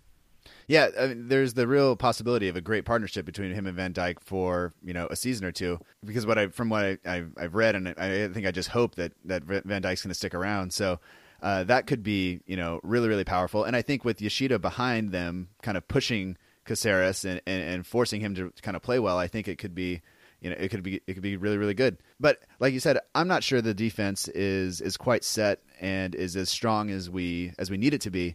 Yeah, 0.68 0.90
I 0.96 1.08
mean, 1.08 1.26
there's 1.26 1.54
the 1.54 1.66
real 1.66 1.96
possibility 1.96 2.46
of 2.46 2.54
a 2.54 2.60
great 2.60 2.84
partnership 2.84 3.26
between 3.26 3.52
him 3.52 3.66
and 3.66 3.74
Van 3.74 3.92
Dijk 3.92 4.20
for 4.20 4.74
you 4.84 4.94
know 4.94 5.08
a 5.10 5.16
season 5.16 5.44
or 5.44 5.50
two. 5.50 5.80
Because 6.04 6.24
what 6.24 6.38
I 6.38 6.46
from 6.46 6.68
what 6.68 6.84
I, 6.84 6.98
I've, 7.04 7.32
I've 7.36 7.54
read, 7.56 7.74
and 7.74 7.88
I, 7.98 8.26
I 8.26 8.28
think 8.28 8.46
I 8.46 8.52
just 8.52 8.68
hope 8.68 8.94
that 8.94 9.10
that 9.24 9.42
Van 9.42 9.82
Dijk's 9.82 10.02
going 10.02 10.10
to 10.10 10.14
stick 10.14 10.34
around. 10.34 10.72
So 10.72 11.00
uh, 11.42 11.64
that 11.64 11.86
could 11.86 12.02
be 12.02 12.40
you 12.46 12.56
know 12.56 12.80
really 12.82 13.08
really 13.08 13.24
powerful. 13.24 13.64
And 13.64 13.76
I 13.76 13.82
think 13.82 14.04
with 14.04 14.20
Yoshida 14.20 14.58
behind 14.58 15.12
them, 15.12 15.48
kind 15.62 15.76
of 15.76 15.86
pushing 15.88 16.36
Caceres 16.64 17.24
and, 17.24 17.40
and, 17.46 17.62
and 17.62 17.86
forcing 17.86 18.20
him 18.20 18.34
to 18.34 18.52
kind 18.62 18.76
of 18.76 18.82
play 18.82 18.98
well, 18.98 19.18
I 19.18 19.28
think 19.28 19.48
it 19.48 19.56
could 19.58 19.74
be 19.74 20.02
you 20.40 20.50
know 20.50 20.56
it 20.58 20.68
could 20.68 20.82
be 20.82 21.00
it 21.06 21.14
could 21.14 21.22
be 21.22 21.36
really 21.36 21.58
really 21.58 21.74
good. 21.74 21.98
But 22.20 22.40
like 22.60 22.72
you 22.74 22.80
said, 22.80 22.98
I'm 23.14 23.28
not 23.28 23.44
sure 23.44 23.60
the 23.60 23.74
defense 23.74 24.28
is 24.28 24.80
is 24.80 24.96
quite 24.96 25.24
set 25.24 25.60
and 25.80 26.14
is 26.14 26.36
as 26.36 26.48
strong 26.48 26.90
as 26.90 27.08
we 27.10 27.52
as 27.58 27.70
we 27.70 27.76
need 27.76 27.94
it 27.94 28.00
to 28.02 28.10
be 28.10 28.34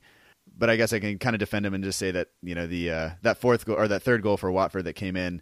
but 0.58 0.70
I 0.70 0.76
guess 0.76 0.92
I 0.92 1.00
can 1.00 1.18
kind 1.18 1.34
of 1.36 1.40
defend 1.40 1.66
him 1.66 1.74
and 1.74 1.84
just 1.84 1.98
say 1.98 2.12
that 2.12 2.28
you 2.42 2.56
know 2.56 2.68
the 2.68 2.92
uh, 2.92 3.10
that 3.22 3.38
fourth 3.38 3.66
goal 3.66 3.78
or 3.78 3.88
that 3.88 4.04
third 4.04 4.22
goal 4.22 4.38
for 4.38 4.52
Watford 4.52 4.84
that 4.86 4.94
came 4.94 5.16
in, 5.16 5.42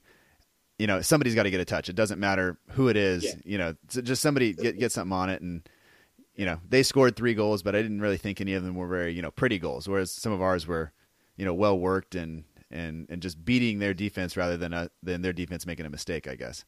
you 0.78 0.86
know 0.88 1.02
somebody's 1.02 1.36
got 1.36 1.44
to 1.44 1.50
get 1.52 1.60
a 1.60 1.66
touch. 1.66 1.90
It 1.90 1.96
doesn't 1.96 2.20
matter 2.20 2.60
who 2.72 2.90
it 2.90 2.96
is, 2.98 3.24
Yeah. 3.24 3.32
you 3.44 3.58
know, 3.58 3.76
just 3.88 4.22
somebody 4.22 4.54
get 4.54 4.78
get 4.78 4.92
something 4.92 5.12
on 5.12 5.30
it. 5.30 5.42
And 5.42 5.68
you 6.40 6.46
know 6.46 6.58
they 6.70 6.84
scored 6.84 7.18
three 7.18 7.34
goals, 7.34 7.62
but 7.64 7.76
I 7.76 7.82
didn't 7.82 8.00
really 8.00 8.18
think 8.18 8.40
any 8.40 8.54
of 8.54 8.64
them 8.64 8.76
were 8.76 8.88
very 8.88 9.14
you 9.14 9.22
know 9.22 9.30
pretty 9.30 9.60
goals. 9.60 9.90
Whereas 9.90 10.10
some 10.10 10.32
of 10.32 10.42
ours 10.42 10.66
were 10.66 10.94
you 11.36 11.44
know 11.44 11.54
well 11.54 11.78
worked 11.78 12.16
and 12.16 12.46
and 12.72 13.08
and 13.10 13.22
just 13.22 13.44
beating 13.44 13.80
their 13.80 13.94
defense 13.94 14.38
rather 14.38 14.56
than 14.56 14.74
uh, 14.74 14.88
than 15.04 15.22
their 15.22 15.34
defense 15.34 15.66
making 15.66 15.86
a 15.86 15.90
mistake. 15.90 16.30
I 16.30 16.36
guess. 16.36 16.64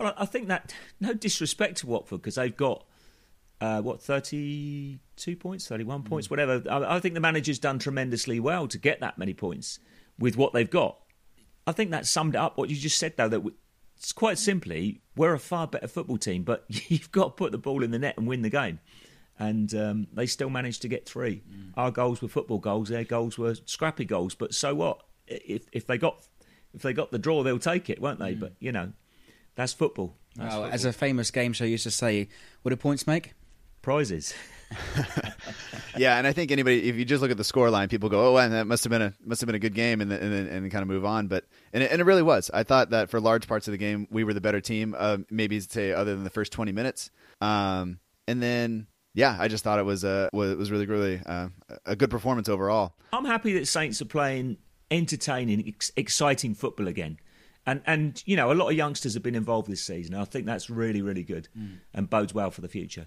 Well, 0.00 0.12
I 0.18 0.26
think 0.26 0.48
that 0.48 0.74
no 0.98 1.14
disrespect 1.14 1.76
to 1.78 1.86
Watford 1.86 2.22
because 2.22 2.34
they've 2.34 2.56
got 2.56 2.84
uh, 3.60 3.82
what 3.82 4.02
thirty-two 4.02 5.36
points, 5.36 5.68
thirty-one 5.68 6.02
points, 6.02 6.28
whatever. 6.28 6.60
I, 6.68 6.96
I 6.96 7.00
think 7.00 7.14
the 7.14 7.20
manager's 7.20 7.60
done 7.60 7.78
tremendously 7.78 8.40
well 8.40 8.66
to 8.66 8.78
get 8.78 8.98
that 8.98 9.16
many 9.16 9.32
points 9.32 9.78
with 10.18 10.36
what 10.36 10.52
they've 10.52 10.68
got. 10.68 10.98
I 11.68 11.70
think 11.70 11.92
that 11.92 12.04
summed 12.06 12.34
up 12.34 12.58
what 12.58 12.68
you 12.68 12.74
just 12.74 12.98
said, 12.98 13.14
though. 13.16 13.28
That 13.28 13.38
w- 13.38 13.56
quite 14.10 14.38
simply 14.38 15.00
we're 15.14 15.34
a 15.34 15.38
far 15.38 15.68
better 15.68 15.86
football 15.86 16.18
team, 16.18 16.42
but 16.42 16.64
you've 16.68 17.12
got 17.12 17.24
to 17.24 17.30
put 17.30 17.52
the 17.52 17.58
ball 17.58 17.84
in 17.84 17.92
the 17.92 17.98
net 18.00 18.16
and 18.18 18.26
win 18.26 18.42
the 18.42 18.50
game. 18.50 18.80
And 19.38 19.72
um, 19.74 20.06
they 20.12 20.26
still 20.26 20.50
managed 20.50 20.82
to 20.82 20.88
get 20.88 21.06
three. 21.08 21.42
Our 21.76 21.90
goals 21.90 22.20
were 22.22 22.28
football 22.28 22.58
goals; 22.58 22.88
their 22.88 23.04
goals 23.04 23.38
were 23.38 23.54
scrappy 23.66 24.04
goals. 24.04 24.34
But 24.34 24.54
so 24.54 24.74
what? 24.74 25.02
If 25.26 25.66
if 25.72 25.86
they 25.86 25.98
got 25.98 26.24
if 26.74 26.82
they 26.82 26.92
got 26.92 27.10
the 27.12 27.18
draw, 27.18 27.42
they'll 27.42 27.58
take 27.58 27.88
it, 27.90 28.00
won't 28.00 28.18
they? 28.18 28.34
But 28.34 28.54
you 28.60 28.72
know, 28.72 28.92
that's 29.54 29.72
football. 29.72 30.16
That's 30.36 30.50
Well, 30.52 30.62
football. 30.62 30.74
as 30.74 30.84
a 30.84 30.92
famous 30.92 31.30
game 31.30 31.52
show 31.52 31.64
used 31.64 31.84
to 31.84 31.90
say, 31.90 32.28
what 32.62 32.70
do 32.70 32.76
points 32.76 33.06
make? 33.06 33.34
prizes. 33.82 34.32
yeah, 35.96 36.18
and 36.18 36.26
I 36.26 36.32
think 36.32 36.50
anybody, 36.50 36.88
if 36.88 36.96
you 36.96 37.04
just 37.04 37.22
look 37.22 37.30
at 37.30 37.36
the 37.36 37.44
score 37.44 37.70
line, 37.70 37.88
people 37.88 38.08
go, 38.08 38.34
"Oh, 38.34 38.36
and 38.38 38.52
that 38.52 38.66
must 38.66 38.84
have 38.84 38.90
been 38.90 39.02
a 39.02 39.14
must 39.24 39.40
have 39.40 39.46
been 39.46 39.56
a 39.56 39.60
good 39.60 39.74
game," 39.74 40.00
and 40.00 40.10
then, 40.10 40.20
and, 40.20 40.48
and 40.48 40.70
kind 40.70 40.82
of 40.82 40.88
move 40.88 41.04
on. 41.04 41.28
But 41.28 41.44
and 41.72 41.82
it, 41.82 41.90
and 41.90 42.00
it 42.00 42.04
really 42.04 42.22
was. 42.22 42.50
I 42.52 42.62
thought 42.62 42.90
that 42.90 43.10
for 43.10 43.20
large 43.20 43.46
parts 43.46 43.68
of 43.68 43.72
the 43.72 43.78
game, 43.78 44.06
we 44.10 44.24
were 44.24 44.34
the 44.34 44.40
better 44.40 44.60
team. 44.60 44.94
Uh, 44.96 45.18
maybe 45.30 45.60
say 45.60 45.92
other 45.92 46.14
than 46.14 46.24
the 46.24 46.30
first 46.30 46.52
twenty 46.52 46.72
minutes, 46.72 47.10
um, 47.40 47.98
and 48.26 48.42
then 48.42 48.86
yeah, 49.14 49.36
I 49.38 49.48
just 49.48 49.64
thought 49.64 49.78
it 49.78 49.84
was 49.84 50.04
a 50.04 50.30
was, 50.32 50.56
was 50.56 50.70
really 50.70 50.86
really 50.86 51.20
uh, 51.24 51.48
a 51.86 51.96
good 51.96 52.10
performance 52.10 52.48
overall. 52.48 52.94
I'm 53.12 53.24
happy 53.24 53.52
that 53.54 53.66
Saints 53.66 54.00
are 54.00 54.06
playing 54.06 54.56
entertaining, 54.90 55.66
ex- 55.66 55.92
exciting 55.96 56.54
football 56.54 56.88
again. 56.88 57.18
And 57.66 57.82
and 57.86 58.22
you 58.26 58.36
know, 58.36 58.50
a 58.50 58.54
lot 58.54 58.68
of 58.68 58.74
youngsters 58.74 59.14
have 59.14 59.22
been 59.22 59.34
involved 59.34 59.68
this 59.68 59.82
season. 59.82 60.14
I 60.14 60.24
think 60.24 60.46
that's 60.46 60.68
really 60.68 61.02
really 61.02 61.22
good 61.22 61.48
and 61.94 62.08
bodes 62.08 62.34
well 62.34 62.50
for 62.50 62.60
the 62.60 62.68
future. 62.68 63.06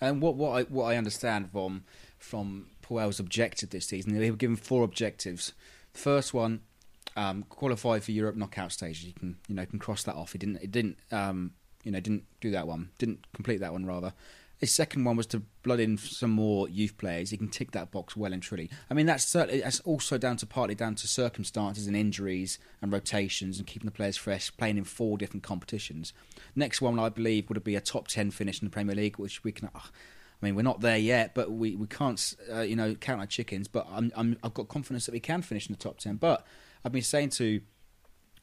And 0.00 0.20
what 0.20 0.36
what 0.36 0.50
I 0.50 0.62
what 0.64 0.84
I 0.84 0.96
understand 0.96 1.50
from 1.50 1.84
from 2.18 2.66
Puel's 2.82 3.20
objective 3.20 3.70
this 3.70 3.86
season, 3.86 4.18
they 4.18 4.30
were 4.30 4.36
given 4.36 4.56
four 4.56 4.84
objectives. 4.84 5.52
First 5.92 6.34
one, 6.34 6.60
um, 7.16 7.44
qualify 7.48 8.00
for 8.00 8.12
Europe 8.12 8.36
knockout 8.36 8.72
stages. 8.72 9.04
You 9.04 9.12
can 9.12 9.36
you 9.48 9.54
know 9.54 9.66
can 9.66 9.78
cross 9.78 10.02
that 10.04 10.14
off. 10.14 10.32
He 10.32 10.38
didn't 10.38 10.56
it 10.62 10.70
didn't 10.70 10.98
um, 11.12 11.52
you 11.82 11.92
know 11.92 12.00
didn't 12.00 12.24
do 12.40 12.50
that 12.50 12.66
one. 12.66 12.90
Didn't 12.98 13.26
complete 13.32 13.60
that 13.60 13.72
one 13.72 13.86
rather. 13.86 14.12
His 14.64 14.72
second 14.72 15.04
one 15.04 15.14
was 15.14 15.26
to 15.26 15.42
blood 15.62 15.78
in 15.78 15.98
some 15.98 16.30
more 16.30 16.70
youth 16.70 16.96
players. 16.96 17.28
He 17.28 17.36
can 17.36 17.48
tick 17.48 17.72
that 17.72 17.90
box 17.90 18.16
well 18.16 18.32
and 18.32 18.42
truly. 18.42 18.70
I 18.88 18.94
mean, 18.94 19.04
that's 19.04 19.22
certainly 19.22 19.60
that's 19.60 19.80
also 19.80 20.16
down 20.16 20.38
to 20.38 20.46
partly 20.46 20.74
down 20.74 20.94
to 20.94 21.06
circumstances 21.06 21.86
and 21.86 21.94
injuries 21.94 22.58
and 22.80 22.90
rotations 22.90 23.58
and 23.58 23.66
keeping 23.66 23.84
the 23.84 23.92
players 23.92 24.16
fresh, 24.16 24.50
playing 24.56 24.78
in 24.78 24.84
four 24.84 25.18
different 25.18 25.42
competitions. 25.42 26.14
Next 26.56 26.80
one, 26.80 26.98
I 26.98 27.10
believe, 27.10 27.50
would 27.50 27.62
be 27.62 27.76
a 27.76 27.80
top 27.82 28.08
ten 28.08 28.30
finish 28.30 28.62
in 28.62 28.66
the 28.68 28.70
Premier 28.70 28.96
League, 28.96 29.18
which 29.18 29.44
we 29.44 29.52
can. 29.52 29.68
ah, 29.74 29.90
I 30.40 30.46
mean, 30.46 30.54
we're 30.54 30.62
not 30.62 30.80
there 30.80 30.96
yet, 30.96 31.34
but 31.34 31.52
we, 31.52 31.76
we 31.76 31.86
can't, 31.86 32.34
uh, 32.50 32.62
you 32.62 32.74
know, 32.74 32.94
count 32.94 33.20
our 33.20 33.26
chickens. 33.26 33.68
But 33.68 33.86
I'm, 33.92 34.12
I'm, 34.16 34.38
I've 34.42 34.54
got 34.54 34.68
confidence 34.68 35.04
that 35.04 35.12
we 35.12 35.20
can 35.20 35.42
finish 35.42 35.68
in 35.68 35.74
the 35.74 35.78
top 35.78 35.98
ten. 35.98 36.16
But 36.16 36.46
I've 36.86 36.92
been 36.92 37.02
saying 37.02 37.30
to 37.32 37.60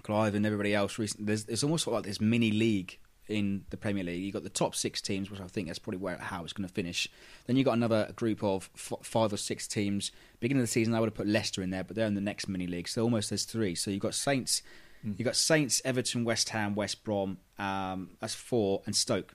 Clive 0.04 0.36
and 0.36 0.46
everybody 0.46 0.76
else 0.76 1.00
recently, 1.00 1.26
there's, 1.26 1.46
there's 1.46 1.64
almost 1.64 1.88
like 1.88 2.04
this 2.04 2.22
mini 2.22 2.52
league 2.52 3.00
in 3.32 3.66
the 3.70 3.78
Premier 3.78 4.04
League. 4.04 4.22
You've 4.22 4.34
got 4.34 4.44
the 4.44 4.50
top 4.50 4.76
six 4.76 5.02
teams, 5.02 5.32
which 5.32 5.40
I 5.40 5.48
think 5.48 5.68
that's 5.68 5.80
probably 5.80 6.00
where 6.00 6.18
how 6.18 6.44
it's 6.44 6.54
going 6.54 6.68
to 6.68 6.74
finish. 6.74 7.08
Then 7.48 7.56
you've 7.56 7.66
got 7.66 7.74
another 7.74 8.12
group 8.16 8.44
of 8.44 8.70
f- 8.76 8.94
five 9.02 9.34
or 9.34 9.38
six 9.38 9.68
teams. 9.68 10.12
Beginning 10.40 10.62
of 10.62 10.68
the 10.68 10.72
season, 10.72 10.94
I 10.94 11.00
would 11.00 11.08
have 11.08 11.16
put 11.16 11.28
Leicester 11.28 11.62
in 11.62 11.70
there, 11.70 11.84
but 11.84 11.96
they're 11.96 12.08
in 12.08 12.16
the 12.16 12.22
next 12.22 12.48
mini 12.48 12.68
league, 12.68 12.88
so 12.88 13.04
almost 13.04 13.30
there's 13.30 13.46
three. 13.46 13.76
So 13.76 13.90
you've 13.92 14.02
got 14.02 14.14
Saints, 14.14 14.62
you've 15.04 15.26
got 15.26 15.36
Saints, 15.36 15.82
Everton, 15.84 16.26
West 16.26 16.50
Ham, 16.50 16.76
West 16.76 17.04
Brom. 17.04 17.38
Um, 17.58 18.12
that's 18.20 18.36
four, 18.36 18.82
and 18.86 18.96
Stoke. 18.96 19.34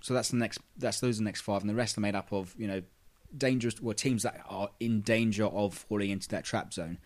So 0.00 0.14
that's 0.14 0.30
the 0.30 0.36
next. 0.36 0.58
That's 0.76 1.00
those 1.00 1.16
are 1.16 1.18
the 1.20 1.24
next 1.24 1.42
five, 1.42 1.60
and 1.60 1.70
the 1.70 1.74
rest 1.74 1.96
are 1.98 2.00
made 2.00 2.14
up 2.14 2.32
of 2.32 2.54
you 2.58 2.66
know 2.66 2.82
dangerous 3.36 3.80
well 3.80 3.94
teams 3.94 4.24
that 4.24 4.40
are 4.48 4.68
in 4.80 5.00
danger 5.00 5.46
of 5.46 5.74
falling 5.74 6.10
into 6.10 6.28
that 6.28 6.44
trap 6.44 6.72
zone. 6.72 6.98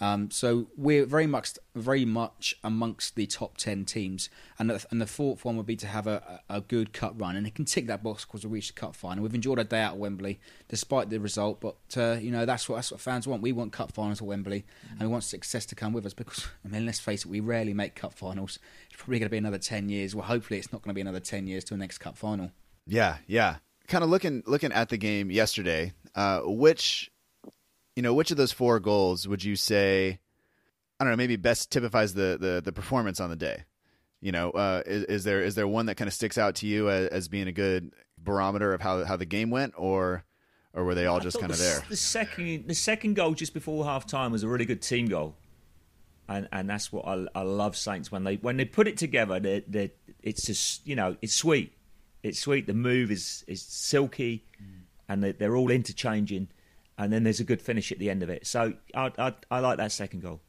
Um, 0.00 0.30
so 0.30 0.68
we're 0.76 1.06
very 1.06 1.26
much, 1.26 1.58
very 1.74 2.04
much 2.04 2.54
amongst 2.64 3.14
the 3.14 3.26
top 3.26 3.56
ten 3.56 3.84
teams, 3.84 4.28
and 4.58 4.70
the, 4.70 4.84
and 4.90 5.00
the 5.00 5.06
fourth 5.06 5.44
one 5.44 5.56
would 5.56 5.66
be 5.66 5.76
to 5.76 5.86
have 5.86 6.06
a, 6.06 6.40
a 6.48 6.60
good 6.60 6.92
cup 6.92 7.14
run, 7.16 7.36
and 7.36 7.46
it 7.46 7.54
can 7.54 7.64
tick 7.64 7.86
that 7.86 8.02
box 8.02 8.24
because 8.24 8.44
we 8.44 8.52
reached 8.52 8.74
the 8.74 8.80
cup 8.80 8.96
final. 8.96 9.22
We've 9.22 9.34
enjoyed 9.34 9.58
a 9.58 9.64
day 9.64 9.80
out 9.80 9.92
at 9.92 9.98
Wembley, 9.98 10.40
despite 10.68 11.10
the 11.10 11.18
result, 11.18 11.60
but 11.60 11.76
uh, 11.96 12.18
you 12.20 12.30
know 12.30 12.44
that's 12.46 12.68
what 12.68 12.76
that's 12.76 12.90
what 12.90 13.00
fans 13.00 13.26
want. 13.26 13.42
We 13.42 13.52
want 13.52 13.72
cup 13.72 13.92
finals 13.92 14.20
at 14.20 14.26
Wembley, 14.26 14.64
and 14.90 15.00
we 15.00 15.06
want 15.06 15.24
success 15.24 15.66
to 15.66 15.74
come 15.74 15.92
with 15.92 16.06
us 16.06 16.14
because 16.14 16.46
I 16.64 16.68
mean, 16.68 16.86
let's 16.86 17.00
face 17.00 17.24
it, 17.24 17.30
we 17.30 17.40
rarely 17.40 17.74
make 17.74 17.94
cup 17.94 18.14
finals. 18.14 18.58
It's 18.90 18.96
probably 18.96 19.18
going 19.18 19.26
to 19.26 19.30
be 19.30 19.38
another 19.38 19.58
ten 19.58 19.88
years. 19.88 20.14
Well, 20.14 20.26
hopefully, 20.26 20.58
it's 20.58 20.72
not 20.72 20.82
going 20.82 20.90
to 20.90 20.94
be 20.94 21.00
another 21.00 21.20
ten 21.20 21.46
years 21.46 21.64
to 21.64 21.74
the 21.74 21.78
next 21.78 21.98
cup 21.98 22.16
final. 22.16 22.50
Yeah, 22.86 23.18
yeah. 23.26 23.56
Kind 23.88 24.04
of 24.04 24.10
looking 24.10 24.42
looking 24.46 24.72
at 24.72 24.88
the 24.88 24.96
game 24.96 25.30
yesterday. 25.30 25.92
Uh, 26.14 26.40
which, 26.44 27.10
you 27.96 28.02
know, 28.02 28.14
which 28.14 28.30
of 28.30 28.36
those 28.36 28.52
four 28.52 28.80
goals 28.80 29.28
would 29.28 29.44
you 29.44 29.56
say? 29.56 30.20
I 30.98 31.04
don't 31.04 31.12
know. 31.12 31.16
Maybe 31.16 31.36
best 31.36 31.70
typifies 31.70 32.14
the 32.14 32.38
the, 32.40 32.62
the 32.64 32.72
performance 32.72 33.20
on 33.20 33.30
the 33.30 33.36
day. 33.36 33.64
You 34.20 34.30
know, 34.30 34.50
uh, 34.50 34.82
is, 34.86 35.04
is 35.04 35.24
there 35.24 35.40
is 35.40 35.54
there 35.54 35.66
one 35.66 35.86
that 35.86 35.96
kind 35.96 36.06
of 36.06 36.14
sticks 36.14 36.38
out 36.38 36.56
to 36.56 36.66
you 36.66 36.88
as, 36.88 37.08
as 37.08 37.28
being 37.28 37.48
a 37.48 37.52
good 37.52 37.92
barometer 38.18 38.72
of 38.72 38.80
how 38.80 39.04
how 39.04 39.16
the 39.16 39.26
game 39.26 39.50
went, 39.50 39.74
or 39.76 40.24
or 40.72 40.84
were 40.84 40.94
they 40.94 41.06
all 41.06 41.18
I 41.18 41.20
just 41.24 41.40
kind 41.40 41.50
of 41.50 41.58
the, 41.58 41.64
there? 41.64 41.82
The 41.88 41.96
second, 41.96 42.68
the 42.68 42.74
second 42.74 43.14
goal 43.14 43.34
just 43.34 43.52
before 43.52 43.84
half 43.84 44.06
time 44.06 44.32
was 44.32 44.42
a 44.42 44.48
really 44.48 44.64
good 44.64 44.80
team 44.80 45.06
goal, 45.06 45.34
and 46.28 46.48
and 46.52 46.70
that's 46.70 46.92
what 46.92 47.06
I, 47.06 47.26
I 47.34 47.42
love 47.42 47.76
Saints 47.76 48.12
when 48.12 48.24
they 48.24 48.36
when 48.36 48.56
they 48.56 48.64
put 48.64 48.86
it 48.88 48.96
together. 48.96 49.40
They 49.40 49.64
they 49.66 49.92
it's 50.22 50.46
just 50.46 50.86
you 50.86 50.94
know 50.94 51.16
it's 51.20 51.34
sweet, 51.34 51.72
it's 52.22 52.38
sweet. 52.38 52.66
The 52.66 52.74
move 52.74 53.10
is 53.10 53.44
is 53.48 53.60
silky, 53.60 54.44
and 55.08 55.22
they, 55.22 55.32
they're 55.32 55.56
all 55.56 55.70
interchanging, 55.70 56.48
and 56.98 57.12
then 57.12 57.24
there's 57.24 57.40
a 57.40 57.44
good 57.44 57.62
finish 57.62 57.92
at 57.92 57.98
the 57.98 58.10
end 58.10 58.22
of 58.22 58.30
it. 58.30 58.46
So 58.46 58.74
I 58.94 59.12
I, 59.18 59.34
I 59.50 59.60
like 59.60 59.78
that 59.78 59.92
second 59.92 60.22
goal. 60.22 60.40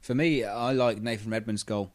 For 0.00 0.14
me, 0.14 0.44
I 0.44 0.72
like 0.72 1.00
Nathan 1.00 1.30
Redmond's 1.30 1.62
goal. 1.62 1.92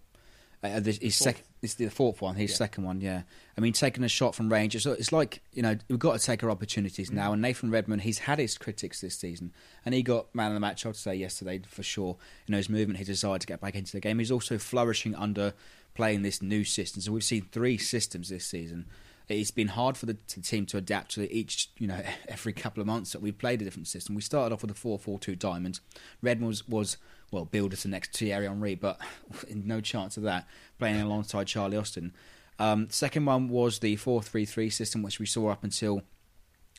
Uh, 0.63 0.79
this, 0.79 0.97
his 0.99 1.15
second, 1.15 1.43
it's 1.61 1.73
the 1.73 1.89
fourth 1.89 2.21
one. 2.21 2.35
His 2.35 2.55
second 2.55 2.85
one, 2.85 3.01
yeah. 3.01 3.23
I 3.57 3.61
mean, 3.61 3.73
taking 3.73 4.01
a 4.05 4.07
shot 4.07 4.33
from 4.33 4.49
range. 4.49 4.75
It's, 4.75 4.85
it's 4.85 5.11
like 5.11 5.41
you 5.51 5.61
know 5.61 5.75
we've 5.89 5.99
got 5.99 6.17
to 6.17 6.25
take 6.25 6.41
our 6.41 6.49
opportunities 6.49 7.11
now. 7.11 7.33
And 7.33 7.41
Nathan 7.41 7.69
Redmond, 7.69 8.03
he's 8.03 8.19
had 8.19 8.39
his 8.39 8.57
critics 8.57 9.01
this 9.01 9.19
season, 9.19 9.51
and 9.85 9.93
he 9.93 10.03
got 10.03 10.33
man 10.33 10.47
of 10.47 10.53
the 10.53 10.61
match. 10.61 10.85
I'd 10.85 10.95
say 10.95 11.15
yesterday 11.15 11.61
for 11.67 11.83
sure. 11.83 12.15
You 12.47 12.53
know 12.53 12.57
his 12.57 12.69
movement, 12.69 12.97
his 12.97 13.07
desire 13.07 13.37
to 13.39 13.47
get 13.47 13.59
back 13.59 13.75
into 13.75 13.91
the 13.91 13.99
game. 13.99 14.19
He's 14.19 14.31
also 14.31 14.57
flourishing 14.57 15.15
under 15.15 15.53
playing 15.95 16.21
this 16.21 16.41
new 16.41 16.63
system. 16.63 17.01
So 17.01 17.11
we've 17.11 17.23
seen 17.23 17.47
three 17.51 17.77
systems 17.77 18.29
this 18.29 18.45
season. 18.45 18.85
It's 19.29 19.51
been 19.51 19.69
hard 19.69 19.97
for 19.97 20.05
the, 20.05 20.13
team 20.13 20.65
to 20.67 20.77
adapt 20.77 21.11
to 21.15 21.31
each, 21.33 21.69
you 21.77 21.87
know, 21.87 22.01
every 22.27 22.53
couple 22.53 22.81
of 22.81 22.87
months 22.87 23.11
that 23.13 23.21
we've 23.21 23.37
played 23.37 23.61
a 23.61 23.65
different 23.65 23.87
system. 23.87 24.15
We 24.15 24.21
started 24.21 24.53
off 24.53 24.61
with 24.61 24.71
a 24.71 24.73
4-4-2 24.73 25.39
diamond. 25.39 25.79
Redmond 26.21 26.47
was, 26.47 26.67
was 26.67 26.97
well, 27.31 27.45
billed 27.45 27.73
as 27.73 27.83
the 27.83 27.89
next 27.89 28.15
Thierry 28.17 28.47
Henry, 28.47 28.75
but 28.75 28.99
no 29.53 29.81
chance 29.81 30.17
of 30.17 30.23
that, 30.23 30.47
playing 30.77 31.01
alongside 31.01 31.47
Charlie 31.47 31.77
Austin. 31.77 32.13
Um, 32.59 32.87
second 32.89 33.25
one 33.25 33.49
was 33.49 33.79
the 33.79 33.97
4-3-3 33.97 34.71
system, 34.71 35.01
which 35.01 35.19
we 35.19 35.25
saw 35.25 35.49
up 35.49 35.63
until 35.63 36.03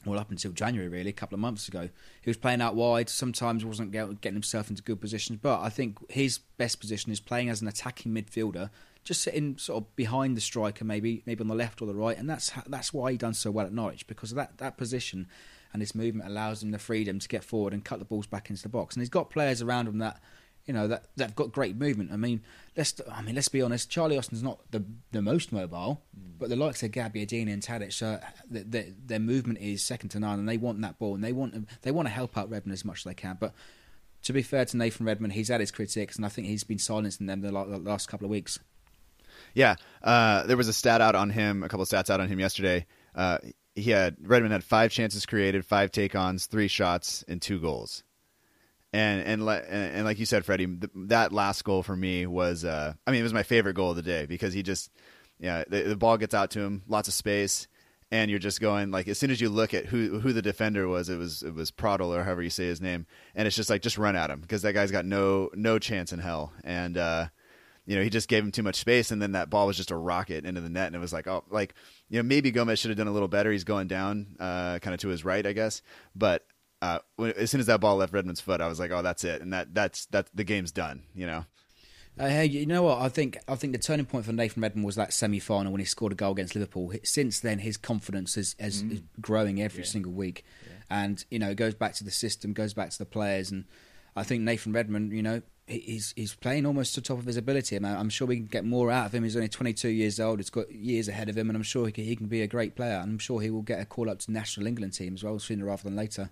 well, 0.06 0.18
up 0.18 0.30
until 0.30 0.52
January, 0.52 0.88
really, 0.88 1.10
a 1.10 1.14
couple 1.14 1.34
of 1.34 1.40
months 1.40 1.68
ago. 1.68 1.88
He 2.22 2.30
was 2.30 2.36
playing 2.36 2.60
out 2.60 2.74
wide, 2.74 3.08
sometimes 3.08 3.64
wasn't 3.64 3.92
getting 3.92 4.34
himself 4.34 4.70
into 4.70 4.82
good 4.82 5.00
positions, 5.00 5.38
but 5.42 5.60
I 5.60 5.68
think 5.68 5.98
his 6.10 6.38
best 6.56 6.80
position 6.80 7.12
is 7.12 7.20
playing 7.20 7.48
as 7.48 7.62
an 7.62 7.68
attacking 7.68 8.12
midfielder, 8.12 8.70
just 9.02 9.22
sitting 9.22 9.58
sort 9.58 9.82
of 9.82 9.96
behind 9.96 10.36
the 10.36 10.40
striker, 10.40 10.84
maybe 10.84 11.22
maybe 11.26 11.42
on 11.42 11.48
the 11.48 11.54
left 11.54 11.82
or 11.82 11.86
the 11.86 11.94
right, 11.94 12.16
and 12.16 12.28
that's 12.28 12.52
that's 12.66 12.92
why 12.92 13.12
he 13.12 13.18
done 13.18 13.34
so 13.34 13.50
well 13.50 13.66
at 13.66 13.72
Norwich 13.72 14.06
because 14.06 14.30
of 14.30 14.36
that 14.36 14.58
that 14.58 14.76
position 14.76 15.26
and 15.74 15.82
his 15.82 15.94
movement 15.94 16.28
allows 16.28 16.62
him 16.62 16.70
the 16.70 16.78
freedom 16.78 17.18
to 17.18 17.28
get 17.28 17.42
forward 17.42 17.74
and 17.74 17.84
cut 17.84 17.98
the 17.98 18.04
balls 18.04 18.28
back 18.28 18.48
into 18.48 18.62
the 18.62 18.68
box. 18.68 18.94
And 18.94 19.02
he's 19.02 19.10
got 19.10 19.28
players 19.28 19.60
around 19.60 19.88
him 19.88 19.98
that 19.98 20.20
you 20.66 20.72
know 20.72 20.88
that 20.88 21.04
that've 21.16 21.34
got 21.34 21.52
great 21.52 21.76
movement. 21.76 22.12
I 22.12 22.16
mean, 22.16 22.42
let's 22.76 22.94
I 23.10 23.22
mean 23.22 23.34
let's 23.34 23.48
be 23.48 23.62
honest. 23.62 23.90
Charlie 23.90 24.16
Austin's 24.16 24.42
not 24.42 24.60
the 24.70 24.84
the 25.12 25.22
most 25.22 25.52
mobile, 25.52 26.02
but 26.38 26.48
the 26.48 26.56
likes 26.56 26.82
of 26.82 26.92
Gabby 26.92 27.26
Gabbiadini 27.26 27.52
and 27.52 27.62
Tadic, 27.62 28.02
uh, 28.02 28.20
th 28.52 28.64
their, 28.68 28.86
their 29.06 29.18
movement 29.20 29.58
is 29.58 29.82
second 29.82 30.10
to 30.10 30.20
none, 30.20 30.38
and 30.38 30.48
they 30.48 30.56
want 30.56 30.80
that 30.82 30.98
ball 30.98 31.14
and 31.14 31.22
they 31.22 31.32
want 31.32 31.68
they 31.82 31.90
want 31.90 32.08
to 32.08 32.12
help 32.12 32.36
out 32.38 32.50
Redmond 32.50 32.72
as 32.72 32.84
much 32.84 32.98
as 32.98 33.04
they 33.04 33.14
can. 33.14 33.36
But 33.38 33.54
to 34.22 34.32
be 34.32 34.42
fair 34.42 34.64
to 34.64 34.76
Nathan 34.76 35.06
Redmond, 35.06 35.34
he's 35.34 35.48
had 35.48 35.60
his 35.60 35.70
critics, 35.70 36.16
and 36.16 36.24
I 36.24 36.28
think 36.28 36.46
he's 36.46 36.64
been 36.64 36.78
silencing 36.78 37.26
them 37.26 37.42
the 37.42 37.50
the 37.50 37.78
last 37.78 38.08
couple 38.08 38.24
of 38.24 38.30
weeks. 38.30 38.58
Yeah, 39.52 39.76
uh, 40.02 40.44
there 40.44 40.56
was 40.56 40.68
a 40.68 40.72
stat 40.72 41.00
out 41.00 41.14
on 41.14 41.30
him, 41.30 41.62
a 41.62 41.68
couple 41.68 41.82
of 41.82 41.88
stats 41.88 42.10
out 42.10 42.20
on 42.20 42.28
him 42.28 42.40
yesterday. 42.40 42.86
Uh, 43.14 43.38
he 43.74 43.90
had 43.90 44.16
Redmond 44.20 44.52
had 44.52 44.64
five 44.64 44.90
chances 44.90 45.26
created, 45.26 45.64
five 45.64 45.90
take-ons, 45.90 46.46
three 46.46 46.68
shots, 46.68 47.24
and 47.28 47.42
two 47.42 47.60
goals. 47.60 48.02
And 48.94 49.22
and 49.22 49.44
le- 49.44 49.58
and, 49.58 50.04
like 50.04 50.20
you 50.20 50.24
said, 50.24 50.44
Freddie, 50.44 50.68
th- 50.68 50.92
that 50.94 51.32
last 51.32 51.64
goal 51.64 51.82
for 51.82 51.96
me 51.96 52.26
was, 52.26 52.64
uh, 52.64 52.94
I 53.04 53.10
mean, 53.10 53.18
it 53.18 53.24
was 53.24 53.34
my 53.34 53.42
favorite 53.42 53.74
goal 53.74 53.90
of 53.90 53.96
the 53.96 54.02
day 54.02 54.24
because 54.24 54.54
he 54.54 54.62
just, 54.62 54.88
yeah, 55.40 55.64
the, 55.68 55.82
the 55.82 55.96
ball 55.96 56.16
gets 56.16 56.32
out 56.32 56.52
to 56.52 56.60
him, 56.60 56.82
lots 56.86 57.08
of 57.08 57.14
space, 57.14 57.66
and 58.12 58.30
you're 58.30 58.38
just 58.38 58.60
going 58.60 58.92
like, 58.92 59.08
as 59.08 59.18
soon 59.18 59.32
as 59.32 59.40
you 59.40 59.48
look 59.48 59.74
at 59.74 59.86
who 59.86 60.20
who 60.20 60.32
the 60.32 60.42
defender 60.42 60.86
was, 60.86 61.08
it 61.08 61.16
was 61.16 61.42
it 61.42 61.52
was 61.52 61.72
Prödl 61.72 62.16
or 62.16 62.22
however 62.22 62.40
you 62.42 62.50
say 62.50 62.66
his 62.66 62.80
name, 62.80 63.04
and 63.34 63.48
it's 63.48 63.56
just 63.56 63.68
like 63.68 63.82
just 63.82 63.98
run 63.98 64.14
at 64.14 64.30
him 64.30 64.40
because 64.40 64.62
that 64.62 64.74
guy's 64.74 64.92
got 64.92 65.04
no 65.04 65.50
no 65.54 65.80
chance 65.80 66.12
in 66.12 66.20
hell, 66.20 66.52
and. 66.62 66.96
uh 66.96 67.26
you 67.86 67.96
know, 67.96 68.02
he 68.02 68.08
just 68.08 68.28
gave 68.28 68.42
him 68.42 68.50
too 68.50 68.62
much 68.62 68.76
space, 68.76 69.10
and 69.10 69.20
then 69.20 69.32
that 69.32 69.50
ball 69.50 69.66
was 69.66 69.76
just 69.76 69.90
a 69.90 69.96
rocket 69.96 70.46
into 70.46 70.62
the 70.62 70.70
net, 70.70 70.86
and 70.86 70.96
it 70.96 71.00
was 71.00 71.12
like, 71.12 71.26
oh, 71.26 71.44
like 71.50 71.74
you 72.08 72.18
know, 72.18 72.22
maybe 72.22 72.50
Gomes 72.50 72.78
should 72.78 72.88
have 72.88 72.96
done 72.96 73.08
a 73.08 73.12
little 73.12 73.28
better. 73.28 73.52
He's 73.52 73.64
going 73.64 73.88
down, 73.88 74.36
uh, 74.40 74.78
kind 74.78 74.94
of 74.94 75.00
to 75.00 75.08
his 75.08 75.22
right, 75.22 75.46
I 75.46 75.52
guess. 75.52 75.82
But 76.16 76.46
uh, 76.84 76.98
when, 77.16 77.32
as 77.32 77.50
soon 77.50 77.60
as 77.60 77.66
that 77.66 77.80
ball 77.80 77.96
left 77.96 78.12
Redmond's 78.12 78.40
foot, 78.40 78.60
I 78.60 78.68
was 78.68 78.78
like, 78.80 78.90
oh, 78.90 79.02
that's 79.02 79.24
it, 79.24 79.40
and 79.42 79.52
that 79.52 79.74
that's 79.74 80.06
that 80.06 80.28
the 80.34 80.44
game's 80.44 80.72
done. 80.72 81.02
You 81.14 81.26
know, 81.26 81.44
Uh, 82.18 82.28
hey, 82.28 82.44
you 82.46 82.66
know 82.66 82.82
what? 82.82 82.98
I 83.00 83.08
think 83.08 83.38
I 83.48 83.54
think 83.56 83.72
the 83.72 83.78
turning 83.78 84.06
point 84.06 84.24
for 84.26 84.32
Nathan 84.32 84.62
Redmond 84.62 84.84
was 84.86 84.96
that 84.96 85.12
semi 85.12 85.40
final 85.40 85.72
when 85.72 85.80
he 85.80 85.84
scored 85.86 86.12
a 86.12 86.16
goal 86.16 86.32
against 86.32 86.54
Liverpool. 86.54 86.92
Since 87.02 87.40
then, 87.40 87.58
his 87.60 87.76
confidence 87.76 88.36
is, 88.36 88.54
is, 88.58 88.82
is 88.82 89.02
growing 89.20 89.60
every 89.60 89.84
single 89.84 90.12
week, 90.12 90.44
and 90.90 91.24
you 91.30 91.38
know 91.38 91.50
it 91.50 91.56
goes 91.56 91.74
back 91.74 91.94
to 91.94 92.04
the 92.04 92.10
system, 92.10 92.52
goes 92.52 92.74
back 92.74 92.90
to 92.90 92.98
the 92.98 93.06
players, 93.06 93.50
and 93.50 93.64
I 94.16 94.22
think 94.22 94.42
Nathan 94.42 94.72
Redmond, 94.72 95.12
you 95.12 95.22
know, 95.22 95.42
he- 95.66 95.80
he's 95.80 96.12
he's 96.16 96.34
playing 96.36 96.66
almost 96.66 96.94
to 96.94 97.00
the 97.00 97.06
top 97.08 97.18
of 97.18 97.26
his 97.26 97.36
ability. 97.36 97.74
I 97.74 97.78
mean, 97.80 97.96
I'm 97.96 98.10
sure 98.10 98.28
we 98.28 98.36
can 98.36 98.46
get 98.46 98.64
more 98.64 98.90
out 98.92 99.06
of 99.06 99.14
him. 99.14 99.24
He's 99.24 99.34
only 99.36 99.48
22 99.48 99.88
years 99.88 100.20
old. 100.20 100.38
He's 100.38 100.50
got 100.50 100.70
years 100.70 101.08
ahead 101.08 101.28
of 101.28 101.36
him, 101.36 101.48
and 101.50 101.56
I'm 101.56 101.62
sure 101.64 101.86
he 101.86 101.92
can, 101.92 102.04
he 102.04 102.14
can 102.14 102.28
be 102.28 102.42
a 102.42 102.46
great 102.46 102.76
player. 102.76 102.98
And 103.02 103.10
I'm 103.12 103.18
sure 103.18 103.40
he 103.40 103.50
will 103.50 103.62
get 103.62 103.80
a 103.80 103.84
call 103.86 104.08
up 104.10 104.18
to 104.20 104.26
the 104.26 104.32
national 104.32 104.66
England 104.68 104.92
team 104.92 105.14
as 105.14 105.24
well 105.24 105.38
sooner 105.40 105.64
rather 105.64 105.82
than 105.82 105.96
later. 105.96 106.30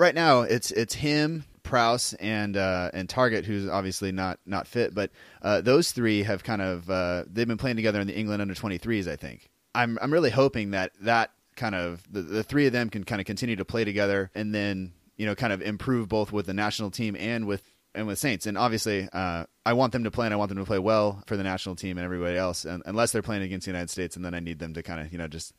Right 0.00 0.14
now 0.14 0.40
it's 0.40 0.70
it's 0.70 0.94
him, 0.94 1.44
Prowse, 1.62 2.14
and 2.14 2.56
uh, 2.56 2.90
and 2.94 3.06
Targett, 3.06 3.44
who's 3.44 3.68
obviously 3.68 4.12
not 4.12 4.40
not 4.46 4.66
fit, 4.66 4.94
but 4.94 5.10
uh, 5.42 5.60
those 5.60 5.92
three 5.92 6.22
have 6.22 6.42
kind 6.42 6.62
of 6.62 6.88
uh, 6.88 7.24
they've 7.30 7.46
been 7.46 7.58
playing 7.58 7.76
together 7.76 8.00
in 8.00 8.06
the 8.06 8.16
England 8.16 8.40
under 8.40 8.54
23s. 8.54 9.06
I 9.06 9.16
think 9.16 9.50
I'm 9.74 9.98
I'm 10.00 10.10
really 10.10 10.30
hoping 10.30 10.70
that 10.70 10.92
that 11.02 11.32
kind 11.54 11.74
of 11.74 12.02
the, 12.10 12.22
the 12.22 12.42
three 12.42 12.66
of 12.66 12.72
them 12.72 12.88
can 12.88 13.04
kind 13.04 13.20
of 13.20 13.26
continue 13.26 13.56
to 13.56 13.64
play 13.66 13.84
together, 13.84 14.30
and 14.34 14.54
then 14.54 14.94
you 15.18 15.26
know 15.26 15.34
kind 15.34 15.52
of 15.52 15.60
improve 15.60 16.08
both 16.08 16.32
with 16.32 16.46
the 16.46 16.54
national 16.54 16.90
team 16.90 17.14
and 17.14 17.46
with 17.46 17.62
and 17.94 18.06
with 18.06 18.18
Saints. 18.18 18.46
And 18.46 18.56
obviously, 18.56 19.06
uh, 19.12 19.44
I 19.66 19.74
want 19.74 19.92
them 19.92 20.04
to 20.04 20.10
play, 20.10 20.24
and 20.24 20.32
I 20.32 20.38
want 20.38 20.48
them 20.48 20.56
to 20.56 20.64
play 20.64 20.78
well 20.78 21.22
for 21.26 21.36
the 21.36 21.44
national 21.44 21.76
team 21.76 21.98
and 21.98 22.06
everybody 22.06 22.38
else, 22.38 22.64
and, 22.64 22.82
unless 22.86 23.12
they're 23.12 23.20
playing 23.20 23.42
against 23.42 23.66
the 23.66 23.70
United 23.70 23.90
States, 23.90 24.16
and 24.16 24.24
then 24.24 24.32
I 24.32 24.40
need 24.40 24.60
them 24.60 24.72
to 24.72 24.82
kind 24.82 25.02
of 25.02 25.12
you 25.12 25.18
know 25.18 25.28
just 25.28 25.52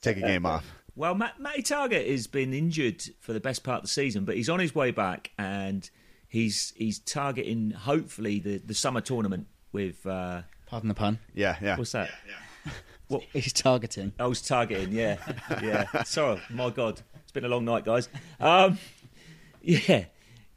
take 0.00 0.16
a 0.16 0.20
game 0.20 0.46
off. 0.46 0.64
Well, 1.00 1.14
Matt, 1.14 1.40
Matty 1.40 1.62
Targett 1.62 2.10
has 2.10 2.26
been 2.26 2.52
injured 2.52 3.02
for 3.20 3.32
the 3.32 3.40
best 3.40 3.64
part 3.64 3.78
of 3.78 3.82
the 3.84 3.88
season, 3.88 4.26
but 4.26 4.36
he's 4.36 4.50
on 4.50 4.60
his 4.60 4.74
way 4.74 4.90
back, 4.90 5.30
and 5.38 5.88
he's 6.28 6.74
he's 6.76 6.98
targeting 6.98 7.70
hopefully 7.70 8.38
the, 8.38 8.58
the 8.58 8.74
summer 8.74 9.00
tournament 9.00 9.46
with 9.72 10.06
uh, 10.06 10.42
Pardon 10.66 10.88
the 10.88 10.94
pun. 10.94 11.18
Yeah, 11.32 11.56
yeah. 11.62 11.78
what's 11.78 11.92
that? 11.92 12.10
yeah 12.28 12.72
what 13.08 13.22
He's 13.32 13.54
targeting. 13.54 14.12
I 14.20 14.26
was 14.26 14.42
targeting, 14.42 14.92
yeah, 14.92 15.16
yeah. 15.62 16.02
Sorry, 16.02 16.38
my 16.50 16.68
God, 16.68 17.00
it's 17.22 17.32
been 17.32 17.46
a 17.46 17.48
long 17.48 17.64
night, 17.64 17.86
guys. 17.86 18.10
Um, 18.38 18.76
yeah. 19.62 20.04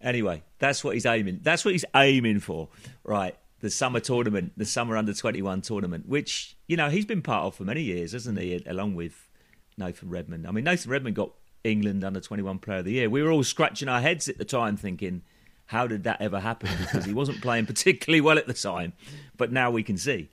Anyway, 0.02 0.44
that's 0.60 0.84
what 0.84 0.96
he's 0.96 1.06
aiming. 1.06 1.40
That's 1.42 1.64
what 1.64 1.72
he's 1.72 1.86
aiming 1.96 2.42
for, 2.42 2.68
right? 3.06 3.38
The 3.62 3.70
summer 3.70 4.02
tournament, 4.02 4.52
the 4.58 4.66
summer 4.66 4.98
under 4.98 5.14
twenty 5.14 5.42
one 5.42 5.62
tournament, 5.62 6.10
which 6.10 6.58
you 6.68 6.76
know 6.76 6.90
he's 6.90 7.06
been 7.06 7.22
part 7.22 7.46
of 7.46 7.56
for 7.56 7.64
many 7.64 7.82
years, 7.82 8.12
hasn't 8.12 8.38
he? 8.38 8.62
Along 8.68 8.94
with 8.94 9.30
Nathan 9.78 10.10
Redmond. 10.10 10.48
I 10.48 10.52
mean, 10.52 10.64
Nathan 10.64 10.92
Redmond 10.92 11.16
got 11.16 11.32
England 11.64 12.04
under 12.04 12.20
twenty 12.20 12.44
one 12.44 12.60
Player 12.60 12.80
of 12.80 12.86
the 12.86 12.94
Year. 12.94 13.10
We 13.10 13.24
were 13.24 13.32
all 13.32 13.44
scratching 13.44 13.88
our 13.88 14.02
heads 14.02 14.28
at 14.30 14.38
the 14.38 14.46
time, 14.46 14.78
thinking, 14.78 15.24
"How 15.68 15.88
did 15.88 16.04
that 16.04 16.22
ever 16.22 16.40
happen?" 16.40 16.70
Because 16.80 17.06
he 17.06 17.14
wasn't 17.14 17.42
playing 17.42 17.66
particularly 17.66 18.22
well 18.22 18.38
at 18.38 18.48
the 18.48 18.54
time, 18.54 18.94
but 19.38 19.52
now 19.52 19.72
we 19.72 19.84
can 19.84 19.98
see. 19.98 20.30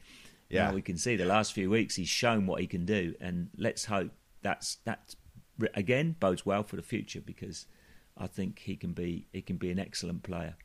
Yeah. 0.48 0.68
Now 0.68 0.74
we 0.74 0.82
can 0.82 0.98
see 0.98 1.16
the 1.16 1.24
last 1.24 1.52
few 1.52 1.70
weeks 1.70 1.96
he's 1.96 2.08
shown 2.08 2.46
what 2.46 2.60
he 2.60 2.66
can 2.66 2.84
do, 2.84 3.14
and 3.20 3.50
let's 3.56 3.84
hope 3.84 4.10
that's 4.42 4.78
that 4.84 5.14
again 5.74 6.16
bodes 6.18 6.46
well 6.46 6.62
for 6.62 6.76
the 6.76 6.82
future 6.82 7.20
because 7.20 7.66
I 8.16 8.26
think 8.26 8.60
he 8.60 8.76
can 8.76 8.92
be 8.92 9.26
he 9.32 9.42
can 9.42 9.56
be 9.56 9.70
an 9.70 9.78
excellent 9.78 10.22
player. 10.22 10.56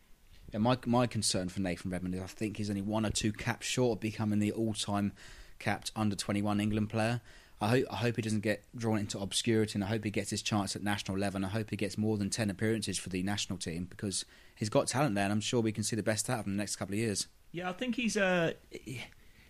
Yeah, 0.51 0.59
my 0.59 0.77
my 0.85 1.07
concern 1.07 1.49
for 1.49 1.61
Nathan 1.61 1.91
Redmond 1.91 2.15
is 2.15 2.21
I 2.21 2.27
think 2.27 2.57
he's 2.57 2.69
only 2.69 2.81
one 2.81 3.05
or 3.05 3.09
two 3.09 3.31
caps 3.31 3.65
short 3.65 3.97
of 3.97 3.99
becoming 4.01 4.39
the 4.39 4.51
all-time 4.51 5.13
capped 5.59 5.91
under 5.95 6.15
21 6.15 6.59
England 6.59 6.89
player. 6.89 7.21
I 7.61 7.69
hope, 7.69 7.85
I 7.89 7.95
hope 7.95 8.15
he 8.17 8.21
doesn't 8.21 8.41
get 8.41 8.63
drawn 8.75 8.99
into 8.99 9.17
obscurity, 9.19 9.75
and 9.75 9.83
I 9.83 9.87
hope 9.87 10.03
he 10.03 10.11
gets 10.11 10.29
his 10.29 10.41
chance 10.41 10.75
at 10.75 10.83
national 10.83 11.17
level. 11.17 11.37
And 11.37 11.45
I 11.45 11.49
hope 11.49 11.69
he 11.69 11.77
gets 11.77 11.97
more 11.97 12.17
than 12.17 12.29
ten 12.29 12.49
appearances 12.49 12.97
for 12.97 13.09
the 13.09 13.23
national 13.23 13.59
team 13.59 13.87
because 13.89 14.25
he's 14.55 14.69
got 14.69 14.87
talent 14.87 15.15
there, 15.15 15.23
and 15.23 15.31
I'm 15.31 15.41
sure 15.41 15.61
we 15.61 15.71
can 15.71 15.83
see 15.83 15.95
the 15.95 16.03
best 16.03 16.29
out 16.29 16.39
of 16.39 16.45
him 16.45 16.53
in 16.53 16.57
the 16.57 16.61
next 16.61 16.75
couple 16.75 16.95
of 16.95 16.99
years. 16.99 17.27
Yeah, 17.51 17.69
I 17.69 17.73
think 17.73 17.95
he's 17.95 18.17
uh, 18.17 18.53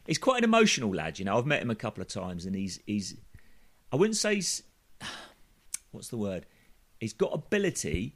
he's 0.06 0.20
quite 0.20 0.38
an 0.38 0.44
emotional 0.44 0.94
lad. 0.94 1.18
You 1.18 1.26
know, 1.26 1.38
I've 1.38 1.48
met 1.48 1.62
him 1.62 1.72
a 1.72 1.76
couple 1.76 2.02
of 2.02 2.08
times, 2.08 2.46
and 2.46 2.56
he's 2.56 2.80
he's 2.86 3.16
I 3.92 3.96
wouldn't 3.96 4.18
say 4.18 4.36
he's 4.36 4.62
what's 5.92 6.10
the 6.10 6.18
word. 6.18 6.46
He's 7.00 7.14
got 7.14 7.34
ability, 7.34 8.14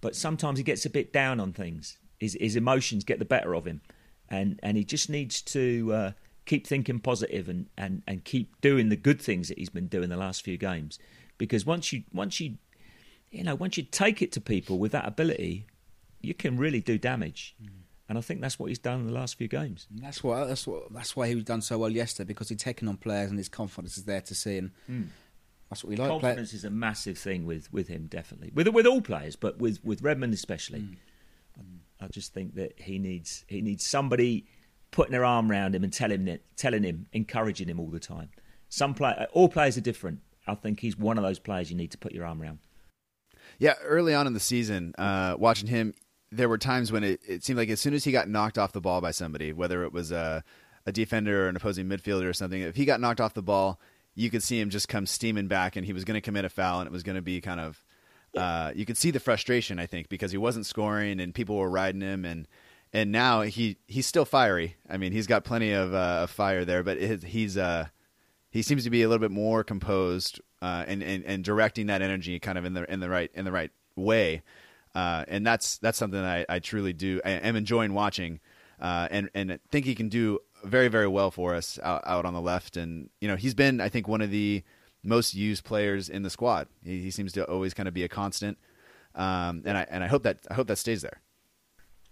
but 0.00 0.14
sometimes 0.14 0.58
he 0.58 0.64
gets 0.64 0.84
a 0.84 0.90
bit 0.90 1.12
down 1.12 1.40
on 1.40 1.52
things. 1.52 1.96
His 2.18 2.36
his 2.38 2.56
emotions 2.56 3.04
get 3.04 3.18
the 3.18 3.24
better 3.24 3.54
of 3.54 3.66
him, 3.66 3.80
and 4.28 4.60
and 4.62 4.76
he 4.76 4.84
just 4.84 5.08
needs 5.08 5.40
to 5.42 5.92
uh, 5.94 6.12
keep 6.46 6.66
thinking 6.66 6.98
positive 6.98 7.48
and, 7.48 7.68
and 7.76 8.02
and 8.06 8.24
keep 8.24 8.60
doing 8.60 8.88
the 8.88 8.96
good 8.96 9.20
things 9.20 9.48
that 9.48 9.58
he's 9.58 9.68
been 9.68 9.86
doing 9.86 10.08
the 10.08 10.16
last 10.16 10.42
few 10.42 10.56
games. 10.56 10.98
Because 11.38 11.64
once 11.64 11.92
you 11.92 12.02
once 12.12 12.40
you 12.40 12.58
you 13.30 13.44
know 13.44 13.54
once 13.54 13.76
you 13.76 13.82
take 13.82 14.22
it 14.22 14.32
to 14.32 14.40
people 14.40 14.78
with 14.78 14.92
that 14.92 15.06
ability, 15.06 15.66
you 16.20 16.34
can 16.34 16.56
really 16.56 16.80
do 16.80 16.98
damage. 16.98 17.54
Mm. 17.62 17.68
And 18.08 18.18
I 18.18 18.20
think 18.20 18.40
that's 18.40 18.58
what 18.58 18.66
he's 18.66 18.78
done 18.78 19.00
in 19.00 19.06
the 19.06 19.12
last 19.12 19.36
few 19.36 19.48
games. 19.48 19.86
And 19.90 20.04
that's 20.04 20.22
what 20.22 20.46
that's 20.46 20.66
what 20.66 20.92
that's 20.92 21.16
why 21.16 21.28
he 21.28 21.34
was 21.34 21.44
done 21.44 21.62
so 21.62 21.78
well 21.78 21.90
yesterday 21.90 22.26
because 22.26 22.48
he'd 22.48 22.58
taken 22.58 22.88
on 22.88 22.96
players 22.96 23.30
and 23.30 23.38
his 23.38 23.48
confidence 23.48 23.96
is 23.96 24.04
there 24.04 24.20
to 24.20 24.34
see, 24.34 24.58
and 24.58 24.70
hmm. 24.86 25.02
that's 25.70 25.82
what 25.82 25.90
we 25.90 25.96
like. 25.96 26.08
Play- 26.08 26.20
Confidence 26.20 26.52
is 26.52 26.64
a 26.64 26.70
massive 26.70 27.16
thing 27.16 27.46
with, 27.46 27.72
with 27.72 27.88
him, 27.88 28.08
definitely. 28.08 28.50
With 28.52 28.68
with 28.68 28.86
all 28.86 29.00
players, 29.00 29.36
but 29.36 29.58
with, 29.58 29.82
with 29.84 30.02
Redmond 30.02 30.34
especially. 30.34 30.80
Hmm. 30.80 31.62
I, 32.00 32.04
I 32.04 32.08
just 32.08 32.34
think 32.34 32.56
that 32.56 32.78
he 32.80 32.98
needs 32.98 33.44
he 33.46 33.62
needs 33.62 33.86
somebody 33.86 34.46
putting 34.92 35.10
their 35.10 35.24
arm 35.24 35.50
around 35.50 35.74
him 35.74 35.82
and 35.82 35.92
telling 35.92 36.26
him, 36.26 36.38
telling 36.56 36.84
him, 36.84 37.06
encouraging 37.12 37.68
him 37.68 37.80
all 37.80 37.88
the 37.88 37.98
time. 37.98 38.28
Some 38.68 38.94
play, 38.94 39.26
all 39.32 39.48
players 39.48 39.76
are 39.76 39.82
different. 39.82 40.20
I 40.46 40.54
think 40.54 40.80
he's 40.80 40.96
one 40.96 41.18
of 41.18 41.24
those 41.24 41.40
players 41.40 41.70
you 41.70 41.76
need 41.76 41.90
to 41.90 41.98
put 41.98 42.12
your 42.12 42.24
arm 42.24 42.40
around. 42.40 42.60
Yeah, 43.58 43.74
early 43.82 44.14
on 44.14 44.26
in 44.26 44.34
the 44.34 44.40
season, 44.40 44.94
uh, 44.98 45.34
watching 45.38 45.68
him, 45.68 45.94
there 46.30 46.48
were 46.48 46.58
times 46.58 46.92
when 46.92 47.04
it, 47.04 47.20
it 47.26 47.44
seemed 47.44 47.58
like 47.58 47.68
as 47.68 47.80
soon 47.80 47.94
as 47.94 48.04
he 48.04 48.12
got 48.12 48.28
knocked 48.28 48.58
off 48.58 48.72
the 48.72 48.80
ball 48.80 49.00
by 49.00 49.10
somebody, 49.10 49.52
whether 49.52 49.82
it 49.84 49.92
was 49.92 50.12
a, 50.12 50.44
a 50.86 50.92
defender 50.92 51.46
or 51.46 51.48
an 51.48 51.56
opposing 51.56 51.86
midfielder 51.86 52.28
or 52.28 52.32
something, 52.32 52.62
if 52.62 52.76
he 52.76 52.84
got 52.84 53.00
knocked 53.00 53.20
off 53.20 53.34
the 53.34 53.42
ball, 53.42 53.80
you 54.14 54.30
could 54.30 54.42
see 54.42 54.60
him 54.60 54.70
just 54.70 54.88
come 54.88 55.06
steaming 55.06 55.48
back, 55.48 55.76
and 55.76 55.86
he 55.86 55.92
was 55.92 56.04
going 56.04 56.14
to 56.14 56.20
commit 56.20 56.44
a 56.44 56.48
foul, 56.48 56.80
and 56.80 56.86
it 56.86 56.92
was 56.92 57.02
going 57.02 57.16
to 57.16 57.22
be 57.22 57.40
kind 57.40 57.60
of. 57.60 57.84
Uh, 58.36 58.72
you 58.74 58.86
could 58.86 58.96
see 58.96 59.10
the 59.10 59.20
frustration, 59.20 59.78
I 59.78 59.84
think, 59.84 60.08
because 60.08 60.32
he 60.32 60.38
wasn't 60.38 60.64
scoring 60.64 61.20
and 61.20 61.34
people 61.34 61.56
were 61.56 61.68
riding 61.68 62.00
him, 62.00 62.24
and 62.24 62.48
and 62.92 63.10
now 63.10 63.42
he 63.42 63.78
he's 63.86 64.06
still 64.06 64.24
fiery. 64.24 64.76
I 64.88 64.96
mean, 64.96 65.12
he's 65.12 65.26
got 65.26 65.44
plenty 65.44 65.72
of, 65.72 65.94
uh, 65.94 66.26
fire 66.26 66.64
there, 66.64 66.82
but 66.82 66.98
he's 66.98 67.56
uh, 67.56 67.86
he 68.50 68.62
seems 68.62 68.84
to 68.84 68.90
be 68.90 69.02
a 69.02 69.08
little 69.08 69.20
bit 69.20 69.30
more 69.30 69.64
composed 69.64 70.40
uh, 70.60 70.84
and, 70.86 71.02
and 71.02 71.24
and 71.24 71.44
directing 71.44 71.86
that 71.86 72.02
energy 72.02 72.38
kind 72.38 72.58
of 72.58 72.64
in 72.64 72.74
the 72.74 72.90
in 72.92 73.00
the 73.00 73.08
right 73.08 73.30
in 73.34 73.44
the 73.44 73.52
right 73.52 73.70
way, 73.96 74.42
uh, 74.94 75.24
and 75.28 75.46
that's 75.46 75.78
that's 75.78 75.98
something 75.98 76.20
that 76.20 76.46
I, 76.50 76.56
I 76.56 76.58
truly 76.58 76.92
do. 76.92 77.20
I 77.24 77.30
am 77.30 77.56
enjoying 77.56 77.94
watching, 77.94 78.40
uh, 78.80 79.08
and 79.10 79.30
and 79.34 79.58
think 79.70 79.86
he 79.86 79.94
can 79.94 80.08
do 80.08 80.38
very 80.64 80.88
very 80.88 81.08
well 81.08 81.30
for 81.30 81.54
us 81.54 81.78
out, 81.82 82.02
out 82.04 82.24
on 82.26 82.34
the 82.34 82.40
left. 82.40 82.76
And 82.76 83.08
you 83.20 83.28
know, 83.28 83.36
he's 83.36 83.54
been 83.54 83.80
I 83.80 83.88
think 83.88 84.06
one 84.06 84.20
of 84.20 84.30
the 84.30 84.62
most 85.02 85.34
used 85.34 85.64
players 85.64 86.08
in 86.08 86.22
the 86.22 86.30
squad. 86.30 86.68
He, 86.84 87.00
he 87.00 87.10
seems 87.10 87.32
to 87.32 87.44
always 87.44 87.74
kind 87.74 87.88
of 87.88 87.94
be 87.94 88.04
a 88.04 88.08
constant, 88.08 88.58
um, 89.14 89.62
and 89.64 89.78
I 89.78 89.86
and 89.88 90.04
I 90.04 90.08
hope 90.08 90.24
that 90.24 90.38
I 90.50 90.54
hope 90.54 90.66
that 90.68 90.76
stays 90.76 91.00
there. 91.02 91.22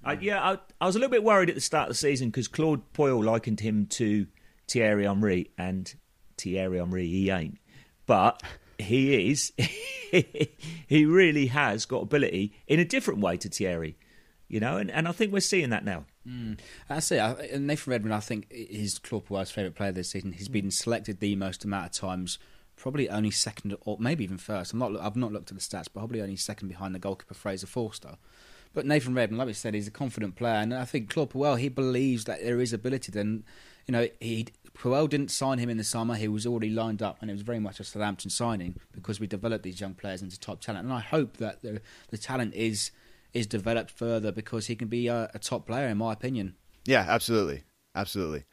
I, 0.05 0.17
mm. 0.17 0.23
yeah, 0.23 0.43
I, 0.43 0.59
I 0.81 0.87
was 0.87 0.97
a 0.97 0.99
little 0.99 1.11
bit 1.11 1.25
worried 1.25 1.49
at 1.49 1.55
the 1.55 1.61
start 1.61 1.89
of 1.89 1.91
the 1.91 1.99
season 1.99 2.29
because 2.31 2.49
Claude 2.49 2.93
Puel 2.93 3.25
likened 3.25 3.61
him 3.61 3.87
to 3.87 4.27
Thierry 4.69 5.05
Henry, 5.05 5.51
and 5.59 5.93
Thierry 6.39 6.79
Henry 6.79 7.07
he 7.07 7.31
ain't, 7.31 7.59
but 8.07 8.43
he 8.79 9.31
is. 9.31 9.53
he 10.87 11.05
really 11.05 11.47
has 11.47 11.87
got 11.87 12.03
ability 12.03 12.53
in 12.67 12.81
a 12.81 12.85
different 12.85 13.21
way 13.21 13.37
to 13.39 13.49
Thierry, 13.49 13.97
you 14.49 14.61
know, 14.61 14.77
and, 14.77 14.91
and 14.91 15.07
I 15.07 15.13
think 15.13 15.33
we're 15.33 15.41
seeing 15.41 15.71
that 15.71 15.85
now. 15.85 16.05
Mm. 16.27 16.59
That's 16.89 17.11
it. 17.13 17.21
I, 17.21 17.59
Nathan 17.59 17.91
Redmond, 17.91 18.15
I 18.15 18.21
think, 18.21 18.47
is 18.51 18.99
Claude 18.99 19.27
Puel's 19.27 19.51
favourite 19.51 19.75
player 19.75 19.93
this 19.93 20.11
season. 20.11 20.33
He's 20.33 20.49
mm. 20.49 20.53
been 20.53 20.71
selected 20.71 21.21
the 21.21 21.37
most 21.37 21.65
amount 21.65 21.87
of 21.87 21.93
times, 21.93 22.39
probably 22.77 23.09
only 23.09 23.31
second 23.31 23.77
or 23.83 23.97
maybe 23.99 24.25
even 24.25 24.39
first. 24.39 24.73
I'm 24.73 24.79
not. 24.79 24.99
I've 25.01 25.17
not 25.17 25.33
looked 25.33 25.51
at 25.51 25.57
the 25.57 25.63
stats, 25.63 25.89
but 25.93 26.01
probably 26.01 26.23
only 26.23 26.37
second 26.37 26.69
behind 26.69 26.95
the 26.95 26.99
goalkeeper 26.99 27.35
Fraser 27.35 27.67
Forster. 27.67 28.17
But 28.73 28.87
Nathan 28.87 29.15
Redmond, 29.15 29.39
like 29.39 29.47
we 29.47 29.53
said, 29.53 29.75
he's 29.75 29.89
a 29.89 29.93
confident 29.93 30.37
player, 30.37 30.55
and 30.55 30.73
I 30.73 30.85
think 30.85 31.11
Claude 31.11 31.31
Puel 31.31 31.59
he 31.59 31.69
believes 31.69 32.25
that 32.25 32.43
there 32.43 32.61
is 32.61 32.73
ability. 32.73 33.11
Then, 33.11 33.45
you 33.87 33.93
know, 33.93 34.09
he 34.21 34.47
Puel 34.77 35.09
didn't 35.09 35.31
sign 35.31 35.59
him 35.59 35.69
in 35.69 35.77
the 35.77 35.85
summer; 35.85 36.15
he 36.15 36.29
was 36.29 36.47
already 36.47 36.71
lined 36.71 37.03
up, 37.03 37.19
and 37.21 37.31
it 37.31 37.35
was 37.35 37.43
very 37.43 37.59
much 37.59 37.81
a 37.81 37.85
Southampton 37.85 38.31
signing 38.31 38.79
because 38.93 39.19
we 39.19 39.27
developed 39.27 39.65
these 39.65 39.81
young 39.81 39.95
players 39.95 40.23
into 40.23 40.39
top 40.39 40.61
talent. 40.61 40.85
And 40.85 40.93
I 40.93 41.01
hope 41.01 41.39
that 41.39 41.63
the 41.63 41.81
the 42.11 42.19
talent 42.19 42.55
is 42.55 42.93
is 43.33 43.47
developed 43.47 43.91
further 43.91 44.33
because 44.33 44.67
he 44.67 44.77
can 44.77 44.89
be 44.89 45.09
a, 45.09 45.31
a 45.35 45.39
top 45.39 45.67
player, 45.67 45.89
in 45.89 45.99
my 45.99 46.13
opinion. 46.13 46.55
Yeah, 46.85 47.05
absolutely, 47.09 47.65
absolutely. 47.95 48.45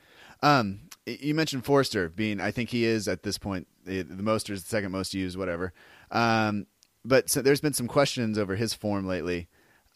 Um, 0.44 0.82
you 1.06 1.34
mentioned 1.34 1.66
Forster 1.66 2.10
being, 2.10 2.40
I 2.40 2.52
think 2.52 2.70
he 2.70 2.84
is 2.84 3.08
at 3.08 3.24
this 3.24 3.38
point 3.38 3.68
the, 3.86 4.02
the 4.04 4.24
most 4.24 4.50
or 4.50 4.56
the 4.56 4.60
second 4.60 4.92
most 4.92 5.14
used, 5.14 5.38
whatever. 5.38 5.74
Um, 6.12 6.68
but 7.04 7.30
so 7.30 7.42
there's 7.42 7.62
been 7.62 7.74
some 7.74 7.88
questions 7.88 8.38
over 8.38 8.56
his 8.56 8.74
form 8.74 9.08
lately, 9.08 9.48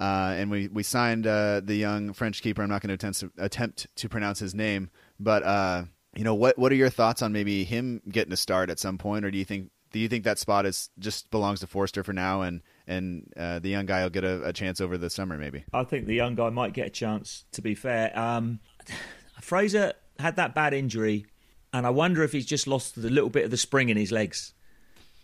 uh, 0.01 0.33
and 0.35 0.49
we 0.49 0.67
we 0.67 0.81
signed 0.81 1.27
uh, 1.27 1.61
the 1.63 1.75
young 1.75 2.11
French 2.13 2.41
keeper. 2.41 2.63
I'm 2.63 2.69
not 2.69 2.81
going 2.81 2.97
to 2.97 3.31
attempt 3.37 3.87
to, 3.95 4.09
pronounce 4.09 4.39
his 4.39 4.55
name, 4.55 4.89
but 5.19 5.43
uh, 5.43 5.83
you 6.15 6.23
know 6.23 6.33
what 6.33 6.57
what 6.57 6.71
are 6.71 6.75
your 6.75 6.89
thoughts 6.89 7.21
on 7.21 7.31
maybe 7.31 7.63
him 7.63 8.01
getting 8.09 8.33
a 8.33 8.37
start 8.37 8.71
at 8.71 8.79
some 8.79 8.97
point, 8.97 9.25
or 9.25 9.29
do 9.29 9.37
you 9.37 9.45
think 9.45 9.69
do 9.91 9.99
you 9.99 10.07
think 10.07 10.23
that 10.23 10.39
spot 10.39 10.65
is 10.65 10.89
just 10.97 11.29
belongs 11.29 11.59
to 11.59 11.67
Forster 11.67 12.03
for 12.03 12.13
now, 12.13 12.41
and 12.41 12.61
and 12.87 13.31
uh, 13.37 13.59
the 13.59 13.69
young 13.69 13.85
guy 13.85 14.01
will 14.01 14.09
get 14.09 14.23
a, 14.23 14.43
a 14.43 14.51
chance 14.51 14.81
over 14.81 14.97
the 14.97 15.11
summer 15.11 15.37
maybe? 15.37 15.65
I 15.71 15.83
think 15.83 16.07
the 16.07 16.15
young 16.15 16.33
guy 16.33 16.49
might 16.49 16.73
get 16.73 16.87
a 16.87 16.91
chance. 16.91 17.45
To 17.51 17.61
be 17.61 17.75
fair, 17.75 18.17
um, 18.17 18.59
Fraser 19.39 19.93
had 20.17 20.35
that 20.37 20.55
bad 20.55 20.73
injury, 20.73 21.27
and 21.73 21.85
I 21.85 21.91
wonder 21.91 22.23
if 22.23 22.31
he's 22.31 22.47
just 22.47 22.65
lost 22.65 22.97
a 22.97 23.01
little 23.01 23.29
bit 23.29 23.45
of 23.45 23.51
the 23.51 23.57
spring 23.57 23.89
in 23.89 23.97
his 23.97 24.11
legs. 24.11 24.55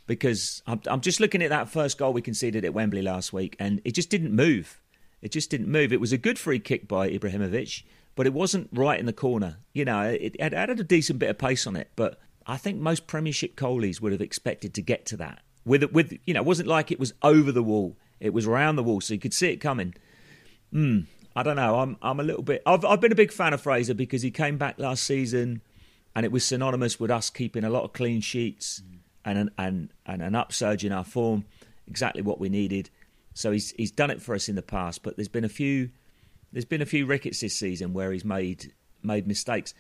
Because 0.08 0.64
I'm, 0.66 0.82
I'm 0.88 1.02
just 1.02 1.20
looking 1.20 1.44
at 1.44 1.50
that 1.50 1.70
first 1.70 1.98
goal 1.98 2.14
we 2.14 2.22
conceded 2.22 2.66
at 2.66 2.74
Wembley 2.74 3.02
last 3.02 3.32
week, 3.32 3.56
and 3.60 3.82
it 3.86 3.92
just 3.92 4.10
didn't 4.10 4.34
move. 4.34 4.82
It 5.22 5.32
just 5.32 5.50
didn't 5.50 5.68
move. 5.68 5.92
It 5.92 6.00
was 6.00 6.14
a 6.14 6.18
good 6.18 6.40
free 6.40 6.60
kick 6.60 6.88
by 6.88 7.10
Ibrahimovic, 7.10 7.84
but 8.16 8.26
it 8.26 8.34
wasn't 8.34 8.70
right 8.72 9.00
in 9.00 9.06
the 9.06 9.14
corner. 9.14 9.58
You 9.74 9.86
know, 9.86 10.02
it, 10.02 10.36
it 10.40 10.54
had 10.54 10.70
a 10.70 10.84
decent 10.84 11.20
bit 11.20 11.30
of 11.30 11.38
pace 11.38 11.68
on 11.68 11.76
it, 11.76 11.90
but 11.96 12.20
I 12.46 12.58
think 12.58 12.80
most 12.80 13.08
Premiership 13.08 13.56
goalies 13.56 14.02
would 14.02 14.12
have 14.12 14.22
expected 14.22 14.74
to 14.76 14.82
get 14.82 15.06
to 15.08 15.18
that. 15.18 15.42
With 15.66 15.84
with 15.92 16.18
you 16.26 16.34
know, 16.34 16.42
it 16.42 16.46
wasn't 16.46 16.70
like 16.70 16.92
it 16.92 17.00
was 17.00 17.14
over 17.22 17.52
the 17.52 17.64
wall. 17.64 17.98
It 18.20 18.34
was 18.34 18.48
around 18.48 18.78
the 18.78 18.84
wall, 18.84 19.02
so 19.02 19.14
you 19.14 19.20
could 19.20 19.34
see 19.34 19.50
it 19.50 19.58
coming. 19.58 19.94
Hmm. 20.72 21.02
I 21.36 21.44
don't 21.44 21.56
know. 21.56 21.80
I'm 21.80 21.98
I'm 22.02 22.20
a 22.20 22.24
little 22.24 22.42
bit. 22.42 22.64
I've 22.66 22.86
I've 22.86 23.02
been 23.02 23.12
a 23.12 23.16
big 23.16 23.32
fan 23.32 23.54
of 23.54 23.62
Fraser 23.62 23.94
because 23.94 24.22
he 24.22 24.32
came 24.32 24.58
back 24.58 24.80
last 24.80 25.04
season, 25.04 25.62
and 26.16 26.26
it 26.26 26.32
was 26.32 26.46
synonymous 26.46 27.00
with 27.00 27.12
us 27.12 27.30
keeping 27.30 27.64
a 27.64 27.70
lot 27.70 27.84
of 27.84 27.94
clean 27.94 28.22
sheets 28.22 28.82
and 29.26 29.52
and 29.58 29.90
and 30.08 30.22
an 30.22 30.36
upsurge 30.36 30.86
in 30.86 30.92
our 30.92 31.04
form, 31.04 31.46
exactly 31.88 32.22
what 32.22 32.40
we 32.40 32.50
needed. 32.50 32.90
So 33.34 33.52
he's 33.52 33.72
he's 33.72 33.92
done 33.92 34.10
it 34.10 34.22
for 34.22 34.34
us 34.34 34.50
in 34.50 34.56
the 34.56 34.62
past, 34.62 35.04
but 35.04 35.16
there's 35.16 35.28
been 35.28 35.44
a 35.44 35.50
few 35.50 35.92
there's 36.52 36.66
been 36.66 36.82
a 36.82 36.86
few 36.86 37.06
rickets 37.06 37.42
this 37.42 37.56
season 37.56 37.94
where 37.94 38.12
he's 38.12 38.26
made 38.26 38.74
made 39.04 39.28
mistakes. 39.28 39.74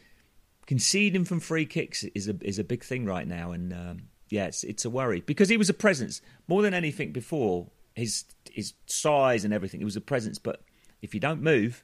Conceding 0.66 1.24
from 1.24 1.40
free 1.40 1.66
kicks 1.66 2.04
is 2.04 2.28
a 2.28 2.36
is 2.42 2.60
a 2.60 2.64
big 2.64 2.84
thing 2.84 3.06
right 3.06 3.28
now, 3.28 3.52
and 3.52 3.74
um, 3.74 4.02
yeah, 4.30 4.46
it's 4.46 4.64
it's 4.64 4.86
a 4.86 4.90
worry 4.90 5.22
because 5.22 5.50
he 5.50 5.58
was 5.58 5.70
a 5.70 5.74
presence 5.74 6.22
more 6.48 6.62
than 6.62 6.74
anything 6.74 7.12
before. 7.12 7.68
His 7.96 8.26
his 8.52 8.74
size 8.86 9.44
and 9.44 9.54
everything, 9.54 9.80
he 9.80 9.86
was 9.86 9.96
a 9.96 10.02
presence. 10.02 10.38
But 10.38 10.62
if 11.02 11.16
you 11.16 11.20
don't 11.20 11.42
move, 11.42 11.84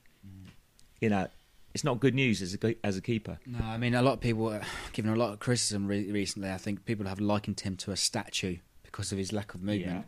you 1.02 1.10
know, 1.10 1.28
it's 1.74 1.84
not 1.84 2.00
good 2.00 2.14
news 2.16 2.42
as 2.42 2.56
a 2.62 2.76
as 2.86 2.98
a 2.98 3.02
keeper. 3.02 3.40
No, 3.46 3.60
I 3.64 3.78
mean 3.78 3.94
a 3.96 4.02
lot 4.02 4.14
of 4.14 4.20
people 4.20 4.52
are 4.54 4.62
giving 4.94 5.12
a 5.12 5.16
lot 5.16 5.34
of 5.34 5.40
criticism 5.40 5.88
re- 5.88 6.12
recently. 6.12 6.52
I 6.52 6.58
think 6.58 6.86
people 6.86 7.06
have 7.08 7.20
likened 7.20 7.60
him 7.62 7.76
to 7.78 7.92
a 7.92 7.98
statue 7.98 8.58
because 8.84 9.12
of 9.12 9.18
his 9.18 9.32
lack 9.34 9.54
of 9.54 9.62
movement. 9.62 10.06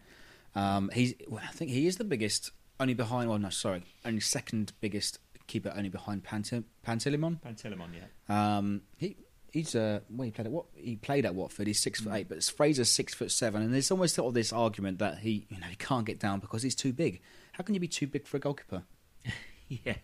Um, 0.55 0.89
he's, 0.93 1.13
well, 1.27 1.43
I 1.43 1.51
think 1.51 1.71
he 1.71 1.85
is 1.85 1.97
the 1.97 2.03
biggest, 2.05 2.51
only 2.79 2.93
behind. 2.93 3.29
Well, 3.29 3.39
no, 3.39 3.49
sorry, 3.49 3.83
only 4.05 4.21
second 4.21 4.71
biggest 4.79 5.19
keeper, 5.47 5.73
only 5.75 5.89
behind 5.89 6.23
Pant- 6.23 6.65
Pantilimon. 6.85 7.41
Pantilimon, 7.41 7.89
yeah. 8.29 8.57
Um, 8.57 8.81
he 8.97 9.17
he's 9.51 9.75
uh, 9.75 9.99
well, 10.09 10.25
he 10.25 10.31
played 10.31 10.45
at 10.47 10.51
what 10.51 10.65
he 10.75 10.95
played 10.95 11.25
at 11.25 11.35
Watford. 11.35 11.67
He's 11.67 11.81
six 11.81 12.01
foot 12.01 12.13
eight, 12.13 12.29
but 12.29 12.43
Fraser's 12.43 12.89
six 12.89 13.13
foot 13.13 13.31
seven, 13.31 13.61
and 13.63 13.73
there's 13.73 13.91
almost 13.91 14.15
sort 14.15 14.27
of 14.29 14.33
this 14.33 14.53
argument 14.53 14.99
that 14.99 15.19
he 15.19 15.45
you 15.49 15.59
know 15.59 15.67
he 15.67 15.75
can't 15.75 16.05
get 16.05 16.19
down 16.19 16.39
because 16.39 16.63
he's 16.63 16.75
too 16.75 16.93
big. 16.93 17.21
How 17.53 17.63
can 17.63 17.73
you 17.73 17.79
be 17.81 17.87
too 17.87 18.07
big 18.07 18.27
for 18.27 18.37
a 18.37 18.39
goalkeeper? 18.39 18.83
Yeah, 19.67 19.95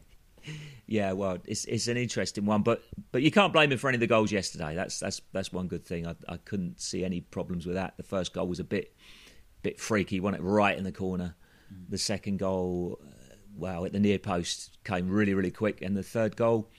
yeah. 0.88 1.12
Well, 1.14 1.38
it's 1.46 1.66
it's 1.66 1.88
an 1.88 1.98
interesting 1.98 2.46
one, 2.46 2.62
but 2.64 2.84
but 3.12 3.22
you 3.22 3.32
can't 3.32 3.54
blame 3.54 3.72
him 3.72 3.78
for 3.78 3.88
any 3.90 3.96
of 3.96 4.00
the 4.02 4.08
goals 4.08 4.32
yesterday. 4.32 4.76
That's 4.76 5.00
that's 5.00 5.22
that's 5.32 5.52
one 5.54 5.68
good 5.68 5.86
thing. 5.86 6.08
I 6.08 6.16
I 6.28 6.38
couldn't 6.38 6.80
see 6.82 7.04
any 7.06 7.22
problems 7.22 7.66
with 7.66 7.76
that. 7.76 7.96
The 7.98 8.04
first 8.04 8.34
goal 8.34 8.48
was 8.48 8.60
a 8.60 8.64
bit 8.64 8.94
bit 9.64 9.80
freaky. 9.80 10.20
Won 10.20 10.34
it 10.36 10.42
right 10.42 10.78
in 10.78 10.84
the 10.84 10.92
corner. 10.92 11.36
The 11.90 11.98
second 11.98 12.38
goal, 12.40 13.00
uh, 13.02 13.36
wow, 13.56 13.86
at 13.86 13.94
the 13.94 14.00
near 14.00 14.20
post 14.20 14.78
came 14.84 15.10
really 15.10 15.34
really 15.34 15.52
quick, 15.52 15.82
and 15.82 15.96
the 15.96 16.04
third 16.04 16.36
goal, 16.36 16.70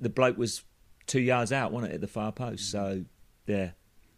the 0.00 0.08
bloke 0.08 0.36
was 0.38 0.62
two 1.06 1.20
yards 1.20 1.52
out, 1.52 1.72
wasn't 1.72 1.92
it, 1.92 1.96
at 1.96 2.00
the 2.00 2.06
far 2.08 2.32
post? 2.32 2.70
So 2.70 3.04
Yeah, 3.46 3.70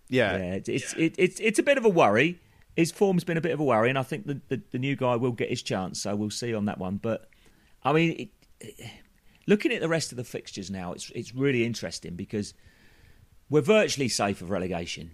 Yeah. 0.09 0.37
yeah. 0.37 0.55
It's 0.55 0.69
it's 0.69 0.93
it, 0.95 1.15
it's 1.19 1.41
it's 1.41 1.59
a 1.59 1.63
bit 1.63 1.79
of 1.79 1.85
a 1.85 1.89
worry. 1.89 2.41
His 2.77 2.91
form's 2.93 3.25
been 3.25 3.37
a 3.37 3.41
bit 3.41 3.53
of 3.53 3.61
a 3.61 3.65
worry, 3.65 3.89
and 3.91 3.99
I 3.99 4.03
think 4.03 4.27
the 4.27 4.41
the, 4.49 4.63
the 4.71 4.79
new 4.79 4.97
guy 4.97 5.17
will 5.17 5.33
get 5.33 5.51
his 5.51 5.63
chance. 5.63 6.01
So 6.03 6.15
we'll 6.17 6.31
see 6.31 6.55
on 6.55 6.65
that 6.67 6.79
one. 6.79 6.97
But 6.97 7.29
I 7.85 7.93
mean, 7.93 8.11
it, 8.13 8.29
it- 8.61 8.91
looking 9.47 9.73
at 9.73 9.81
the 9.81 9.89
rest 9.89 10.13
of 10.13 10.17
the 10.17 10.25
fixtures 10.25 10.71
now, 10.71 10.93
it's 10.93 11.11
it's 11.11 11.35
really 11.35 11.65
interesting 11.65 12.15
because 12.15 12.55
we're 13.49 13.63
virtually 13.63 14.09
safe 14.09 14.43
of 14.43 14.51
relegation. 14.51 15.11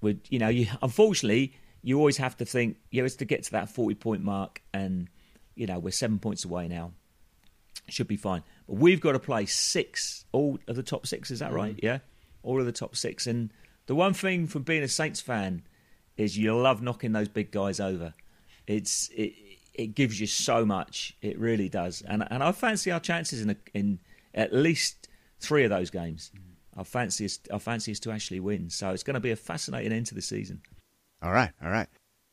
We, 0.00 0.18
you 0.28 0.38
know, 0.38 0.48
you 0.48 0.66
unfortunately 0.82 1.54
you 1.82 1.96
always 1.96 2.16
have 2.16 2.36
to 2.38 2.44
think, 2.44 2.76
you 2.90 3.00
know, 3.00 3.06
it's 3.06 3.16
to 3.16 3.24
get 3.24 3.44
to 3.44 3.50
that 3.52 3.70
forty 3.70 3.94
point 3.94 4.22
mark, 4.22 4.62
and 4.74 5.08
you 5.54 5.66
know 5.66 5.78
we're 5.78 5.90
seven 5.90 6.18
points 6.18 6.44
away 6.44 6.68
now. 6.68 6.92
Should 7.88 8.08
be 8.08 8.16
fine, 8.16 8.42
but 8.66 8.74
we've 8.76 9.00
got 9.00 9.12
to 9.12 9.18
play 9.18 9.46
six, 9.46 10.24
all 10.32 10.58
of 10.68 10.76
the 10.76 10.82
top 10.82 11.06
six. 11.06 11.30
Is 11.30 11.38
that 11.38 11.52
right? 11.52 11.74
Mm-hmm. 11.76 11.86
Yeah, 11.86 11.98
all 12.42 12.60
of 12.60 12.66
the 12.66 12.72
top 12.72 12.94
six. 12.96 13.26
And 13.26 13.50
the 13.86 13.94
one 13.94 14.12
thing 14.12 14.46
from 14.46 14.62
being 14.62 14.82
a 14.82 14.88
Saints 14.88 15.20
fan 15.22 15.62
is 16.18 16.36
you 16.36 16.54
love 16.54 16.82
knocking 16.82 17.12
those 17.12 17.28
big 17.28 17.50
guys 17.50 17.80
over. 17.80 18.12
It's 18.66 19.08
it 19.16 19.32
it 19.78 19.94
gives 19.94 20.20
you 20.20 20.26
so 20.26 20.66
much. 20.66 21.16
It 21.22 21.38
really 21.38 21.70
does. 21.70 22.02
And 22.02 22.26
and 22.30 22.42
I 22.42 22.52
fancy 22.52 22.90
our 22.90 23.00
chances 23.00 23.40
in 23.40 23.50
a, 23.50 23.56
in 23.72 24.00
at 24.34 24.52
least 24.52 25.08
three 25.40 25.64
of 25.64 25.70
those 25.70 25.88
games. 25.88 26.32
I 26.76 26.84
fancy 26.84 27.24
us, 27.24 27.38
I 27.52 27.58
fancy 27.58 27.92
us 27.92 28.00
to 28.00 28.12
actually 28.12 28.40
win. 28.40 28.70
So 28.70 28.90
it's 28.90 29.02
going 29.02 29.14
to 29.14 29.20
be 29.20 29.30
a 29.30 29.36
fascinating 29.36 29.92
end 29.92 30.06
to 30.06 30.14
the 30.14 30.22
season. 30.22 30.60
All 31.22 31.32
right, 31.32 31.50
all 31.62 31.70
right. 31.70 31.88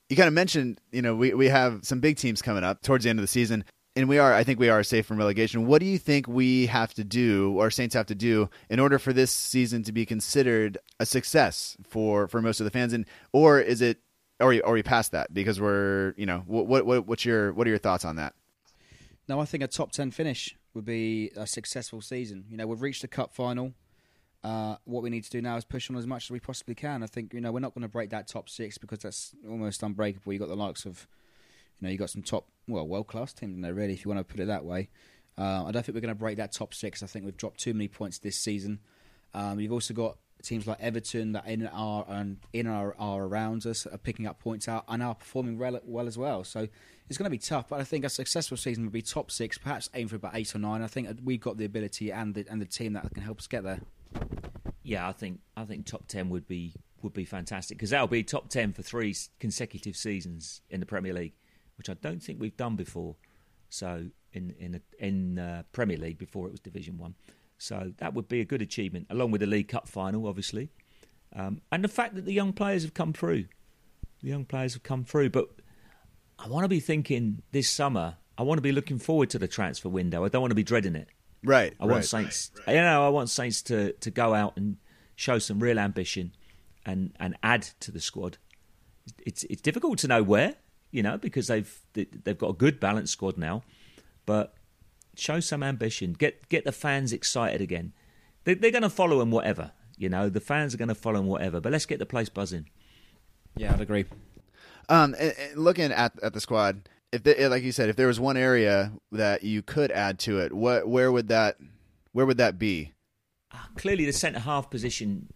You 0.10 0.16
kind 0.16 0.28
of 0.28 0.36
mentioned, 0.36 0.80
you 0.92 1.02
know, 1.02 1.16
we, 1.16 1.34
we 1.34 1.48
have 1.48 1.84
some 1.84 2.00
big 2.00 2.18
teams 2.18 2.44
coming 2.44 2.64
up 2.64 2.84
towards 2.84 3.04
the 3.04 3.10
end 3.10 3.18
of 3.18 3.24
the 3.24 3.28
season, 3.28 3.66
and 3.96 4.08
we 4.08 4.20
are, 4.20 4.34
I 4.34 4.44
think 4.44 4.60
we 4.60 4.70
are 4.70 4.84
safe 4.84 5.08
from 5.08 5.18
relegation. 5.18 5.66
What 5.66 5.80
do 5.80 5.88
you 5.88 5.98
think 5.98 6.28
we 6.28 6.68
have 6.68 6.94
to 6.94 7.04
do, 7.04 7.56
or 7.58 7.72
Saints 7.72 7.96
have 7.96 8.06
to 8.08 8.16
do, 8.16 8.50
in 8.70 8.80
order 8.80 9.00
for 9.00 9.14
this 9.14 9.32
season 9.32 9.82
to 9.84 9.92
be 9.92 10.06
considered 10.06 10.78
a 11.00 11.08
success 11.08 11.76
for, 11.88 12.28
for 12.28 12.40
most 12.40 12.60
of 12.60 12.66
the 12.66 12.72
fans? 12.72 12.94
And 12.94 13.08
or 13.34 13.60
is 13.60 13.82
it, 13.82 13.98
or 14.40 14.54
are 14.66 14.74
we, 14.74 14.84
past 14.84 15.12
that 15.14 15.34
because 15.34 15.60
we're, 15.62 16.14
you 16.18 16.26
know, 16.26 16.44
what 16.46 16.68
what 16.68 17.08
what's 17.08 17.26
your 17.26 17.54
what 17.54 17.68
are 17.68 17.70
your 17.70 17.80
thoughts 17.80 18.06
on 18.06 18.18
that? 18.18 18.34
No, 19.28 19.40
I 19.40 19.46
think 19.46 19.64
a 19.64 19.68
top 19.68 19.92
10 19.92 20.12
finish 20.12 20.56
would 20.74 20.86
be 20.86 21.32
a 21.36 21.48
successful 21.48 22.02
season. 22.02 22.46
You 22.50 22.58
know, 22.58 22.68
we've 22.68 22.82
reached 22.82 23.02
the 23.02 23.08
cup 23.08 23.34
final. 23.34 23.74
Uh, 24.44 24.76
what 24.84 25.02
we 25.02 25.10
need 25.10 25.24
to 25.24 25.30
do 25.32 25.42
now 25.42 25.56
is 25.58 25.66
push 25.66 25.90
on 25.90 25.96
as 25.96 26.06
much 26.06 26.26
as 26.26 26.32
we 26.32 26.40
possibly 26.40 26.76
can. 26.76 27.02
I 27.02 27.08
think, 27.08 27.34
you 27.34 27.42
know, 27.42 27.52
we're 27.52 27.62
not 27.62 27.74
going 27.74 27.82
to 27.82 27.88
break 27.88 28.12
that 28.12 28.28
top 28.28 28.48
six 28.48 28.78
because 28.78 29.00
that's 29.00 29.34
almost 29.50 29.82
unbreakable. 29.82 30.32
You've 30.32 30.42
got 30.42 30.50
the 30.50 30.56
likes 30.56 30.86
of, 30.86 31.08
you 31.80 31.86
know, 31.86 31.92
you've 31.92 32.00
got 32.00 32.12
some 32.12 32.22
top, 32.22 32.48
well, 32.68 32.88
world 32.88 33.08
class 33.08 33.34
teams 33.34 33.56
in 33.56 33.62
there, 33.62 33.74
really, 33.74 33.94
if 33.94 34.06
you 34.06 34.10
want 34.10 34.20
to 34.20 34.32
put 34.32 34.40
it 34.40 34.46
that 34.46 34.64
way. 34.64 34.90
Uh, 35.36 35.66
I 35.66 35.72
don't 35.72 35.84
think 35.84 35.96
we're 35.96 36.02
going 36.02 36.14
to 36.14 36.16
break 36.16 36.38
that 36.38 36.52
top 36.52 36.76
six. 36.76 37.02
I 37.02 37.08
think 37.08 37.26
we've 37.26 37.36
dropped 37.36 37.60
too 37.60 37.74
many 37.74 37.88
points 37.88 38.20
this 38.20 38.38
season. 38.38 38.80
Um, 39.34 39.60
you've 39.60 39.72
also 39.72 39.96
got 39.96 40.18
teams 40.46 40.68
like 40.68 40.80
Everton 40.80 41.34
that 41.34 41.48
in 41.48 41.68
our 41.68 42.06
and 42.08 42.38
in 42.54 42.68
are 42.68 42.94
around 43.00 43.66
us 43.66 43.86
are 43.86 43.98
picking 43.98 44.28
up 44.28 44.40
points 44.40 44.68
out 44.68 44.86
and 44.88 45.04
are 45.04 45.16
performing 45.16 45.58
well, 45.58 45.80
well 45.86 46.08
as 46.08 46.18
well. 46.18 46.44
So 46.44 46.68
it's 47.10 47.18
going 47.18 47.26
to 47.26 47.32
be 47.32 47.38
tough. 47.38 47.70
But 47.70 47.80
I 47.82 47.84
think 47.84 48.06
a 48.06 48.10
successful 48.10 48.58
season 48.58 48.84
would 48.84 48.94
be 48.94 49.02
top 49.02 49.32
six, 49.32 49.58
perhaps 49.58 49.90
aim 49.94 50.08
for 50.08 50.16
about 50.16 50.36
eight 50.36 50.56
or 50.56 50.60
nine. 50.60 50.82
I 50.82 50.88
think 50.88 51.10
we've 51.24 51.40
got 51.40 51.58
the 51.58 51.66
ability 51.66 52.12
and 52.12 52.34
the 52.34 52.46
and 52.50 52.62
the 52.62 52.66
team 52.66 52.94
that 52.94 53.14
can 53.14 53.24
help 53.24 53.40
us 53.40 53.48
get 53.48 53.64
there. 53.64 53.80
Yeah, 54.84 55.08
I 55.08 55.12
think 55.12 55.40
I 55.58 55.66
think 55.66 55.86
top 55.86 56.08
ten 56.08 56.30
would 56.30 56.48
be 56.48 56.74
would 57.02 57.14
be 57.14 57.26
fantastic 57.26 57.78
because 57.78 57.90
that'll 57.90 58.08
be 58.08 58.24
top 58.24 58.50
ten 58.50 58.74
for 58.74 58.82
three 58.82 59.16
consecutive 59.40 59.96
seasons 59.96 60.62
in 60.70 60.80
the 60.80 60.86
Premier 60.86 61.14
League, 61.14 61.34
which 61.78 61.90
I 61.90 61.96
don't 61.96 62.22
think 62.22 62.40
we've 62.40 62.58
done 62.58 62.76
before. 62.76 63.16
So 63.70 64.08
in 64.34 64.54
in 64.60 64.76
a, 64.76 65.06
in 65.06 65.40
uh, 65.40 65.64
Premier 65.72 65.98
League 65.98 66.18
before 66.18 66.48
it 66.48 66.52
was 66.52 66.60
Division 66.60 66.98
One, 66.98 67.16
so 67.58 67.94
that 67.98 68.14
would 68.14 68.28
be 68.28 68.42
a 68.42 68.46
good 68.46 68.62
achievement, 68.62 69.08
along 69.10 69.32
with 69.32 69.42
the 69.42 69.48
League 69.48 69.68
Cup 69.68 69.88
final, 69.88 70.28
obviously, 70.28 70.70
um, 71.36 71.62
and 71.72 71.84
the 71.84 71.90
fact 71.90 72.16
that 72.16 72.26
the 72.26 72.34
young 72.34 72.54
players 72.54 72.84
have 72.84 72.94
come 72.94 73.14
through. 73.14 73.46
The 74.22 74.30
young 74.30 74.46
players 74.46 74.74
have 74.74 74.84
come 74.84 75.04
through, 75.04 75.30
but 75.30 75.50
I 76.40 76.48
want 76.48 76.64
to 76.64 76.70
be 76.70 76.80
thinking 76.80 77.42
this 77.52 77.70
summer. 77.70 78.16
I 78.38 78.44
want 78.44 78.58
to 78.58 78.62
be 78.62 78.72
looking 78.72 78.98
forward 79.00 79.30
to 79.32 79.40
the 79.40 79.48
transfer 79.48 79.90
window. 79.90 80.26
I 80.26 80.30
don't 80.30 80.42
want 80.42 80.52
to 80.52 80.56
be 80.56 80.64
dreading 80.64 80.96
it. 80.96 81.08
Right. 81.44 81.74
I 81.80 81.86
want 81.86 82.06
Saints. 82.06 82.52
You 82.68 82.76
know, 82.76 83.06
I 83.06 83.10
want 83.10 83.30
Saints 83.30 83.62
to, 83.64 83.94
to 83.94 84.12
go 84.12 84.34
out 84.34 84.58
and 84.58 84.78
show 85.16 85.40
some 85.40 85.60
real 85.60 85.80
ambition 85.80 86.34
and, 86.86 87.14
and 87.20 87.38
add 87.44 87.64
to 87.82 87.92
the 87.92 88.02
squad. 88.02 88.38
It's 89.26 89.44
it's 89.44 89.62
difficult 89.62 90.00
to 90.00 90.08
know 90.08 90.24
where, 90.24 90.56
you 90.92 91.04
know, 91.04 91.18
because 91.18 91.48
they've 91.48 91.80
they've 91.94 92.38
got 92.38 92.50
a 92.50 92.54
good 92.54 92.80
balanced 92.80 93.14
squad 93.14 93.38
now, 93.38 93.64
but 94.26 94.56
show 95.20 95.40
some 95.40 95.64
ambition. 95.64 96.14
Get 96.14 96.48
get 96.50 96.66
the 96.66 96.72
fans 96.72 97.14
excited 97.14 97.62
again. 97.62 97.94
They, 98.44 98.54
they're 98.54 98.72
going 98.72 98.84
to 98.84 98.90
follow 98.90 99.20
them 99.20 99.32
whatever. 99.32 99.72
You 99.98 100.10
know, 100.10 100.30
the 100.30 100.40
fans 100.40 100.74
are 100.74 100.78
going 100.78 100.90
to 100.90 100.96
follow 100.96 101.18
them 101.18 101.28
whatever. 101.28 101.62
But 101.62 101.72
let's 101.72 101.86
get 101.86 102.00
the 102.00 102.06
place 102.06 102.30
buzzing. 102.30 102.70
Yeah, 103.56 103.74
I'd 103.74 103.82
agree. 103.82 104.06
Um, 104.90 105.16
and, 105.18 105.34
and 105.38 105.58
looking 105.58 105.92
at 105.92 106.14
at 106.22 106.34
the 106.34 106.42
squad, 106.42 106.90
if 107.12 107.24
they, 107.24 107.48
like 107.48 107.64
you 107.64 107.72
said, 107.72 107.90
if 107.90 107.96
there 107.96 108.08
was 108.08 108.20
one 108.20 108.38
area 108.38 108.92
that 109.12 109.44
you 109.44 109.62
could 109.62 109.92
add 109.92 110.20
to 110.20 110.40
it, 110.40 110.54
what 110.54 110.88
where 110.88 111.12
would 111.12 111.30
that 111.30 111.58
where 112.12 112.26
would 112.26 112.38
that 112.38 112.60
be? 112.60 112.92
clearly 113.76 114.06
the 114.06 114.14
centre 114.14 114.40
half 114.40 114.70
position, 114.70 115.28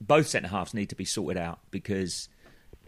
both 0.00 0.26
centre 0.26 0.48
halves 0.48 0.74
need 0.74 0.88
to 0.88 0.96
be 0.96 1.04
sorted 1.04 1.40
out 1.40 1.60
because 1.70 2.28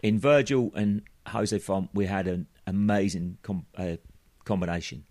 in 0.01 0.19
Virgil 0.19 0.71
and 0.75 1.03
Jose 1.27 1.57
Font 1.59 1.89
we 1.93 2.05
had 2.05 2.27
an 2.27 2.47
amazing 2.67 3.37
com- 3.41 3.65
uh, 3.77 3.97
combination, 4.45 5.05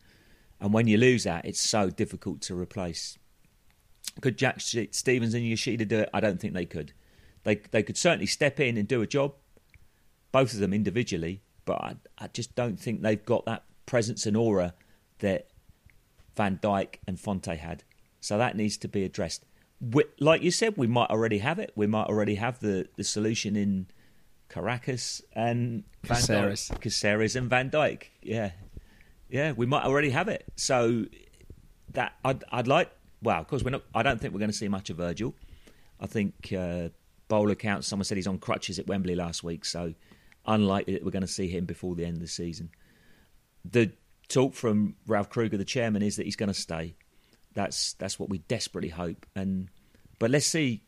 and 0.61 0.73
when 0.73 0.87
you 0.87 0.99
lose 0.99 1.25
that, 1.25 1.45
it's 1.45 1.61
so 1.61 1.91
difficult 1.91 2.41
to 2.43 2.55
replace. 2.55 3.19
Could 4.21 4.37
Jack 4.37 4.61
Stephens 4.61 5.35
and 5.35 5.47
Yoshida 5.47 5.85
do 5.85 6.01
it? 6.01 6.11
I 6.13 6.21
don't 6.21 6.41
think 6.41 6.55
they 6.55 6.67
could. 6.67 6.93
They 7.45 7.57
they 7.71 7.83
could 7.83 7.97
certainly 7.97 8.27
step 8.27 8.61
in 8.61 8.77
and 8.77 8.87
do 8.87 9.03
a 9.03 9.07
job, 9.07 9.35
both 10.33 10.53
of 10.53 10.59
them 10.59 10.75
individually, 10.75 11.43
but 11.65 11.81
I, 11.81 11.97
I 12.19 12.27
just 12.29 12.55
don't 12.55 12.79
think 12.79 13.03
they've 13.03 13.25
got 13.25 13.47
that 13.47 13.65
presence 13.87 14.27
and 14.27 14.37
aura 14.37 14.75
that 15.21 15.49
Van 16.37 16.59
Dijk 16.63 16.97
and 17.07 17.19
Fonte 17.19 17.57
had. 17.57 17.85
So 18.21 18.37
that 18.39 18.57
needs 18.57 18.77
to 18.79 18.89
be 18.89 19.05
addressed. 19.05 19.45
We, 19.81 20.05
like 20.19 20.43
you 20.43 20.51
said, 20.51 20.77
we 20.77 20.87
might 20.87 21.09
already 21.11 21.39
have 21.39 21.59
it. 21.59 21.73
We 21.75 21.87
might 21.87 22.07
already 22.07 22.35
have 22.35 22.61
the, 22.61 22.89
the 22.97 23.05
solution 23.05 23.57
in 23.57 23.87
Caracas 24.51 25.23
and 25.33 25.85
Van 26.05 26.17
Caceres. 26.17 26.69
Dijk. 26.69 26.81
Caceres 26.81 27.37
and 27.37 27.49
Van 27.49 27.71
Dijk. 27.71 28.05
Yeah, 28.23 28.51
yeah, 29.31 29.53
we 29.53 29.67
might 29.67 29.85
already 29.85 30.11
have 30.11 30.29
it. 30.29 30.45
So 30.57 31.07
that 31.93 32.15
I'd, 32.25 32.45
I'd 32.51 32.67
like. 32.67 32.91
Well, 33.23 33.41
of 33.41 33.49
course, 33.49 33.63
we're 33.63 33.71
not. 33.71 33.83
I 33.95 34.03
don't 34.03 34.21
think 34.21 34.33
we're 34.33 34.41
going 34.41 34.51
to 34.51 34.57
see 34.57 34.69
much 34.69 34.91
of 34.91 34.97
Virgil. 34.97 35.35
I 36.01 36.07
think 36.07 36.53
uh, 36.57 36.89
bowl 37.29 37.51
accounts. 37.51 37.87
Someone 37.87 38.05
said 38.05 38.17
he's 38.17 38.27
on 38.27 38.39
crutches 38.39 38.79
at 38.79 38.87
Wembley 38.87 39.15
last 39.15 39.45
week, 39.45 39.65
so 39.65 39.95
unlikely 40.47 40.95
that 40.95 41.05
we're 41.05 41.11
going 41.11 41.23
to 41.23 41.29
see 41.29 41.49
him 41.49 41.65
before 41.65 41.95
the 41.95 42.05
end 42.05 42.17
of 42.17 42.23
the 42.23 42.29
season. 42.29 42.71
The 43.65 43.93
talk 44.29 44.55
from 44.55 44.97
Ralph 45.07 45.29
Krueger, 45.29 45.57
the 45.57 45.65
chairman, 45.65 46.03
is 46.03 46.17
that 46.17 46.25
he's 46.25 46.37
going 46.37 46.49
to 46.49 46.55
stay. 46.55 46.95
That's 47.55 47.95
that's 47.95 48.19
what 48.19 48.29
we 48.29 48.39
desperately 48.39 48.91
hope. 48.91 49.27
And 49.35 49.69
but 50.19 50.31
let's 50.31 50.47
see 50.47 50.83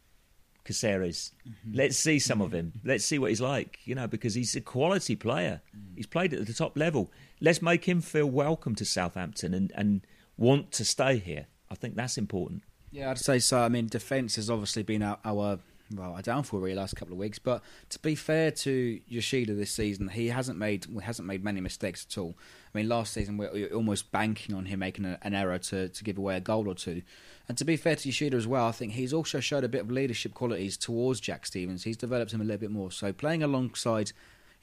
Caceres. 0.65 1.33
Let's 1.71 1.97
see 1.97 2.19
some 2.19 2.41
of 2.41 2.53
him. 2.53 2.73
Let's 2.85 3.05
see 3.05 3.19
what 3.19 3.31
he's 3.31 3.41
like. 3.41 3.79
You 3.85 3.95
know, 3.95 4.07
because 4.07 4.35
he's 4.35 4.55
a 4.55 4.61
quality 4.61 5.17
player. 5.17 5.61
He's 5.97 6.07
played 6.07 6.33
at 6.33 6.47
the 6.47 6.53
top 6.53 6.77
level. 6.79 7.11
Let's 7.43 7.61
make 7.61 7.87
him 7.87 8.01
feel 8.01 8.31
welcome 8.31 8.77
to 8.77 8.85
Southampton 8.85 9.53
and 9.53 9.73
and 9.75 10.07
want 10.37 10.71
to 10.73 10.85
stay 10.85 11.19
here. 11.19 11.47
I 11.69 11.75
think 11.75 11.97
that's 11.97 12.17
important. 12.17 12.63
Yeah, 12.93 13.11
I'd 13.11 13.19
say 13.19 13.41
so. 13.41 13.59
I 13.59 13.69
mean, 13.69 13.89
defence 13.89 14.37
has 14.37 14.49
obviously 14.49 14.85
been 14.85 15.03
our, 15.03 15.19
our 15.25 15.59
well, 15.91 16.13
our 16.13 16.23
downfall 16.23 16.61
really 16.61 16.77
last 16.77 16.95
couple 16.95 17.15
of 17.15 17.19
weeks. 17.19 17.41
But 17.41 17.63
to 17.91 17.99
be 17.99 18.15
fair 18.15 18.53
to 18.53 19.01
Yoshida 19.09 19.55
this 19.55 19.73
season, 19.73 20.09
he 20.09 20.29
hasn't 20.29 20.57
made 20.57 20.85
he 20.85 21.01
hasn't 21.01 21.27
made 21.27 21.43
many 21.43 21.61
mistakes 21.61 22.07
at 22.09 22.17
all. 22.17 22.37
I 22.73 22.79
mean, 22.79 22.89
last 22.89 23.13
season 23.13 23.37
we 23.39 23.47
were 23.47 23.69
almost 23.75 24.13
banking 24.13 24.55
on 24.55 24.67
him 24.67 24.79
making 24.79 25.05
a, 25.05 25.19
an 25.23 25.35
error 25.35 25.59
to, 25.59 25.89
to 25.89 26.05
give 26.05 26.19
away 26.19 26.37
a 26.37 26.41
goal 26.41 26.69
or 26.69 26.75
two. 26.75 27.03
And 27.49 27.59
to 27.59 27.65
be 27.65 27.77
fair 27.77 27.97
to 27.97 28.09
Yoshida 28.09 28.37
as 28.37 28.47
well, 28.47 28.67
I 28.67 28.73
think 28.73 28.93
he's 28.93 29.13
also 29.13 29.41
showed 29.41 29.65
a 29.65 29.69
bit 29.69 29.81
of 29.81 29.91
leadership 29.91 30.33
qualities 30.33 30.77
towards 30.77 31.21
Jack 31.21 31.45
Stephens. 31.45 31.83
He's 31.83 31.97
developed 31.97 32.33
him 32.33 32.41
a 32.41 32.45
little 32.45 32.61
bit 32.61 32.71
more. 32.71 32.93
So 32.93 33.13
playing 33.13 33.43
alongside, 33.43 34.13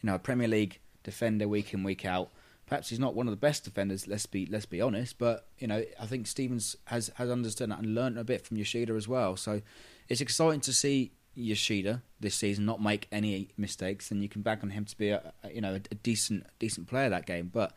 you 0.01 0.07
know, 0.07 0.15
a 0.15 0.19
Premier 0.19 0.47
League 0.47 0.80
defender 1.03 1.47
week 1.47 1.73
in 1.73 1.84
week 1.84 2.05
out. 2.05 2.30
Perhaps 2.70 2.89
he's 2.89 2.99
not 2.99 3.15
one 3.15 3.28
of 3.28 3.32
the 3.32 3.38
best 3.38 3.63
defenders. 3.63 4.07
Let's 4.07 4.28
be 4.28 4.45
let's 4.45 4.67
be 4.67 4.80
honest, 4.80 5.17
but 5.17 5.47
you 5.57 5.65
know 5.65 5.84
I 5.99 6.05
think 6.05 6.28
Stephens 6.28 6.76
has 6.86 7.09
has 7.15 7.32
understood 7.32 7.72
that 7.72 7.80
and 7.80 7.95
learned 7.95 8.20
a 8.20 8.24
bit 8.24 8.45
from 8.45 8.57
Yoshida 8.57 8.93
as 8.93 9.07
well. 9.07 9.36
So 9.36 9.63
it's 10.07 10.22
exciting 10.22 10.61
to 10.61 10.74
see 10.74 11.11
Yoshida 11.34 12.03
this 12.20 12.36
season 12.36 12.65
not 12.65 12.80
make 12.80 13.07
any 13.11 13.49
mistakes, 13.57 14.11
and 14.11 14.22
you 14.22 14.30
can 14.30 14.43
bank 14.43 14.61
on 14.61 14.70
him 14.70 14.86
to 14.86 14.95
be 14.95 15.09
a, 15.09 15.34
a 15.43 15.51
you 15.51 15.61
know 15.61 15.74
a, 15.74 15.82
a 15.89 15.95
decent 15.95 16.45
decent 16.59 16.86
player 16.86 17.09
that 17.09 17.26
game. 17.26 17.49
But 17.51 17.74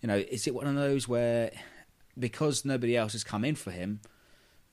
you 0.00 0.08
know, 0.08 0.16
is 0.16 0.48
it 0.48 0.54
one 0.56 0.66
of 0.66 0.74
those 0.74 1.06
where 1.06 1.52
because 2.18 2.64
nobody 2.64 2.96
else 2.96 3.12
has 3.12 3.22
come 3.22 3.44
in 3.44 3.54
for 3.54 3.70
him, 3.70 4.00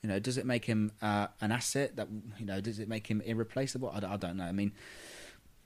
you 0.01 0.09
know, 0.09 0.17
does 0.17 0.39
it 0.39 0.47
make 0.47 0.65
him 0.65 0.91
uh, 0.99 1.27
an 1.41 1.51
asset 1.51 1.95
that 1.97 2.07
you 2.39 2.45
know 2.47 2.59
does 2.59 2.79
it 2.79 2.89
make 2.89 3.05
him 3.05 3.21
irreplaceable? 3.21 3.91
I, 3.93 4.13
I 4.13 4.17
don't 4.17 4.37
know. 4.37 4.45
I 4.45 4.51
mean, 4.51 4.71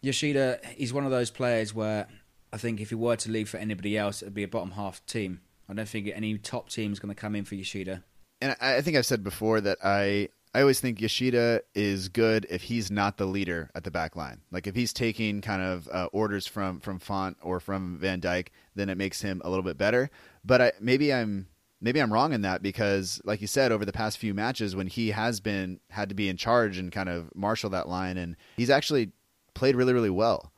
Yoshida 0.01 0.59
he's 0.75 0.91
one 0.91 1.05
of 1.05 1.11
those 1.11 1.31
players 1.31 1.73
where 1.73 2.07
I 2.53 2.57
think 2.57 2.79
if 2.79 2.89
he 2.89 2.95
were 2.95 3.15
to 3.15 3.31
leave 3.31 3.49
for 3.49 3.57
anybody 3.57 3.97
else, 3.97 4.21
it'd 4.21 4.33
be 4.35 4.43
a 4.43 4.47
bottom 4.47 4.71
half 4.71 5.03
team. 5.07 5.41
I 5.67 5.73
don't 5.73 5.89
think 5.89 6.07
any 6.13 6.37
top 6.37 6.69
team 6.69 6.93
is 6.93 6.99
going 6.99 7.13
to 7.13 7.19
come 7.19 7.35
in 7.35 7.45
for 7.45 7.55
Yoshida. 7.55 8.03
and 8.41 8.55
I 8.61 8.75
I 8.75 8.81
think 8.81 8.95
I've 8.95 9.05
said 9.05 9.23
before 9.23 9.59
that 9.61 9.79
I 9.83 10.29
I 10.55 10.61
always 10.61 10.79
think 10.79 11.01
Yoshida 11.01 11.61
is 11.73 12.09
good 12.09 12.45
if 12.47 12.61
he's 12.61 12.91
not 12.91 13.17
the 13.17 13.25
leader 13.25 13.71
at 13.73 13.83
the 13.83 13.89
back 13.89 14.15
line. 14.15 14.41
Like 14.51 14.67
if 14.67 14.75
he's 14.75 14.93
taking 14.93 15.41
kind 15.41 15.63
of 15.63 15.89
uh, 15.91 16.09
orders 16.13 16.45
from 16.45 16.79
from 16.79 16.99
Font 16.99 17.37
or 17.41 17.59
from 17.59 17.97
Van 17.97 18.21
Dijk, 18.21 18.49
then 18.75 18.87
it 18.87 18.97
makes 18.99 19.21
him 19.21 19.41
a 19.43 19.49
little 19.49 19.63
bit 19.63 19.79
better. 19.79 20.11
But 20.45 20.61
I, 20.61 20.71
maybe 20.79 21.11
I'm 21.11 21.47
maybe 21.81 21.99
I'm 21.99 22.13
wrong 22.13 22.33
in 22.33 22.41
that 22.41 22.61
because, 22.61 23.19
like 23.25 23.41
you 23.41 23.47
said, 23.47 23.71
over 23.71 23.83
the 23.83 23.91
past 23.91 24.19
few 24.19 24.35
matches 24.35 24.75
when 24.75 24.87
he 24.87 25.09
has 25.09 25.39
been 25.39 25.79
had 25.89 26.09
to 26.09 26.15
be 26.15 26.29
in 26.29 26.37
charge 26.37 26.77
and 26.77 26.91
kind 26.91 27.09
of 27.09 27.35
marshal 27.35 27.71
that 27.71 27.89
line, 27.89 28.17
and 28.17 28.35
he's 28.55 28.69
actually 28.69 29.11
played 29.55 29.75
really 29.75 29.93
really 29.93 30.11
well. 30.11 30.52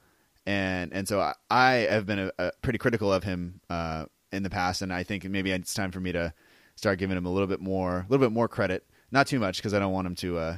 And 0.45 0.93
and 0.93 1.07
so 1.07 1.19
I, 1.19 1.33
I 1.49 1.71
have 1.89 2.05
been 2.05 2.19
a, 2.19 2.31
a 2.37 2.51
pretty 2.61 2.77
critical 2.77 3.11
of 3.11 3.23
him 3.23 3.61
uh, 3.69 4.05
in 4.31 4.43
the 4.43 4.49
past, 4.49 4.81
and 4.81 4.93
I 4.93 5.03
think 5.03 5.23
maybe 5.25 5.51
it's 5.51 5.73
time 5.73 5.91
for 5.91 5.99
me 5.99 6.11
to 6.11 6.33
start 6.75 6.99
giving 6.99 7.17
him 7.17 7.25
a 7.25 7.31
little 7.31 7.47
bit 7.47 7.61
more 7.61 7.99
a 7.99 8.05
little 8.09 8.25
bit 8.25 8.33
more 8.33 8.47
credit 8.47 8.85
not 9.11 9.27
too 9.27 9.39
much 9.39 9.57
because 9.57 9.73
I 9.73 9.79
don't 9.79 9.93
want 9.93 10.07
him 10.07 10.15
to, 10.15 10.37
uh, 10.37 10.57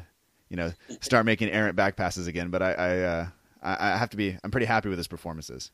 you 0.50 0.58
know, 0.58 0.74
start 1.02 1.26
making 1.26 1.50
errant 1.50 1.76
back 1.76 1.96
passes 1.96 2.28
again. 2.28 2.50
But 2.50 2.62
I, 2.62 2.72
I, 2.72 3.00
uh, 3.00 3.28
I, 3.62 3.94
I 3.94 3.98
have 3.98 4.10
to 4.12 4.18
be. 4.18 4.38
I'm 4.44 4.52
pretty 4.52 4.66
happy 4.66 4.90
with 4.90 4.98
his 4.98 5.08
performances. 5.08 5.72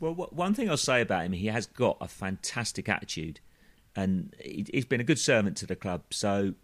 Well, 0.00 0.14
one 0.14 0.54
thing 0.54 0.68
I'll 0.68 0.76
say 0.76 1.00
about 1.00 1.24
him, 1.24 1.32
he 1.32 1.46
has 1.46 1.66
got 1.66 1.96
a 2.00 2.08
fantastic 2.08 2.88
attitude, 2.88 3.40
and 3.94 4.34
he's 4.40 4.84
been 4.84 5.00
a 5.00 5.04
good 5.04 5.18
servant 5.18 5.56
to 5.58 5.66
the 5.66 5.76
club. 5.76 6.02
So, 6.10 6.54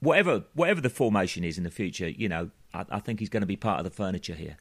whatever 0.00 0.44
whatever 0.54 0.80
the 0.80 0.90
formation 0.90 1.44
is 1.44 1.58
in 1.58 1.64
the 1.64 1.70
future, 1.70 2.08
you 2.08 2.28
know, 2.28 2.50
I, 2.72 2.84
I 2.90 2.98
think 3.00 3.20
he's 3.20 3.28
going 3.28 3.42
to 3.42 3.46
be 3.46 3.56
part 3.56 3.78
of 3.78 3.84
the 3.84 3.90
furniture 3.90 4.34
here. 4.34 4.56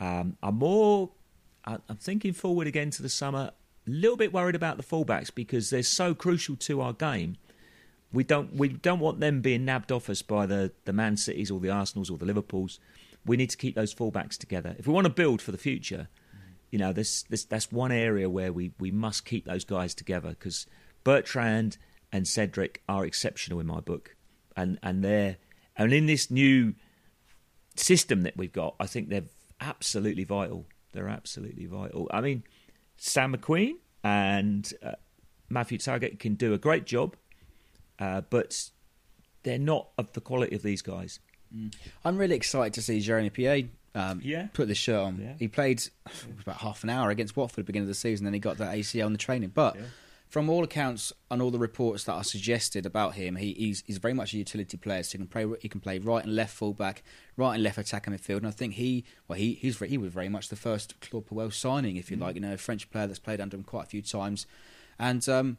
Um, 0.00 0.36
I'm 0.42 0.56
more, 0.56 1.10
I'm 1.64 1.96
thinking 1.98 2.32
forward 2.32 2.66
again 2.66 2.90
to 2.90 3.02
the 3.02 3.08
summer. 3.08 3.52
A 3.86 3.90
little 3.90 4.16
bit 4.16 4.32
worried 4.32 4.54
about 4.54 4.76
the 4.76 4.82
fullbacks 4.82 5.32
because 5.34 5.70
they're 5.70 5.82
so 5.82 6.14
crucial 6.14 6.56
to 6.56 6.80
our 6.80 6.92
game 6.92 7.36
we 8.12 8.24
don't 8.24 8.54
we 8.54 8.68
don't 8.68 8.98
want 8.98 9.20
them 9.20 9.40
being 9.40 9.64
nabbed 9.64 9.92
off 9.92 10.10
us 10.10 10.22
by 10.22 10.46
the 10.46 10.72
the 10.84 10.92
Man 10.92 11.16
Cities 11.16 11.50
or 11.50 11.60
the 11.60 11.70
Arsenals 11.70 12.10
or 12.10 12.18
the 12.18 12.24
Liverpools. 12.24 12.80
We 13.24 13.36
need 13.36 13.50
to 13.50 13.56
keep 13.56 13.74
those 13.74 13.94
fullbacks 13.94 14.36
together 14.36 14.74
if 14.78 14.86
we 14.86 14.92
want 14.92 15.04
to 15.04 15.12
build 15.12 15.42
for 15.42 15.52
the 15.52 15.58
future. 15.58 16.08
You 16.70 16.78
know, 16.78 16.92
this, 16.92 17.24
this 17.24 17.44
that's 17.44 17.72
one 17.72 17.90
area 17.92 18.30
where 18.30 18.52
we, 18.52 18.72
we 18.78 18.92
must 18.92 19.24
keep 19.24 19.44
those 19.44 19.64
guys 19.64 19.92
together 19.92 20.30
because 20.30 20.66
Bertrand 21.02 21.78
and 22.12 22.28
Cedric 22.28 22.82
are 22.88 23.04
exceptional 23.04 23.60
in 23.60 23.66
my 23.66 23.80
book, 23.80 24.16
and 24.56 24.78
and 24.82 25.04
they're 25.04 25.36
and 25.76 25.92
in 25.92 26.06
this 26.06 26.30
new 26.30 26.74
system 27.76 28.22
that 28.22 28.36
we've 28.36 28.52
got, 28.52 28.74
I 28.80 28.86
think 28.86 29.08
they're 29.08 29.24
absolutely 29.60 30.24
vital. 30.24 30.66
They're 30.92 31.08
absolutely 31.08 31.66
vital. 31.66 32.08
I 32.12 32.20
mean, 32.20 32.42
Sam 32.96 33.34
McQueen 33.34 33.74
and 34.02 34.72
uh, 34.82 34.92
Matthew 35.48 35.78
Targett 35.78 36.18
can 36.18 36.34
do 36.34 36.52
a 36.52 36.58
great 36.58 36.84
job 36.84 37.16
uh, 38.00 38.22
but 38.30 38.70
they're 39.42 39.58
not 39.58 39.88
of 39.98 40.12
the 40.14 40.20
quality 40.20 40.56
of 40.56 40.62
these 40.62 40.82
guys. 40.82 41.20
Mm. 41.54 41.74
I'm 42.04 42.16
really 42.16 42.34
excited 42.34 42.72
to 42.74 42.82
see 42.82 43.00
Jeremy 43.00 43.30
Pied 43.30 43.70
um, 43.94 44.20
yeah. 44.24 44.48
put 44.52 44.68
the 44.68 44.74
shirt 44.74 45.00
on. 45.00 45.20
Yeah. 45.20 45.34
He 45.38 45.48
played 45.48 45.82
about 46.42 46.56
half 46.56 46.82
an 46.82 46.90
hour 46.90 47.10
against 47.10 47.36
Watford 47.36 47.60
at 47.60 47.66
the 47.66 47.72
beginning 47.72 47.84
of 47.84 47.88
the 47.88 47.94
season, 47.94 48.24
then 48.24 48.34
he 48.34 48.40
got 48.40 48.58
that 48.58 48.74
ACL 48.74 49.06
in 49.06 49.12
the 49.12 49.18
training. 49.18 49.52
But 49.54 49.76
yeah. 49.76 49.82
From 50.30 50.48
all 50.48 50.62
accounts 50.62 51.12
and 51.28 51.42
all 51.42 51.50
the 51.50 51.58
reports 51.58 52.04
that 52.04 52.12
are 52.12 52.22
suggested 52.24 52.86
about 52.86 53.14
him, 53.14 53.34
he, 53.34 53.52
he's, 53.52 53.82
he's 53.84 53.98
very 53.98 54.14
much 54.14 54.32
a 54.32 54.38
utility 54.38 54.76
player. 54.76 55.02
So 55.02 55.12
he 55.12 55.18
can 55.18 55.26
play 55.26 55.46
he 55.60 55.68
can 55.68 55.80
play 55.80 55.98
right 55.98 56.24
and 56.24 56.34
left 56.34 56.54
fullback, 56.54 57.02
right 57.36 57.54
and 57.54 57.62
left 57.62 57.78
attacking 57.78 58.14
midfield. 58.14 58.38
And 58.38 58.46
I 58.46 58.52
think 58.52 58.74
he 58.74 59.04
well 59.26 59.38
he 59.38 59.54
he's 59.54 59.78
he 59.80 59.98
was 59.98 60.12
very 60.12 60.28
much 60.28 60.48
the 60.48 60.56
first 60.56 61.00
Claude 61.00 61.26
Puel 61.26 61.52
signing, 61.52 61.96
if 61.96 62.10
you 62.10 62.16
mm. 62.16 62.20
like, 62.20 62.36
you 62.36 62.40
know, 62.40 62.54
a 62.54 62.56
French 62.56 62.88
player 62.90 63.08
that's 63.08 63.18
played 63.18 63.40
under 63.40 63.56
him 63.56 63.64
quite 63.64 63.84
a 63.84 63.88
few 63.88 64.02
times, 64.02 64.46
and. 64.98 65.28
Um, 65.28 65.58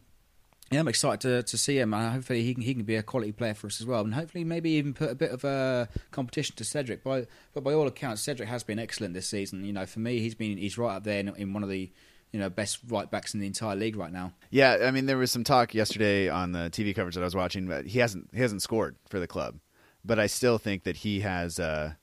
yeah, 0.71 0.79
I'm 0.79 0.87
excited 0.87 1.19
to, 1.21 1.43
to 1.43 1.57
see 1.57 1.77
him. 1.77 1.93
And 1.93 2.13
hopefully, 2.13 2.43
he 2.43 2.53
can 2.53 2.63
he 2.63 2.73
can 2.73 2.83
be 2.83 2.95
a 2.95 3.03
quality 3.03 3.33
player 3.33 3.53
for 3.53 3.67
us 3.67 3.81
as 3.81 3.85
well, 3.85 4.05
and 4.05 4.13
hopefully, 4.13 4.45
maybe 4.45 4.69
even 4.71 4.93
put 4.93 5.11
a 5.11 5.15
bit 5.15 5.31
of 5.31 5.43
a 5.43 5.89
competition 6.11 6.55
to 6.55 6.63
Cedric. 6.63 7.03
By 7.03 7.27
but 7.53 7.65
by 7.65 7.73
all 7.73 7.87
accounts, 7.87 8.21
Cedric 8.21 8.47
has 8.47 8.63
been 8.63 8.79
excellent 8.79 9.13
this 9.13 9.27
season. 9.27 9.65
You 9.65 9.73
know, 9.73 9.85
for 9.85 9.99
me, 9.99 10.19
he's 10.19 10.33
been 10.33 10.57
he's 10.57 10.77
right 10.77 10.95
up 10.95 11.03
there 11.03 11.19
in, 11.19 11.35
in 11.35 11.51
one 11.51 11.61
of 11.61 11.69
the 11.69 11.91
you 12.31 12.39
know 12.39 12.49
best 12.49 12.79
right 12.87 13.09
backs 13.09 13.33
in 13.33 13.39
the 13.39 13.47
entire 13.47 13.75
league 13.75 13.95
right 13.95 14.11
now. 14.11 14.33
Yeah, 14.49 14.77
I 14.83 14.91
mean, 14.91 15.05
there 15.05 15.17
was 15.17 15.31
some 15.31 15.43
talk 15.43 15.73
yesterday 15.73 16.29
on 16.29 16.51
the 16.51 16.69
TV 16.69 16.95
coverage 16.95 17.15
that 17.15 17.21
I 17.21 17.25
was 17.25 17.35
watching, 17.35 17.67
but 17.67 17.85
he 17.85 17.99
hasn't 17.99 18.29
he 18.33 18.41
hasn't 18.41 18.61
scored 18.61 18.95
for 19.09 19.19
the 19.19 19.27
club, 19.27 19.59
but 20.03 20.19
I 20.19 20.27
still 20.27 20.57
think 20.57 20.83
that 20.83 20.97
he 20.97 21.21
has. 21.21 21.59
Uh, 21.59 21.93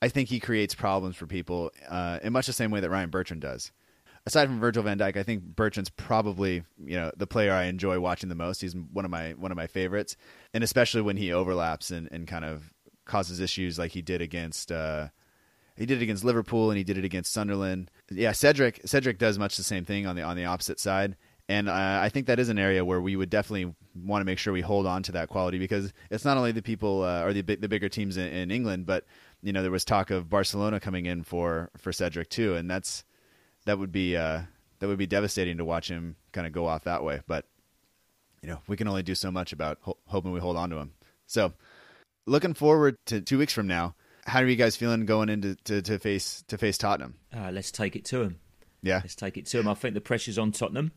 I 0.00 0.08
think 0.08 0.28
he 0.28 0.38
creates 0.38 0.76
problems 0.76 1.16
for 1.16 1.26
people 1.26 1.72
uh, 1.88 2.20
in 2.22 2.32
much 2.32 2.46
the 2.46 2.52
same 2.52 2.70
way 2.70 2.78
that 2.80 2.90
Ryan 2.90 3.10
Bertrand 3.10 3.42
does 3.42 3.72
aside 4.28 4.46
from 4.46 4.60
Virgil 4.60 4.82
van 4.82 4.98
Dijk, 4.98 5.16
I 5.16 5.22
think 5.22 5.42
Bertrand's 5.42 5.90
probably 5.90 6.62
you 6.84 6.96
know 6.96 7.10
the 7.16 7.26
player 7.26 7.52
I 7.52 7.64
enjoy 7.64 7.98
watching 7.98 8.28
the 8.28 8.34
most. 8.34 8.60
He's 8.60 8.76
one 8.76 9.04
of 9.04 9.10
my 9.10 9.32
one 9.32 9.50
of 9.50 9.56
my 9.56 9.66
favorites, 9.66 10.16
and 10.54 10.62
especially 10.62 11.02
when 11.02 11.16
he 11.16 11.32
overlaps 11.32 11.90
and, 11.90 12.08
and 12.12 12.28
kind 12.28 12.44
of 12.44 12.72
causes 13.04 13.40
issues 13.40 13.78
like 13.78 13.90
he 13.92 14.02
did 14.02 14.20
against 14.20 14.70
uh, 14.70 15.08
he 15.76 15.86
did 15.86 15.98
it 15.98 16.04
against 16.04 16.24
Liverpool 16.24 16.70
and 16.70 16.78
he 16.78 16.84
did 16.84 16.98
it 16.98 17.04
against 17.04 17.32
Sunderland. 17.32 17.90
Yeah, 18.10 18.32
Cedric 18.32 18.80
Cedric 18.84 19.18
does 19.18 19.38
much 19.38 19.56
the 19.56 19.64
same 19.64 19.84
thing 19.84 20.06
on 20.06 20.16
the 20.16 20.22
on 20.22 20.36
the 20.36 20.44
opposite 20.46 20.80
side. 20.80 21.16
And 21.50 21.68
uh, 21.68 22.00
I 22.02 22.10
think 22.10 22.26
that 22.26 22.38
is 22.38 22.50
an 22.50 22.58
area 22.58 22.84
where 22.84 23.00
we 23.00 23.16
would 23.16 23.30
definitely 23.30 23.74
want 24.04 24.20
to 24.20 24.26
make 24.26 24.38
sure 24.38 24.52
we 24.52 24.60
hold 24.60 24.86
on 24.86 25.02
to 25.04 25.12
that 25.12 25.30
quality 25.30 25.58
because 25.58 25.94
it's 26.10 26.24
not 26.24 26.36
only 26.36 26.52
the 26.52 26.60
people 26.60 27.02
uh, 27.02 27.24
or 27.24 27.32
the 27.32 27.40
the 27.40 27.68
bigger 27.68 27.88
teams 27.88 28.16
in, 28.16 28.26
in 28.28 28.50
England, 28.50 28.84
but 28.86 29.04
you 29.42 29.52
know 29.52 29.62
there 29.62 29.70
was 29.70 29.84
talk 29.84 30.10
of 30.10 30.28
Barcelona 30.28 30.78
coming 30.78 31.06
in 31.06 31.22
for 31.22 31.70
for 31.76 31.92
Cedric 31.92 32.28
too, 32.28 32.54
and 32.54 32.70
that's 32.70 33.04
that 33.64 33.78
would 33.78 33.92
be 33.92 34.16
uh, 34.16 34.42
that 34.78 34.88
would 34.88 34.98
be 34.98 35.06
devastating 35.06 35.56
to 35.58 35.64
watch 35.64 35.88
him 35.88 36.16
kind 36.32 36.46
of 36.46 36.52
go 36.52 36.66
off 36.66 36.84
that 36.84 37.02
way. 37.02 37.20
But 37.26 37.46
you 38.42 38.48
know, 38.48 38.60
we 38.66 38.76
can 38.76 38.88
only 38.88 39.02
do 39.02 39.14
so 39.14 39.30
much 39.30 39.52
about 39.52 39.78
ho- 39.82 39.98
hoping 40.06 40.32
we 40.32 40.40
hold 40.40 40.56
on 40.56 40.70
to 40.70 40.76
him. 40.76 40.92
So, 41.26 41.54
looking 42.26 42.54
forward 42.54 42.96
to 43.06 43.20
two 43.20 43.38
weeks 43.38 43.52
from 43.52 43.66
now. 43.66 43.94
How 44.28 44.40
are 44.40 44.46
you 44.46 44.56
guys 44.56 44.76
feeling 44.76 45.06
going 45.06 45.30
into 45.30 45.54
to, 45.64 45.80
to 45.80 45.98
face 45.98 46.44
to 46.48 46.58
face 46.58 46.76
Tottenham? 46.76 47.14
Uh, 47.34 47.50
let's 47.50 47.72
take 47.72 47.96
it 47.96 48.04
to 48.06 48.20
him. 48.20 48.38
Yeah, 48.82 48.96
let's 48.96 49.14
take 49.14 49.38
it 49.38 49.46
to 49.46 49.58
him. 49.58 49.68
I 49.68 49.74
think 49.74 49.94
the 49.94 50.02
pressure's 50.02 50.38
on 50.38 50.52
Tottenham. 50.52 50.92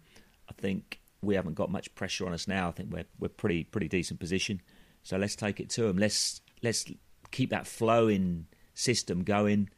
I 0.49 0.53
think 0.53 0.99
we 1.21 1.35
haven't 1.35 1.53
got 1.53 1.71
much 1.71 1.95
pressure 1.95 2.27
on 2.27 2.33
us 2.33 2.47
now. 2.47 2.67
I 2.67 2.71
think 2.71 2.91
we're 2.91 3.05
we're 3.19 3.29
pretty 3.29 3.63
pretty 3.63 3.87
decent 3.87 4.19
position. 4.19 4.61
So 5.03 5.17
let's 5.17 5.35
take 5.35 5.59
it 5.61 5.69
to 5.71 5.85
him. 5.85 5.97
Let's 5.97 6.41
let's 6.61 6.85
keep 7.31 7.51
that 7.51 7.67
flowing 7.67 8.47
system 8.73 9.23
going. 9.23 9.69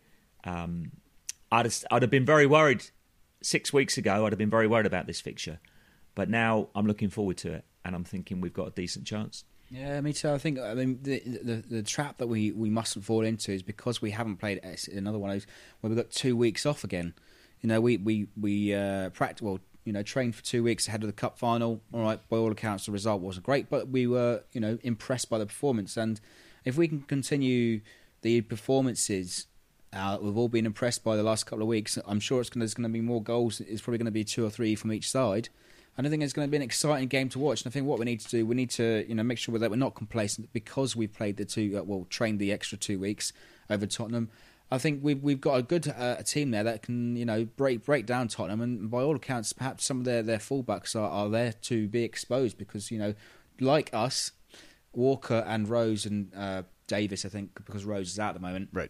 Um, 0.44 0.92
I'd 1.52 1.66
have, 1.66 1.86
I'd 1.92 2.02
have 2.02 2.12
been 2.12 2.26
very 2.26 2.48
worried 2.48 2.84
six 3.42 3.72
weeks 3.72 3.98
ago. 4.00 4.26
I'd 4.26 4.32
have 4.32 4.40
been 4.40 4.50
very 4.50 4.68
worried 4.68 4.88
about 4.88 5.06
this 5.06 5.22
fixture, 5.22 5.60
but 6.16 6.28
now 6.28 6.70
I'm 6.74 6.88
looking 6.88 7.10
forward 7.10 7.38
to 7.38 7.54
it, 7.54 7.66
and 7.86 7.96
I'm 7.96 8.04
thinking 8.04 8.42
we've 8.42 8.52
got 8.54 8.68
a 8.70 8.72
decent 8.72 9.06
chance. 9.06 9.44
Yeah, 9.70 10.00
me 10.02 10.14
too. 10.14 10.30
I 10.30 10.38
think 10.38 10.60
I 10.60 10.74
mean 10.74 11.00
the, 11.02 11.20
the 11.20 11.56
the, 11.68 11.84
trap 11.84 12.18
that 12.20 12.28
we, 12.28 12.52
we 12.52 12.70
mustn't 12.70 13.06
fall 13.06 13.22
into 13.22 13.52
is 13.52 13.64
because 13.64 14.02
we 14.02 14.12
haven't 14.12 14.38
played 14.38 14.62
another 14.94 15.18
one 15.18 15.32
of 15.32 15.36
those 15.36 15.48
where 15.80 15.90
we've 15.90 15.98
got 15.98 16.12
two 16.12 16.38
weeks 16.38 16.66
off 16.66 16.84
again. 16.84 17.14
You 17.62 17.70
know, 17.70 17.82
we 17.82 17.98
we 17.98 18.28
we 18.40 18.74
uh, 18.74 19.10
well. 19.42 19.60
You 19.86 19.92
know, 19.92 20.02
trained 20.02 20.34
for 20.34 20.42
two 20.42 20.64
weeks 20.64 20.88
ahead 20.88 21.04
of 21.04 21.08
the 21.08 21.14
cup 21.14 21.38
final. 21.38 21.82
All 21.94 22.04
right, 22.04 22.18
by 22.30 22.38
all 22.38 22.50
accounts, 22.50 22.86
the 22.86 22.94
result 22.94 23.20
wasn't 23.20 23.46
great, 23.46 23.70
but 23.70 23.90
we 23.90 24.08
were 24.08 24.44
you 24.54 24.62
know 24.62 24.78
impressed 24.82 25.30
by 25.30 25.38
the 25.38 25.46
performance. 25.46 25.98
And 25.98 26.22
if 26.64 26.78
we 26.78 26.88
can 26.88 27.02
continue 27.02 27.82
the 28.22 28.40
performances 28.42 29.48
uh, 29.96 30.18
we've 30.22 30.38
all 30.38 30.50
been 30.50 30.66
impressed 30.66 31.04
by 31.04 31.16
the 31.16 31.24
last 31.24 31.46
couple 31.46 31.62
of 31.62 31.68
weeks. 31.68 31.98
I'm 32.08 32.20
sure 32.20 32.42
it's 32.42 32.50
gonna, 32.50 32.64
there's 32.64 32.74
going 32.74 32.84
to 32.84 32.90
be 32.90 33.02
more 33.02 33.22
goals. 33.22 33.60
It's 33.62 33.82
probably 33.82 34.00
going 34.00 34.06
to 34.06 34.12
be 34.12 34.24
two 34.24 34.46
or 34.46 34.50
three 34.50 34.76
from 34.76 34.92
each 34.92 35.10
side. 35.10 35.50
And 35.98 36.08
I 36.08 36.10
think 36.10 36.24
it's 36.24 36.34
going 36.34 36.48
to 36.48 36.52
be 36.52 36.58
an 36.58 36.64
exciting 36.64 37.08
game 37.08 37.30
to 37.30 37.40
watch. 37.40 37.64
And 37.64 37.72
I 37.72 37.74
think 37.74 37.86
what 37.86 38.00
we 38.00 38.06
need 38.06 38.20
to 38.22 38.30
do, 38.30 38.46
we 38.46 38.56
need 38.56 38.72
to 38.72 39.06
you 39.08 39.16
know 39.16 39.24
make 39.24 39.38
sure 39.38 39.58
that 39.58 39.70
we're 39.70 39.76
not 39.78 39.96
complacent 39.96 40.52
because 40.54 40.96
we've 40.96 41.14
played 41.14 41.38
the 41.38 41.46
two, 41.46 41.78
uh, 41.78 41.84
well, 41.84 42.08
trained 42.10 42.40
the 42.40 42.52
extra 42.52 42.78
two 42.78 43.00
weeks 43.00 43.34
over 43.70 43.86
Tottenham. 43.86 44.30
I 44.72 44.80
think 44.80 45.04
we've 45.04 45.22
we've 45.22 45.42
got 45.42 45.60
a 45.60 45.62
good 45.62 45.88
uh, 45.96 46.16
team 46.24 46.50
there 46.50 46.64
that 46.64 46.82
can 46.82 47.16
you 47.16 47.26
know 47.26 47.46
break 47.46 47.86
break 47.86 48.08
down 48.08 48.28
Tottenham, 48.28 48.62
and 48.62 48.90
by 48.90 49.02
all 49.02 49.16
accounts, 49.16 49.54
perhaps 49.54 49.86
some 49.86 50.00
of 50.00 50.06
their 50.06 50.24
their 50.24 50.40
fullbacks 50.40 50.96
are, 50.96 51.10
are 51.10 51.30
there 51.30 51.54
to 51.64 51.88
be 51.88 52.04
exposed 52.04 52.58
because 52.58 52.90
you 52.90 52.98
know, 52.98 53.14
like 53.60 53.92
us, 53.94 54.32
Walker 54.94 55.44
and 55.48 55.70
Rose 55.70 56.08
and 56.08 56.34
uh, 56.36 56.64
Davies, 56.88 57.24
I 57.24 57.30
think 57.30 57.54
because 57.66 57.86
Rose 57.86 58.10
is 58.10 58.20
out 58.20 58.30
at 58.30 58.36
the 58.36 58.40
moment, 58.40 58.70
right 58.74 58.90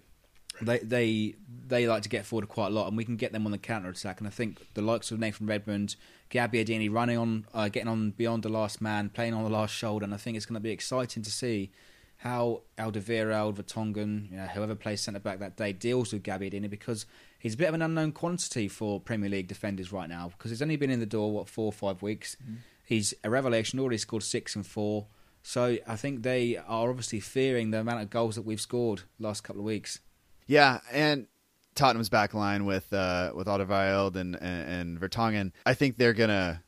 they 0.62 0.80
they 0.80 1.36
they 1.68 1.88
like 1.88 2.04
to 2.04 2.10
get 2.10 2.26
forward 2.26 2.48
quite 2.48 2.68
a 2.68 2.70
lot, 2.70 2.88
and 2.88 2.98
we 2.98 3.06
can 3.06 3.16
get 3.16 3.32
them 3.32 3.46
on 3.46 3.52
the 3.52 3.58
counter 3.58 3.90
attack. 3.90 4.20
And 4.20 4.28
I 4.28 4.32
think 4.32 4.60
the 4.74 4.82
likes 4.82 5.12
of 5.12 5.20
Nathan 5.20 5.48
Redmond, 5.48 5.96
Gabbiadini 6.30 6.92
running 6.92 7.18
on, 7.18 7.46
uh, 7.54 7.70
getting 7.70 7.90
on 7.90 8.12
beyond 8.12 8.44
the 8.44 8.50
last 8.50 8.82
man, 8.82 9.10
playing 9.10 9.34
on 9.34 9.44
the 9.44 9.50
last 9.50 9.74
shoulder, 9.74 10.06
and 10.06 10.14
I 10.14 10.18
think 10.18 10.38
it's 10.38 10.46
going 10.46 10.56
to 10.56 10.60
be 10.60 10.72
exciting 10.72 11.24
to 11.24 11.32
see 11.32 11.72
how 12.18 12.62
Alderweireld, 12.78 13.56
Vertonghen, 13.56 14.32
you 14.32 14.38
know, 14.38 14.46
whoever 14.46 14.76
plays 14.76 15.02
centre 15.02 15.20
back 15.20 15.40
that 15.40 15.58
day 15.58 15.74
deals 15.74 16.14
with 16.14 16.24
Gabbiadini 16.24 16.70
because 16.70 17.06
he's 17.38 17.56
a 17.56 17.58
bit 17.58 17.68
of 17.68 17.74
an 17.74 17.82
unknown 17.82 18.14
quantity 18.14 18.70
for 18.70 19.02
Premier 19.02 19.30
League 19.30 19.50
defenders 19.50 19.92
right 19.92 20.08
now 20.08 20.30
because 20.30 20.50
he's 20.50 20.62
only 20.62 20.78
been 20.78 20.90
in 20.90 21.02
the 21.02 21.06
door 21.06 21.34
what 21.34 21.50
four 21.50 21.66
or 21.66 21.74
five 21.74 22.02
weeks. 22.02 22.38
Mm. 22.42 22.58
He's 22.86 23.14
a 23.26 23.30
revelation, 23.30 23.78
already 23.80 23.98
scored 23.98 24.24
six 24.24 24.56
and 24.56 24.66
four. 24.66 25.08
So 25.42 25.78
I 25.86 25.98
think 25.98 26.24
they 26.24 26.56
are 26.56 26.90
obviously 26.90 27.20
fearing 27.20 27.72
the 27.72 27.82
amount 27.82 28.02
of 28.02 28.10
goals 28.10 28.36
that 28.36 28.44
we've 28.44 28.62
scored 28.62 29.02
last 29.20 29.44
couple 29.44 29.60
of 29.60 29.66
weeks. 29.66 30.00
Yeah, 30.48 30.80
and 30.92 31.28
Tottenham's 31.76 32.10
back 32.10 32.34
line 32.34 32.66
with 32.66 32.92
uh, 32.94 33.32
with 33.36 33.48
Alderweireld 33.48 34.16
and, 34.16 34.36
and 34.36 34.70
and 34.70 35.00
Vertonghen, 35.00 35.52
I 35.66 35.74
think 35.74 35.98
they're 35.98 36.14
gonna 36.14 36.64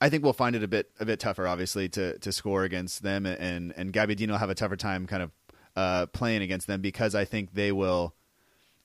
I 0.00 0.08
think 0.10 0.22
we'll 0.22 0.32
find 0.32 0.54
it 0.54 0.62
a 0.62 0.68
bit 0.68 0.90
a 1.00 1.04
bit 1.04 1.18
tougher, 1.18 1.46
obviously, 1.46 1.88
to 1.90 2.18
to 2.18 2.32
score 2.32 2.64
against 2.64 3.02
them, 3.02 3.26
and 3.26 3.72
and 3.76 3.92
Gabbiadini 3.92 4.28
will 4.28 4.38
have 4.38 4.50
a 4.50 4.54
tougher 4.54 4.76
time 4.76 5.06
kind 5.06 5.22
of 5.22 5.30
uh, 5.76 6.06
playing 6.06 6.42
against 6.42 6.66
them 6.66 6.80
because 6.80 7.14
I 7.14 7.24
think 7.24 7.54
they 7.54 7.72
will. 7.72 8.14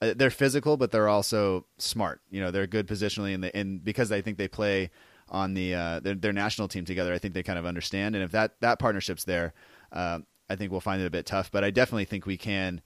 Uh, 0.01 0.13
they're 0.15 0.31
physical, 0.31 0.75
but 0.75 0.91
they're 0.91 1.07
also 1.07 1.65
smart. 1.77 2.21
You 2.29 2.41
know, 2.41 2.51
they're 2.51 2.67
good 2.67 2.87
positionally, 2.87 3.35
and 3.35 3.45
and 3.45 3.83
because 3.83 4.11
I 4.11 4.21
think 4.21 4.37
they 4.37 4.47
play 4.47 4.89
on 5.29 5.53
the 5.53 5.75
uh, 5.75 5.99
their, 5.99 6.15
their 6.15 6.33
national 6.33 6.67
team 6.67 6.83
together, 6.83 7.13
I 7.13 7.19
think 7.19 7.35
they 7.35 7.43
kind 7.43 7.59
of 7.59 7.65
understand. 7.65 8.15
And 8.15 8.23
if 8.23 8.31
that 8.31 8.59
that 8.61 8.79
partnership's 8.79 9.25
there, 9.25 9.53
uh, 9.91 10.19
I 10.49 10.55
think 10.55 10.71
we'll 10.71 10.81
find 10.81 11.01
it 11.01 11.05
a 11.05 11.11
bit 11.11 11.27
tough. 11.27 11.51
But 11.51 11.63
I 11.63 11.69
definitely 11.69 12.05
think 12.05 12.25
we 12.25 12.37
can 12.37 12.81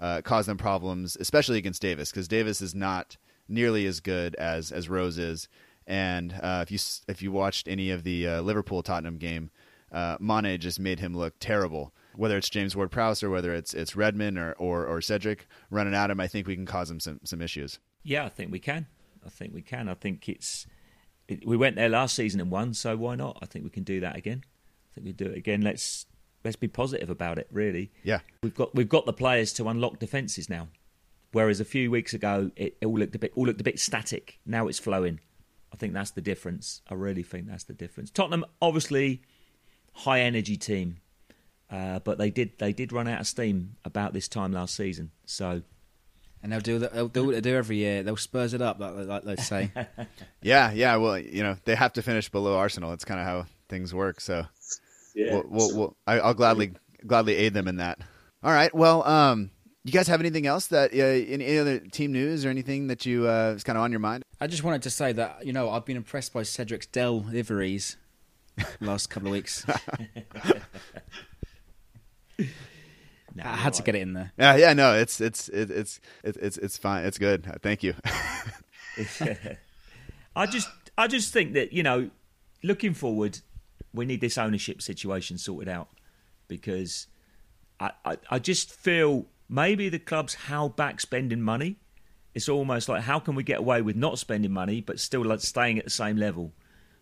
uh, 0.00 0.22
cause 0.22 0.46
them 0.46 0.56
problems, 0.56 1.16
especially 1.20 1.58
against 1.58 1.82
Davies, 1.82 2.10
because 2.10 2.28
Davies 2.28 2.60
is 2.60 2.74
not 2.74 3.16
nearly 3.48 3.86
as 3.86 4.00
good 4.00 4.34
as 4.36 4.70
as 4.70 4.88
Rose 4.88 5.18
is. 5.18 5.48
And 5.86 6.34
uh, 6.42 6.64
if 6.66 6.70
you 6.70 6.78
if 7.08 7.22
you 7.22 7.32
watched 7.32 7.66
any 7.66 7.90
of 7.90 8.04
the 8.04 8.26
uh, 8.28 8.40
Liverpool 8.42 8.82
Tottenham 8.82 9.16
game, 9.16 9.50
uh, 9.90 10.16
Mane 10.20 10.58
just 10.58 10.78
made 10.78 11.00
him 11.00 11.16
look 11.16 11.34
terrible. 11.40 11.92
Whether 12.14 12.36
it's 12.36 12.50
James 12.50 12.74
Ward 12.76 12.90
Prowse 12.90 13.22
or 13.22 13.30
whether 13.30 13.54
it's 13.54 13.74
it's 13.74 13.96
Redmond 13.96 14.38
or, 14.38 14.52
or, 14.54 14.86
or 14.86 15.00
Cedric 15.00 15.46
running 15.70 15.94
at 15.94 16.10
him, 16.10 16.20
I 16.20 16.26
think 16.26 16.46
we 16.46 16.56
can 16.56 16.66
cause 16.66 16.90
him 16.90 17.00
some 17.00 17.20
some 17.24 17.40
issues. 17.40 17.78
Yeah, 18.02 18.24
I 18.24 18.28
think 18.28 18.52
we 18.52 18.58
can. 18.58 18.86
I 19.24 19.30
think 19.30 19.54
we 19.54 19.62
can. 19.62 19.88
I 19.88 19.94
think 19.94 20.28
it's. 20.28 20.66
It, 21.26 21.46
we 21.46 21.56
went 21.56 21.76
there 21.76 21.88
last 21.88 22.14
season 22.14 22.40
and 22.40 22.50
won, 22.50 22.74
so 22.74 22.96
why 22.96 23.14
not? 23.14 23.38
I 23.42 23.46
think 23.46 23.64
we 23.64 23.70
can 23.70 23.84
do 23.84 24.00
that 24.00 24.16
again. 24.16 24.44
I 24.44 24.94
think 24.94 25.06
we 25.06 25.12
do 25.12 25.26
it 25.26 25.36
again. 25.36 25.60
Let's 25.60 26.06
let's 26.44 26.56
be 26.56 26.68
positive 26.68 27.10
about 27.10 27.38
it. 27.38 27.48
Really. 27.50 27.90
Yeah, 28.02 28.20
we've 28.42 28.54
got 28.54 28.74
we've 28.74 28.88
got 28.88 29.06
the 29.06 29.12
players 29.12 29.52
to 29.54 29.68
unlock 29.68 29.98
defences 29.98 30.48
now. 30.48 30.68
Whereas 31.32 31.60
a 31.60 31.64
few 31.64 31.90
weeks 31.90 32.14
ago, 32.14 32.50
it, 32.56 32.78
it 32.80 32.86
all 32.86 32.98
looked 32.98 33.14
a 33.14 33.18
bit 33.18 33.32
all 33.34 33.46
looked 33.46 33.60
a 33.60 33.64
bit 33.64 33.78
static. 33.78 34.38
Now 34.46 34.68
it's 34.68 34.78
flowing. 34.78 35.20
I 35.72 35.76
think 35.76 35.92
that's 35.92 36.12
the 36.12 36.20
difference. 36.20 36.80
I 36.88 36.94
really 36.94 37.22
think 37.22 37.46
that's 37.46 37.64
the 37.64 37.74
difference. 37.74 38.10
Tottenham, 38.10 38.44
obviously, 38.62 39.22
high 39.92 40.20
energy 40.20 40.56
team, 40.56 41.00
uh, 41.70 41.98
but 42.00 42.18
they 42.18 42.30
did 42.30 42.52
they 42.58 42.72
did 42.72 42.92
run 42.92 43.08
out 43.08 43.20
of 43.20 43.26
steam 43.26 43.76
about 43.84 44.12
this 44.14 44.28
time 44.28 44.52
last 44.52 44.74
season. 44.74 45.10
So, 45.26 45.62
and 46.42 46.52
they'll 46.52 46.60
do 46.60 46.78
they'll 46.78 47.08
do 47.08 47.26
what 47.26 47.34
they 47.34 47.40
do 47.42 47.56
every 47.56 47.76
year. 47.76 48.02
They'll 48.02 48.16
spurs 48.16 48.54
it 48.54 48.62
up, 48.62 48.80
like, 48.80 48.94
like 49.06 49.24
they 49.24 49.36
say. 49.36 49.70
yeah, 50.42 50.72
yeah. 50.72 50.96
Well, 50.96 51.18
you 51.18 51.42
know, 51.42 51.56
they 51.64 51.74
have 51.74 51.92
to 51.94 52.02
finish 52.02 52.30
below 52.30 52.56
Arsenal. 52.56 52.92
It's 52.92 53.04
kind 53.04 53.20
of 53.20 53.26
how 53.26 53.46
things 53.68 53.92
work. 53.92 54.20
So, 54.22 54.46
yeah, 55.14 55.32
we'll, 55.32 55.44
we'll, 55.48 55.76
we'll, 55.76 55.96
I, 56.06 56.20
will 56.20 56.34
gladly 56.34 56.72
gladly 57.06 57.36
aid 57.36 57.54
them 57.54 57.68
in 57.68 57.76
that. 57.76 58.00
All 58.42 58.52
right. 58.52 58.74
Well, 58.74 59.06
um, 59.06 59.50
you 59.84 59.92
guys 59.92 60.08
have 60.08 60.20
anything 60.20 60.46
else 60.46 60.68
that 60.68 60.92
uh, 60.92 60.96
any 60.96 61.58
other 61.58 61.78
team 61.78 62.12
news 62.12 62.44
or 62.44 62.50
anything 62.50 62.88
that 62.88 63.06
you 63.06 63.28
uh, 63.28 63.54
is 63.56 63.64
kind 63.64 63.76
of 63.76 63.84
on 63.84 63.90
your 63.90 64.00
mind? 64.00 64.24
I 64.40 64.46
just 64.46 64.62
wanted 64.62 64.82
to 64.82 64.90
say 64.90 65.12
that 65.12 65.46
you 65.46 65.52
know 65.52 65.70
I've 65.70 65.84
been 65.84 65.96
impressed 65.96 66.32
by 66.32 66.42
Cedric's 66.42 66.86
Dell 66.86 67.20
liveries 67.20 67.96
last 68.80 69.08
couple 69.08 69.28
of 69.28 69.32
weeks. 69.32 69.64
no, 72.38 72.46
I 73.44 73.56
had 73.56 73.74
to 73.74 73.82
get 73.82 73.94
it 73.94 74.02
in 74.02 74.12
there. 74.12 74.32
Yeah, 74.38 74.56
yeah, 74.56 74.72
no, 74.72 74.94
it's 74.94 75.20
it's 75.20 75.48
it, 75.48 75.70
it's 75.70 76.00
it's 76.24 76.58
it's 76.58 76.78
fine. 76.78 77.04
It's 77.04 77.18
good. 77.18 77.50
Thank 77.62 77.82
you. 77.82 77.94
I 80.36 80.46
just 80.46 80.68
I 80.96 81.06
just 81.06 81.32
think 81.32 81.54
that 81.54 81.72
you 81.72 81.82
know, 81.82 82.10
looking 82.62 82.94
forward, 82.94 83.40
we 83.92 84.04
need 84.04 84.20
this 84.20 84.38
ownership 84.38 84.82
situation 84.82 85.38
sorted 85.38 85.68
out 85.68 85.88
because 86.46 87.06
I, 87.80 87.90
I, 88.04 88.16
I 88.30 88.38
just 88.38 88.70
feel 88.70 89.26
maybe 89.48 89.88
the 89.88 89.98
club's 89.98 90.34
held 90.34 90.76
back 90.76 91.00
spending 91.00 91.40
money 91.40 91.76
it's 92.38 92.48
almost 92.48 92.88
like 92.88 93.02
how 93.02 93.18
can 93.18 93.34
we 93.34 93.42
get 93.42 93.58
away 93.58 93.82
with 93.82 93.96
not 93.96 94.16
spending 94.16 94.52
money 94.52 94.80
but 94.80 95.00
still 95.00 95.24
like 95.24 95.40
staying 95.40 95.78
at 95.78 95.84
the 95.84 95.90
same 95.90 96.16
level? 96.16 96.52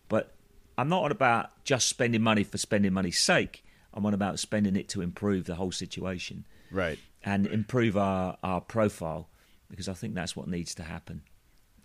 But 0.08 0.34
I'm 0.78 0.88
not 0.88 1.04
on 1.04 1.12
about 1.12 1.62
just 1.62 1.88
spending 1.88 2.22
money 2.22 2.42
for 2.42 2.58
spending 2.58 2.94
money's 2.94 3.18
sake. 3.18 3.62
I'm 3.92 4.06
on 4.06 4.14
about 4.14 4.38
spending 4.38 4.76
it 4.76 4.88
to 4.90 5.02
improve 5.02 5.44
the 5.44 5.54
whole 5.54 5.72
situation, 5.72 6.46
right? 6.70 6.98
And 7.22 7.46
improve 7.46 7.98
our, 7.98 8.38
our 8.42 8.62
profile 8.62 9.28
because 9.68 9.90
I 9.90 9.92
think 9.92 10.14
that's 10.14 10.36
what 10.36 10.48
needs 10.48 10.74
to 10.76 10.84
happen 10.84 11.22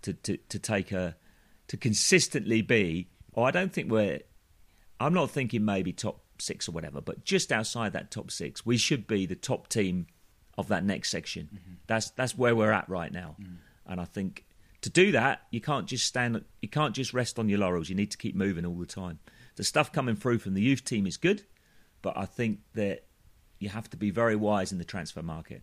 to, 0.00 0.14
to, 0.14 0.36
to 0.36 0.58
take 0.58 0.90
a 0.90 1.16
to 1.68 1.76
consistently 1.76 2.62
be. 2.62 3.08
Oh, 3.34 3.42
I 3.42 3.50
don't 3.50 3.70
think 3.70 3.90
we're. 3.90 4.20
I'm 5.02 5.14
not 5.14 5.30
thinking 5.30 5.64
maybe 5.64 5.92
top 5.92 6.22
six 6.38 6.68
or 6.68 6.72
whatever, 6.72 7.00
but 7.00 7.24
just 7.24 7.52
outside 7.52 7.92
that 7.92 8.10
top 8.10 8.30
six, 8.30 8.64
we 8.66 8.76
should 8.76 9.06
be 9.06 9.26
the 9.26 9.34
top 9.34 9.68
team 9.68 10.06
of 10.58 10.68
that 10.68 10.84
next 10.84 11.10
section. 11.10 11.48
Mm-hmm. 11.54 11.72
That's 11.86 12.10
that's 12.10 12.36
where 12.36 12.54
we're 12.54 12.72
at 12.72 12.88
right 12.88 13.12
now, 13.12 13.36
mm. 13.40 13.56
and 13.86 14.00
I 14.00 14.04
think 14.04 14.44
to 14.82 14.90
do 14.90 15.12
that 15.12 15.42
you 15.50 15.60
can't 15.60 15.86
just 15.86 16.06
stand, 16.06 16.44
you 16.60 16.68
can't 16.68 16.94
just 16.94 17.14
rest 17.14 17.38
on 17.38 17.48
your 17.48 17.58
laurels. 17.58 17.88
You 17.88 17.94
need 17.94 18.10
to 18.10 18.18
keep 18.18 18.34
moving 18.34 18.66
all 18.66 18.74
the 18.74 18.86
time. 18.86 19.18
The 19.56 19.64
stuff 19.64 19.92
coming 19.92 20.16
through 20.16 20.38
from 20.38 20.54
the 20.54 20.62
youth 20.62 20.84
team 20.84 21.06
is 21.06 21.16
good, 21.16 21.42
but 22.02 22.16
I 22.16 22.26
think 22.26 22.60
that 22.74 23.04
you 23.58 23.68
have 23.68 23.88
to 23.90 23.96
be 23.96 24.10
very 24.10 24.36
wise 24.36 24.72
in 24.72 24.78
the 24.78 24.84
transfer 24.84 25.22
market. 25.22 25.62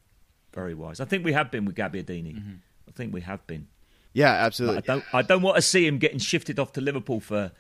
Very 0.54 0.74
wise. 0.74 1.00
I 1.00 1.06
think 1.06 1.24
we 1.26 1.34
have 1.34 1.52
been 1.52 1.66
with 1.66 1.76
Gabbiadini. 1.76 2.36
Mm-hmm. 2.36 2.54
I 2.88 2.92
think 2.92 3.14
we 3.14 3.22
have 3.22 3.46
been. 3.46 3.68
Yeah, 4.14 4.32
absolutely. 4.32 4.82
But 4.82 4.90
I 4.90 4.94
don't. 4.94 5.06
I 5.14 5.22
don't 5.22 5.42
want 5.42 5.58
to 5.58 5.62
see 5.62 5.86
him 5.86 6.00
getting 6.00 6.18
shifted 6.18 6.60
off 6.60 6.74
to 6.74 6.82
Liverpool 6.82 7.20
for 7.20 7.52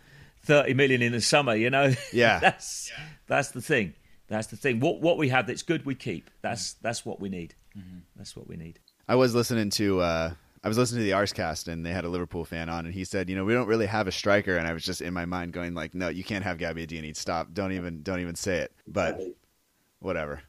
thirty 0.43 0.73
million 0.73 1.01
in 1.01 1.11
the 1.11 1.21
summer. 1.21 1.55
You 1.55 1.69
know. 1.69 1.93
Yeah. 2.13 2.39
that's 2.39 2.91
yeah. 2.91 3.03
that's 3.27 3.51
the 3.51 3.61
thing. 3.61 3.93
That's 4.27 4.47
the 4.47 4.57
thing. 4.57 4.79
What 4.79 5.01
what 5.01 5.17
we 5.17 5.29
have 5.29 5.47
that's 5.47 5.63
good, 5.63 5.85
we 5.85 5.95
keep. 5.95 6.29
That's 6.41 6.73
that's 6.73 7.05
what 7.05 7.19
we 7.19 7.29
need. 7.29 7.55
Mm-hmm. 7.77 7.99
That's 8.15 8.35
what 8.35 8.47
we 8.47 8.57
need. 8.57 8.79
I 9.07 9.15
was 9.15 9.33
listening 9.33 9.69
to 9.71 10.01
uh, 10.01 10.33
I 10.63 10.67
was 10.67 10.77
listening 10.77 11.01
to 11.01 11.05
the 11.05 11.17
Arsecast 11.17 11.67
and 11.67 11.85
they 11.85 11.91
had 11.91 12.05
a 12.05 12.09
Liverpool 12.09 12.45
fan 12.45 12.69
on 12.69 12.85
and 12.85 12.93
he 12.93 13.05
said, 13.05 13.29
you 13.29 13.35
know, 13.35 13.45
we 13.45 13.53
don't 13.53 13.67
really 13.67 13.85
have 13.85 14.07
a 14.07 14.11
striker 14.11 14.57
and 14.57 14.67
I 14.67 14.73
was 14.73 14.83
just 14.83 15.01
in 15.01 15.13
my 15.13 15.25
mind 15.25 15.53
going 15.53 15.73
like, 15.73 15.95
no, 15.95 16.09
you 16.09 16.23
can't 16.23 16.43
have 16.43 16.57
Gabby 16.57 16.85
Gabbiadini. 16.85 17.15
Stop. 17.15 17.53
Don't 17.53 17.71
even 17.71 18.03
don't 18.03 18.19
even 18.19 18.35
say 18.35 18.57
it. 18.57 18.71
But 18.87 19.21
whatever. 19.99 20.41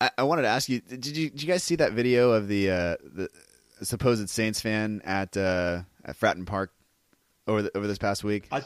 I, 0.00 0.10
I 0.18 0.22
wanted 0.24 0.42
to 0.42 0.48
ask 0.48 0.68
you, 0.68 0.80
did 0.80 1.16
you 1.16 1.30
did 1.30 1.42
you 1.42 1.48
guys 1.48 1.62
see 1.62 1.76
that 1.76 1.92
video 1.92 2.32
of 2.32 2.48
the 2.48 2.70
uh, 2.70 2.96
the 3.02 3.30
supposed 3.82 4.28
Saints 4.28 4.60
fan 4.60 5.00
at 5.04 5.36
uh, 5.36 5.82
at 6.04 6.18
Fratton 6.18 6.46
Park 6.46 6.72
over 7.46 7.62
the, 7.62 7.76
over 7.76 7.86
this 7.86 7.98
past 7.98 8.24
week? 8.24 8.48
I, 8.50 8.62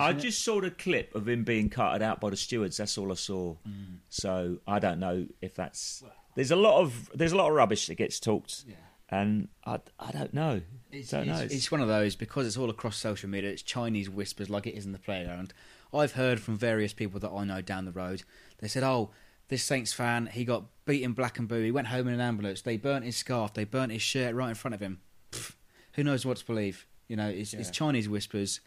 I 0.00 0.12
just 0.12 0.44
saw 0.44 0.60
the 0.60 0.70
clip 0.70 1.14
of 1.14 1.28
him 1.28 1.44
being 1.44 1.68
carted 1.68 2.02
out 2.02 2.20
by 2.20 2.30
the 2.30 2.36
stewards. 2.36 2.76
That's 2.76 2.96
all 2.98 3.10
I 3.10 3.14
saw. 3.14 3.56
Mm. 3.68 3.98
So 4.08 4.58
I 4.66 4.78
don't 4.78 4.98
know 4.98 5.26
if 5.40 5.54
that's. 5.54 6.02
There's 6.34 6.50
a 6.50 6.56
lot 6.56 6.80
of 6.80 7.10
there's 7.14 7.32
a 7.32 7.36
lot 7.36 7.48
of 7.48 7.54
rubbish 7.54 7.86
that 7.86 7.94
gets 7.94 8.20
talked, 8.20 8.64
yeah. 8.68 8.74
and 9.08 9.48
I, 9.64 9.80
I 9.98 10.12
don't 10.12 10.34
know. 10.34 10.60
It's, 10.92 11.10
don't 11.10 11.28
it's, 11.28 11.54
it's 11.54 11.70
one 11.70 11.80
of 11.80 11.88
those 11.88 12.14
because 12.14 12.46
it's 12.46 12.58
all 12.58 12.68
across 12.68 12.96
social 12.96 13.28
media. 13.28 13.50
It's 13.50 13.62
Chinese 13.62 14.10
whispers 14.10 14.50
like 14.50 14.66
it 14.66 14.74
is 14.74 14.84
in 14.84 14.92
the 14.92 14.98
playground. 14.98 15.54
I've 15.94 16.12
heard 16.12 16.40
from 16.40 16.58
various 16.58 16.92
people 16.92 17.20
that 17.20 17.30
I 17.30 17.44
know 17.44 17.62
down 17.62 17.86
the 17.86 17.92
road. 17.92 18.22
They 18.58 18.68
said, 18.68 18.82
"Oh, 18.82 19.10
this 19.48 19.62
Saints 19.62 19.92
fan, 19.92 20.26
he 20.26 20.44
got 20.44 20.64
beaten 20.84 21.12
black 21.12 21.38
and 21.38 21.48
blue. 21.48 21.62
He 21.62 21.70
went 21.70 21.86
home 21.88 22.08
in 22.08 22.14
an 22.14 22.20
ambulance. 22.20 22.62
They 22.62 22.76
burnt 22.76 23.04
his 23.04 23.16
scarf. 23.16 23.54
They 23.54 23.64
burnt 23.64 23.92
his 23.92 24.02
shirt 24.02 24.34
right 24.34 24.48
in 24.48 24.54
front 24.54 24.74
of 24.74 24.80
him. 24.80 25.00
Pfft, 25.32 25.54
who 25.92 26.04
knows 26.04 26.26
what 26.26 26.38
to 26.38 26.46
believe? 26.46 26.86
You 27.08 27.16
know, 27.16 27.28
it's, 27.28 27.52
yeah. 27.52 27.60
it's 27.60 27.70
Chinese 27.70 28.08
whispers, 28.08 28.60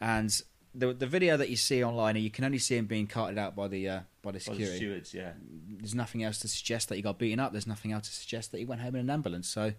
and 0.00 0.30
the 0.74 0.92
the 0.92 1.06
video 1.06 1.36
that 1.36 1.48
you 1.48 1.56
see 1.56 1.82
online, 1.82 2.16
you 2.16 2.30
can 2.30 2.44
only 2.44 2.58
see 2.58 2.76
him 2.76 2.86
being 2.86 3.06
carted 3.06 3.38
out 3.38 3.56
by 3.56 3.68
the 3.68 3.88
uh, 3.88 4.00
by 4.22 4.32
the 4.32 4.40
security. 4.40 4.64
By 4.64 4.70
the 4.70 4.76
stewards, 4.76 5.14
yeah. 5.14 5.32
There's 5.78 5.94
nothing 5.94 6.22
else 6.22 6.38
to 6.40 6.48
suggest 6.48 6.88
that 6.88 6.96
he 6.96 7.02
got 7.02 7.18
beaten 7.18 7.40
up. 7.40 7.52
There's 7.52 7.66
nothing 7.66 7.92
else 7.92 8.08
to 8.08 8.14
suggest 8.14 8.52
that 8.52 8.58
he 8.58 8.64
went 8.64 8.80
home 8.80 8.94
in 8.94 9.00
an 9.02 9.10
ambulance. 9.10 9.48
So, 9.48 9.72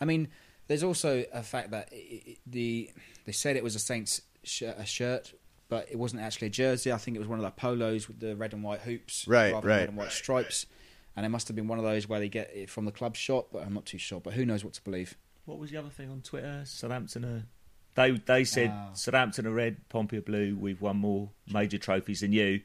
I 0.00 0.04
mean, 0.04 0.28
there's 0.68 0.82
also 0.82 1.24
a 1.32 1.42
fact 1.42 1.70
that 1.70 1.88
it, 1.92 2.38
the 2.46 2.90
they 3.24 3.32
said 3.32 3.56
it 3.56 3.64
was 3.64 3.74
a 3.74 3.80
Saints 3.80 4.22
shirt, 4.42 4.76
a 4.78 4.86
shirt, 4.86 5.32
but 5.68 5.88
it 5.90 5.98
wasn't 5.98 6.22
actually 6.22 6.48
a 6.48 6.50
jersey. 6.50 6.92
I 6.92 6.96
think 6.96 7.16
it 7.16 7.20
was 7.20 7.28
one 7.28 7.38
of 7.38 7.44
the 7.44 7.50
polos 7.50 8.08
with 8.08 8.20
the 8.20 8.34
red 8.36 8.52
and 8.52 8.62
white 8.62 8.80
hoops, 8.80 9.26
right, 9.28 9.52
rather 9.52 9.68
right. 9.68 9.76
red 9.78 9.88
and 9.88 9.98
white 9.98 10.12
stripes. 10.12 10.66
And 11.14 11.26
it 11.26 11.28
must 11.28 11.46
have 11.48 11.54
been 11.54 11.68
one 11.68 11.78
of 11.78 11.84
those 11.84 12.08
where 12.08 12.20
they 12.20 12.30
get 12.30 12.50
it 12.54 12.70
from 12.70 12.86
the 12.86 12.92
club 12.92 13.16
shop, 13.16 13.48
but 13.52 13.62
I'm 13.66 13.74
not 13.74 13.84
too 13.84 13.98
sure. 13.98 14.18
But 14.18 14.32
who 14.32 14.46
knows 14.46 14.64
what 14.64 14.72
to 14.74 14.82
believe? 14.82 15.14
What 15.44 15.58
was 15.58 15.70
the 15.70 15.76
other 15.76 15.88
thing 15.88 16.10
on 16.10 16.20
Twitter? 16.20 16.62
Southampton 16.64 17.24
are. 17.24 17.42
They 17.94 18.12
they 18.12 18.44
said 18.44 18.70
oh. 18.72 18.90
Southampton 18.94 19.46
are 19.46 19.52
red, 19.52 19.88
Pompey 19.88 20.18
are 20.18 20.22
blue. 20.22 20.56
We've 20.58 20.80
won 20.80 20.96
more 20.96 21.30
major 21.52 21.78
trophies 21.78 22.20
than 22.20 22.32
you. 22.32 22.60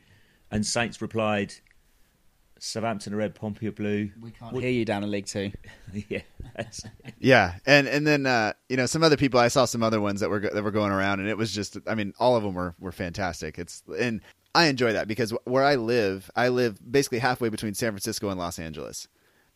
And 0.49 0.65
Saints 0.65 1.01
replied, 1.01 1.53
Southampton 2.59 3.13
are 3.13 3.17
red, 3.17 3.35
Pompey 3.35 3.67
are 3.67 3.73
blue. 3.73 4.11
We 4.21 4.31
can't 4.31 4.53
what? 4.53 4.63
hear 4.63 4.71
you 4.71 4.85
down 4.85 5.03
in 5.03 5.11
League 5.11 5.25
Two. 5.25 5.51
yeah, 6.09 6.21
yeah, 7.19 7.55
and 7.65 7.87
and 7.87 8.05
then 8.05 8.25
uh, 8.25 8.53
you 8.69 8.77
know 8.77 8.85
some 8.85 9.03
other 9.03 9.17
people. 9.17 9.39
I 9.39 9.47
saw 9.49 9.65
some 9.65 9.83
other 9.83 9.99
ones 9.99 10.21
that 10.21 10.29
were 10.29 10.39
that 10.39 10.63
were 10.63 10.71
going 10.71 10.91
around, 10.91 11.19
and 11.19 11.29
it 11.29 11.37
was 11.37 11.51
just. 11.51 11.77
I 11.87 11.95
mean, 11.95 12.13
all 12.19 12.35
of 12.35 12.43
them 12.43 12.53
were 12.53 12.75
were 12.79 12.91
fantastic. 12.91 13.57
It's 13.57 13.83
and 13.99 14.21
I 14.55 14.67
enjoy 14.67 14.93
that 14.93 15.07
because 15.07 15.31
where 15.43 15.63
I 15.63 15.75
live, 15.75 16.31
I 16.35 16.49
live 16.49 16.79
basically 16.89 17.19
halfway 17.19 17.49
between 17.49 17.73
San 17.73 17.91
Francisco 17.91 18.29
and 18.29 18.39
Los 18.39 18.59
Angeles, 18.59 19.07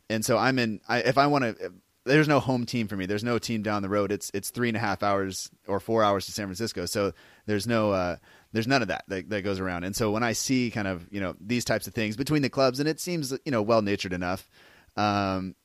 and 0.09 0.25
so 0.25 0.37
I'm 0.37 0.59
in. 0.59 0.81
I, 0.87 0.99
if 0.99 1.17
I 1.17 1.27
want 1.27 1.43
to 1.43 1.73
there's 2.05 2.27
no 2.27 2.39
home 2.39 2.65
team 2.65 2.87
for 2.87 2.95
me. 2.95 3.05
There's 3.05 3.23
no 3.23 3.37
team 3.37 3.61
down 3.61 3.81
the 3.81 3.89
road. 3.89 4.11
It's 4.11 4.31
it's 4.33 4.49
three 4.49 4.67
and 4.67 4.77
a 4.77 4.79
half 4.79 5.03
hours 5.03 5.49
or 5.67 5.79
four 5.79 6.03
hours 6.03 6.25
to 6.25 6.31
San 6.31 6.47
Francisco. 6.47 6.85
So 6.85 7.13
there's 7.45 7.67
no 7.67 7.91
uh, 7.91 8.17
there's 8.53 8.67
none 8.67 8.81
of 8.81 8.87
that, 8.87 9.03
that 9.07 9.29
that 9.29 9.43
goes 9.43 9.59
around. 9.59 9.83
And 9.83 9.95
so 9.95 10.11
when 10.11 10.23
I 10.23 10.33
see 10.33 10.71
kind 10.71 10.87
of 10.87 11.07
you 11.11 11.21
know 11.21 11.35
these 11.39 11.65
types 11.65 11.87
of 11.87 11.93
things 11.93 12.15
between 12.17 12.41
the 12.41 12.49
clubs, 12.49 12.79
and 12.79 12.89
it 12.89 12.99
seems 12.99 13.31
you 13.45 13.51
know 13.51 13.61
well 13.61 13.81
natured 13.81 14.13
enough, 14.13 14.49
um, 14.97 15.55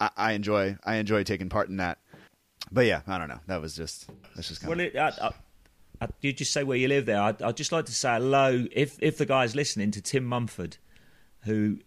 I, 0.00 0.10
I, 0.16 0.32
enjoy 0.32 0.76
I 0.84 0.96
enjoy 0.96 1.22
taking 1.22 1.48
part 1.48 1.68
in 1.68 1.76
that. 1.76 1.98
But 2.72 2.86
yeah, 2.86 3.02
I 3.06 3.18
don't 3.18 3.28
know. 3.28 3.40
That 3.46 3.60
was 3.60 3.76
just 3.76 4.08
that's 4.34 4.48
just 4.48 4.60
kind 4.60 4.70
well, 4.70 4.80
of... 4.80 4.94
it, 4.94 4.96
I, 4.96 5.30
uh, 6.00 6.08
you 6.20 6.32
just 6.32 6.52
say 6.52 6.64
where 6.64 6.76
you 6.76 6.88
live 6.88 7.06
there. 7.06 7.20
I'd, 7.20 7.40
I'd 7.40 7.56
just 7.56 7.72
like 7.72 7.86
to 7.86 7.92
say 7.92 8.14
hello, 8.14 8.66
if 8.72 8.96
if 9.00 9.16
the 9.16 9.26
guy's 9.26 9.54
listening, 9.54 9.92
to 9.92 10.02
Tim 10.02 10.24
Mumford, 10.24 10.76
who 11.44 11.78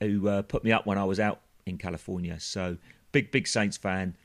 who 0.00 0.28
uh, 0.28 0.42
put 0.42 0.62
me 0.62 0.72
up 0.72 0.86
when 0.86 0.98
I 0.98 1.04
was 1.04 1.18
out 1.18 1.40
in 1.66 1.78
California. 1.78 2.38
So 2.38 2.78
big 3.12 3.30
big 3.30 3.46
Saints 3.46 3.76
fan, 3.76 4.16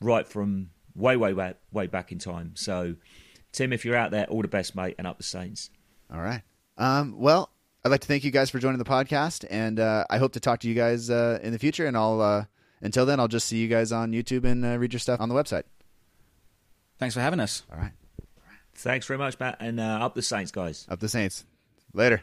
right 0.00 0.26
from 0.26 0.70
way 0.94 1.16
way 1.16 1.32
way 1.32 1.54
way 1.72 1.86
back 1.86 2.12
in 2.12 2.18
time. 2.18 2.52
So 2.54 2.96
Tim, 3.52 3.72
if 3.72 3.84
you're 3.84 3.96
out 3.96 4.10
there, 4.10 4.26
all 4.26 4.42
the 4.42 4.48
best, 4.48 4.74
mate, 4.74 4.94
and 4.98 5.06
up 5.06 5.18
the 5.18 5.24
Saints. 5.24 5.70
All 6.12 6.20
right. 6.20 6.42
Um, 6.78 7.18
well, 7.18 7.50
I'd 7.84 7.90
like 7.90 8.00
to 8.00 8.08
thank 8.08 8.24
you 8.24 8.30
guys 8.30 8.50
for 8.50 8.58
joining 8.58 8.78
the 8.78 8.84
podcast, 8.84 9.44
and 9.50 9.78
uh, 9.78 10.04
I 10.08 10.18
hope 10.18 10.32
to 10.32 10.40
talk 10.40 10.60
to 10.60 10.68
you 10.68 10.74
guys 10.74 11.10
uh, 11.10 11.38
in 11.42 11.52
the 11.52 11.58
future. 11.58 11.86
And 11.86 11.96
I'll 11.96 12.20
uh, 12.20 12.44
until 12.80 13.06
then, 13.06 13.20
I'll 13.20 13.28
just 13.28 13.46
see 13.46 13.58
you 13.58 13.68
guys 13.68 13.92
on 13.92 14.12
YouTube 14.12 14.44
and 14.44 14.64
uh, 14.64 14.78
read 14.78 14.92
your 14.92 15.00
stuff 15.00 15.20
on 15.20 15.28
the 15.28 15.34
website. 15.34 15.64
Thanks 16.98 17.14
for 17.14 17.20
having 17.20 17.40
us. 17.40 17.62
All 17.72 17.78
right. 17.78 17.92
Thanks 18.74 19.06
very 19.06 19.18
much, 19.18 19.38
Matt, 19.38 19.58
and 19.60 19.78
uh, 19.78 19.98
up 20.00 20.14
the 20.14 20.22
Saints, 20.22 20.50
guys. 20.50 20.86
Up 20.88 21.00
the 21.00 21.08
Saints. 21.08 21.44
Later. 21.92 22.22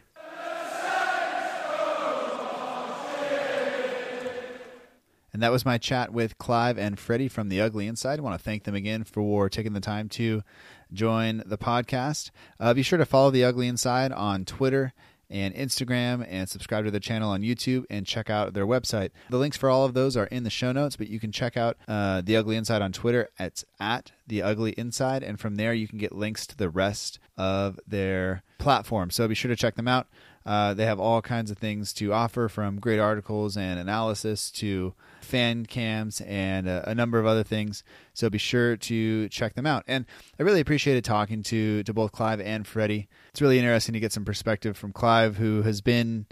And 5.40 5.44
that 5.46 5.54
was 5.54 5.64
my 5.64 5.78
chat 5.78 6.12
with 6.12 6.38
Clive 6.38 6.78
and 6.78 7.00
Freddie 7.00 7.30
from 7.30 7.48
The 7.48 7.62
Ugly 7.62 7.88
Inside. 7.88 8.20
I 8.20 8.22
want 8.22 8.38
to 8.38 8.44
thank 8.44 8.66
them 8.66 8.76
again 8.76 9.06
for 9.06 9.48
taking 9.48 9.72
the 9.72 9.80
time 9.80 10.10
to 10.10 10.44
join 10.92 11.44
the 11.46 11.58
podcast. 11.58 12.32
Uh, 12.60 12.74
be 12.74 12.84
sure 12.84 13.00
to 13.00 13.06
follow 13.06 13.32
The 13.32 13.46
Ugly 13.46 13.70
Inside 13.70 14.12
on 14.12 14.44
Twitter 14.44 14.92
and 15.30 15.56
Instagram 15.56 16.28
and 16.30 16.50
subscribe 16.50 16.84
to 16.84 16.92
their 16.92 17.00
channel 17.00 17.32
on 17.32 17.42
YouTube 17.42 17.86
and 17.90 18.06
check 18.06 18.30
out 18.30 18.54
their 18.54 18.68
website. 18.68 19.12
The 19.30 19.38
links 19.38 19.56
for 19.56 19.70
all 19.70 19.86
of 19.86 19.94
those 19.94 20.18
are 20.18 20.26
in 20.26 20.44
the 20.44 20.50
show 20.50 20.74
notes, 20.74 20.98
but 20.98 21.08
you 21.08 21.22
can 21.22 21.32
check 21.32 21.56
out 21.56 21.78
uh, 21.88 22.20
The 22.20 22.36
Ugly 22.36 22.58
Inside 22.58 22.82
on 22.82 22.92
Twitter. 22.92 23.30
It's 23.40 23.64
at 23.80 24.12
The 24.28 24.42
Ugly 24.42 24.72
Inside. 24.72 25.24
And 25.24 25.40
from 25.40 25.56
there, 25.56 25.74
you 25.74 25.88
can 25.88 26.00
get 26.00 26.12
links 26.12 26.48
to 26.48 26.58
the 26.58 26.68
rest 26.68 27.18
of 27.38 27.80
their 27.88 28.44
platform. 28.58 29.10
So 29.10 29.26
be 29.26 29.36
sure 29.36 29.48
to 29.48 29.56
check 29.56 29.76
them 29.76 29.88
out. 29.88 30.08
Uh, 30.46 30.74
they 30.74 30.86
have 30.86 31.00
all 31.00 31.22
kinds 31.22 31.50
of 31.50 31.58
things 31.58 31.94
to 31.94 32.12
offer 32.12 32.50
from 32.50 32.82
great 32.82 33.00
articles 33.00 33.56
and 33.56 33.80
analysis 33.80 34.52
to 34.52 34.94
fan 35.22 35.66
cams 35.66 36.22
and 36.22 36.68
a, 36.68 36.90
a, 36.90 36.96
number 36.96 37.20
of 37.20 37.26
other 37.26 37.44
things. 37.44 37.84
So 38.14 38.30
be 38.30 38.38
sure 38.38 38.78
to 38.78 39.30
check 39.30 39.56
them 39.56 39.66
out. 39.66 39.84
And 39.88 40.06
I 40.40 40.44
really 40.44 40.62
appreciated 40.62 41.04
talking 41.04 41.44
to 41.44 41.84
to 41.84 41.94
both 41.94 42.12
Clive 42.12 42.42
and 42.42 42.66
Freddie. 42.66 43.08
It's 43.32 43.42
really 43.42 43.60
interesting 43.60 43.94
to 43.94 44.00
get 44.00 44.12
some 44.12 44.26
perspective 44.26 44.78
from 44.78 44.94
Clive, 44.94 45.38
who 45.38 45.62
has 45.64 45.82
been, 45.82 46.26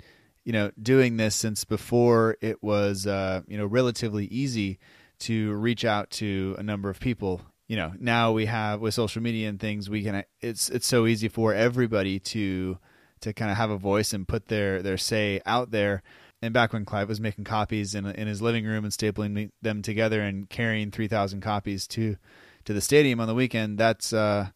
you 0.44 0.54
know, 0.54 0.72
doing 0.82 1.18
this 1.18 1.36
since 1.36 1.64
before 1.64 2.38
it 2.42 2.62
was, 2.64 3.08
uh, 3.08 3.42
you 3.48 3.58
know, 3.58 3.66
relatively 3.66 4.26
easy 4.26 4.80
to 5.20 5.54
reach 5.54 5.86
out 5.86 6.10
to 6.12 6.56
a 6.58 6.64
number 6.64 6.90
of 6.90 7.00
people. 7.00 7.42
You 7.68 7.76
know, 7.76 7.94
now 8.00 8.32
we 8.32 8.46
have 8.46 8.80
with 8.80 8.94
social 8.94 9.22
media 9.22 9.50
and 9.50 9.60
things, 9.60 9.90
we 9.90 10.04
can. 10.04 10.24
It's 10.40 10.70
it's 10.70 10.88
so 10.88 11.06
easy 11.06 11.28
for 11.28 11.54
everybody 11.54 12.20
to 12.20 12.78
to 13.22 13.34
kind 13.34 13.52
of 13.52 13.58
have 13.58 13.70
a 13.70 13.78
voice 13.78 14.14
and 14.14 14.28
put 14.28 14.48
their 14.48 14.82
their 14.82 14.98
say 14.98 15.42
out 15.46 15.72
there. 15.72 16.04
And 16.42 16.54
back 16.54 16.72
when 16.72 16.86
Clive 16.86 17.10
was 17.10 17.20
making 17.20 17.46
copies 17.46 17.96
in 17.96 18.06
in 18.06 18.28
his 18.28 18.42
living 18.42 18.66
room 18.66 18.84
and 18.84 18.94
stapling 18.94 19.50
them 19.62 19.82
together 19.82 20.22
and 20.22 20.50
carrying 20.50 20.92
three 20.92 21.08
thousand 21.08 21.42
copies 21.42 21.88
to 21.90 22.18
to 22.66 22.74
the 22.74 22.82
stadium 22.82 23.20
on 23.20 23.28
the 23.28 23.34
weekend, 23.34 23.78
that's 23.78 24.14
uh, 24.14 24.50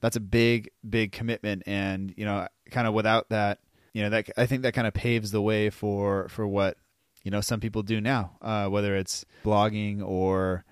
that's 0.00 0.16
a 0.16 0.20
big 0.20 0.70
big 0.88 1.12
commitment. 1.12 1.64
And 1.66 2.14
you 2.16 2.24
know, 2.24 2.46
kind 2.70 2.86
of 2.86 2.94
without 2.94 3.28
that, 3.30 3.58
you 3.92 4.02
know, 4.02 4.10
that 4.10 4.30
I 4.36 4.46
think 4.46 4.62
that 4.62 4.74
kind 4.74 4.86
of 4.86 4.94
paves 4.94 5.32
the 5.32 5.42
way 5.42 5.70
for 5.70 6.28
for 6.28 6.46
what 6.46 6.76
you 7.24 7.30
know 7.32 7.40
some 7.40 7.58
people 7.58 7.82
do 7.82 8.00
now, 8.00 8.36
uh, 8.40 8.68
whether 8.68 8.94
it's 8.94 9.24
blogging 9.44 10.06
or 10.06 10.64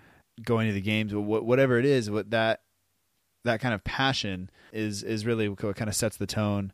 going 0.44 0.68
to 0.68 0.72
the 0.72 0.80
games, 0.80 1.12
whatever 1.14 1.78
it 1.78 1.84
is. 1.84 2.10
What 2.10 2.30
that 2.30 2.60
that 3.44 3.60
kind 3.60 3.74
of 3.74 3.82
passion 3.82 4.50
is 4.72 5.02
is 5.02 5.26
really 5.26 5.48
what 5.48 5.76
kind 5.76 5.88
of 5.88 5.96
sets 5.96 6.16
the 6.16 6.26
tone 6.26 6.72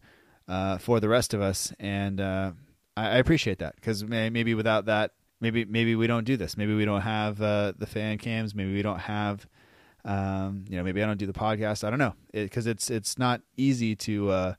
uh, 0.49 0.77
for 0.77 1.01
the 1.01 1.09
rest 1.09 1.33
of 1.33 1.41
us, 1.41 1.73
and 1.79 2.21
uh, 2.21 2.53
I, 3.01 3.15
I, 3.15 3.17
appreciate 3.17 3.59
that 3.59 3.77
because 3.77 4.05
maybe 4.05 4.55
without 4.55 4.87
that, 4.87 5.13
maybe 5.41 5.65
maybe 5.65 5.95
we 5.97 6.07
don't 6.07 6.25
do 6.25 6.37
this. 6.37 6.57
Maybe 6.57 6.75
we 6.75 6.85
don't 6.85 7.01
have 7.01 7.41
uh, 7.41 7.73
the 7.79 7.87
fan 7.87 8.19
cams. 8.19 8.55
Maybe 8.55 8.73
we 8.75 8.83
don't 8.83 8.99
have, 8.99 9.47
um, 10.05 10.65
you 10.69 10.77
know, 10.77 10.85
maybe 10.85 11.03
I 11.03 11.07
don't 11.07 11.19
do 11.19 11.27
the 11.27 11.33
podcast. 11.33 11.85
I 11.85 11.91
don't 11.91 11.99
know 11.99 12.15
because 12.33 12.67
it, 12.67 12.73
it's 12.73 12.91
it's 12.91 13.19
not 13.19 13.41
easy 13.57 13.97
to 13.97 14.31
uh, 14.31 14.55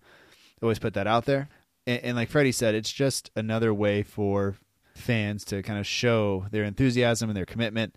always 0.61 0.79
put 0.79 0.93
that 0.95 1.07
out 1.07 1.25
there. 1.25 1.49
And, 1.85 2.03
and 2.03 2.17
like 2.17 2.29
Freddie 2.29 2.51
said, 2.51 2.75
it's 2.75 2.91
just 2.91 3.31
another 3.35 3.73
way 3.73 4.03
for 4.03 4.55
fans 4.95 5.45
to 5.45 5.61
kind 5.63 5.79
of 5.79 5.87
show 5.87 6.45
their 6.51 6.63
enthusiasm 6.63 7.29
and 7.29 7.37
their 7.37 7.45
commitment. 7.45 7.95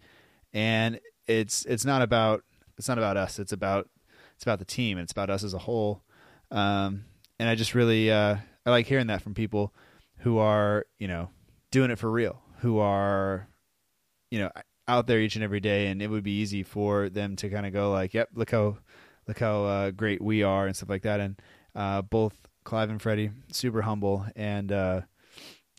And 0.53 1.01
it's 1.27 1.65
it's 1.65 1.85
not 1.85 2.03
about 2.03 2.45
it's 2.79 2.89
not 2.89 2.99
about 2.99 3.17
us. 3.17 3.39
It's 3.39 3.53
about 3.53 3.89
it's 4.35 4.45
about 4.45 4.59
the 4.59 4.65
team 4.65 4.99
and 4.99 5.05
it's 5.05 5.13
about 5.13 5.31
us 5.31 5.45
as 5.45 5.55
a 5.55 5.59
whole. 5.59 6.03
Um, 6.51 7.05
and 7.39 7.49
I 7.49 7.55
just 7.55 7.75
really 7.75 8.11
uh, 8.11 8.37
I 8.67 8.71
like 8.71 8.87
hearing 8.87 9.09
that 9.09 9.23
from 9.23 9.35
people 9.35 9.75
who 10.25 10.39
are 10.39 10.87
you 10.99 11.07
know 11.07 11.29
doing 11.71 11.91
it 11.91 11.99
for 11.99 12.11
real, 12.11 12.41
who 12.59 12.79
are 12.79 13.47
you 14.31 14.41
know 14.41 14.51
out 14.89 15.07
there 15.07 15.21
each 15.21 15.37
and 15.37 15.45
every 15.45 15.61
day, 15.61 15.89
and 15.89 16.03
it 16.03 16.09
would 16.09 16.25
be 16.25 16.41
easy 16.41 16.63
for 16.63 17.11
them 17.11 17.37
to 17.37 17.51
kind 17.51 17.67
of 17.67 17.73
go 17.73 17.93
like, 17.93 18.15
"Yep, 18.15 18.31
look 18.35 18.51
how 18.51 18.79
look 19.29 19.39
how 19.39 19.65
uh, 19.65 19.91
great 19.91 20.23
we 20.23 20.43
are" 20.43 20.67
and 20.67 20.75
stuff 20.75 20.89
like 20.89 21.03
that. 21.03 21.21
And 21.21 21.41
uh, 21.75 22.03
both 22.03 22.35
Clive 22.65 22.89
and 22.89 23.01
Freddie 23.01 23.31
super 23.53 23.83
humble, 23.83 24.25
and 24.35 24.73
uh, 24.73 25.03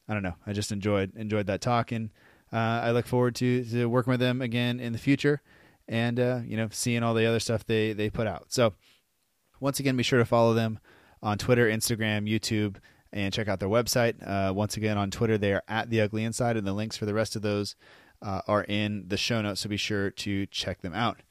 I 0.08 0.14
don't 0.14 0.24
know, 0.24 0.36
I 0.46 0.54
just 0.54 0.72
enjoyed 0.72 1.16
enjoyed 1.16 1.48
that 1.48 1.62
talk, 1.62 1.92
and 1.92 2.12
uh, 2.54 2.82
I 2.84 2.92
look 2.92 3.08
forward 3.08 3.34
to 3.36 3.66
to 3.66 3.88
working 3.88 4.12
with 4.12 4.20
them 4.20 4.44
again 4.44 4.80
in 4.80 4.94
the 4.94 5.00
future, 5.00 5.42
and 5.88 6.20
uh, 6.20 6.42
you 6.46 6.56
know 6.56 6.70
seeing 6.72 7.02
all 7.02 7.16
the 7.16 7.26
other 7.26 7.40
stuff 7.40 7.66
they 7.66 7.94
they 7.94 8.12
put 8.12 8.28
out. 8.28 8.46
So 8.50 8.76
once 9.60 9.80
again, 9.80 9.98
be 9.98 10.04
sure 10.04 10.20
to 10.20 10.26
follow 10.26 10.54
them 10.54 10.78
on 11.24 11.40
Twitter, 11.40 11.68
Instagram, 11.68 12.30
YouTube, 12.30 12.76
and 13.14 13.34
check 13.34 13.48
out 13.48 13.60
their 13.60 13.70
website. 13.70 14.16
Uh, 14.26 14.54
once 14.54 14.78
again, 14.78 14.98
on 14.98 15.12
Twitter, 15.12 15.38
they 15.38 15.54
are 15.54 15.64
at 15.68 15.90
The 15.90 16.02
Ugly 16.02 16.24
Inside, 16.24 16.58
and 16.58 16.68
the 16.68 16.74
links 16.74 16.98
for 16.98 17.06
the 17.06 17.14
rest 17.14 17.36
of 17.36 17.42
those 17.42 17.76
uh, 18.22 18.42
are 18.48 18.64
in 18.64 19.06
the 19.08 19.18
show 19.18 19.42
notes, 19.42 19.62
so 19.62 19.70
be 19.70 19.78
sure 19.78 20.10
to 20.10 20.46
check 20.48 20.82
them 20.82 20.94
out. 20.94 21.22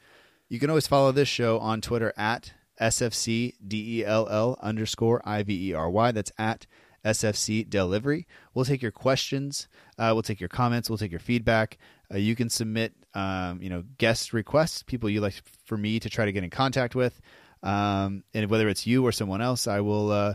You 0.49 0.59
can 0.59 0.71
always 0.71 0.87
follow 0.87 1.13
this 1.13 1.29
show 1.29 1.59
on 1.59 1.81
Twitter 1.81 2.13
at 2.17 2.53
SFCDELL 2.81 4.61
underscore 4.61 5.23
IVERY. 5.27 6.13
That's 6.13 6.33
at 6.39 6.67
SFC 7.05 7.69
Delivery. 7.69 8.27
We'll 8.55 8.65
take 8.65 8.83
your 8.83 8.91
questions. 8.91 9.69
Uh, 9.99 10.11
we'll 10.15 10.23
take 10.23 10.41
your 10.41 10.49
comments. 10.49 10.89
We'll 10.89 10.99
take 10.99 11.11
your 11.11 11.21
feedback. 11.21 11.79
Uh, 12.13 12.19
you 12.19 12.35
can 12.35 12.49
submit, 12.49 12.95
um, 13.15 13.63
you 13.63 13.71
know, 13.71 13.85
guest 13.99 14.33
requests, 14.33 14.83
people 14.83 15.09
you 15.11 15.21
like 15.21 15.35
for 15.67 15.77
me 15.77 16.01
to 16.01 16.11
try 16.11 16.25
to 16.25 16.33
get 16.33 16.45
in 16.45 16.51
contact 16.51 16.95
with. 16.95 17.21
Um, 17.63 18.25
and 18.35 18.51
whether 18.51 18.69
it's 18.69 18.87
you 18.87 19.07
or 19.07 19.13
someone 19.13 19.41
else, 19.41 19.67
I 19.67 19.81
will, 19.81 20.11
uh, 20.11 20.35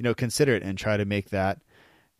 you 0.00 0.04
know, 0.04 0.14
consider 0.14 0.54
it 0.54 0.62
and 0.62 0.78
try 0.78 0.96
to 0.96 1.04
make 1.04 1.28
that 1.28 1.58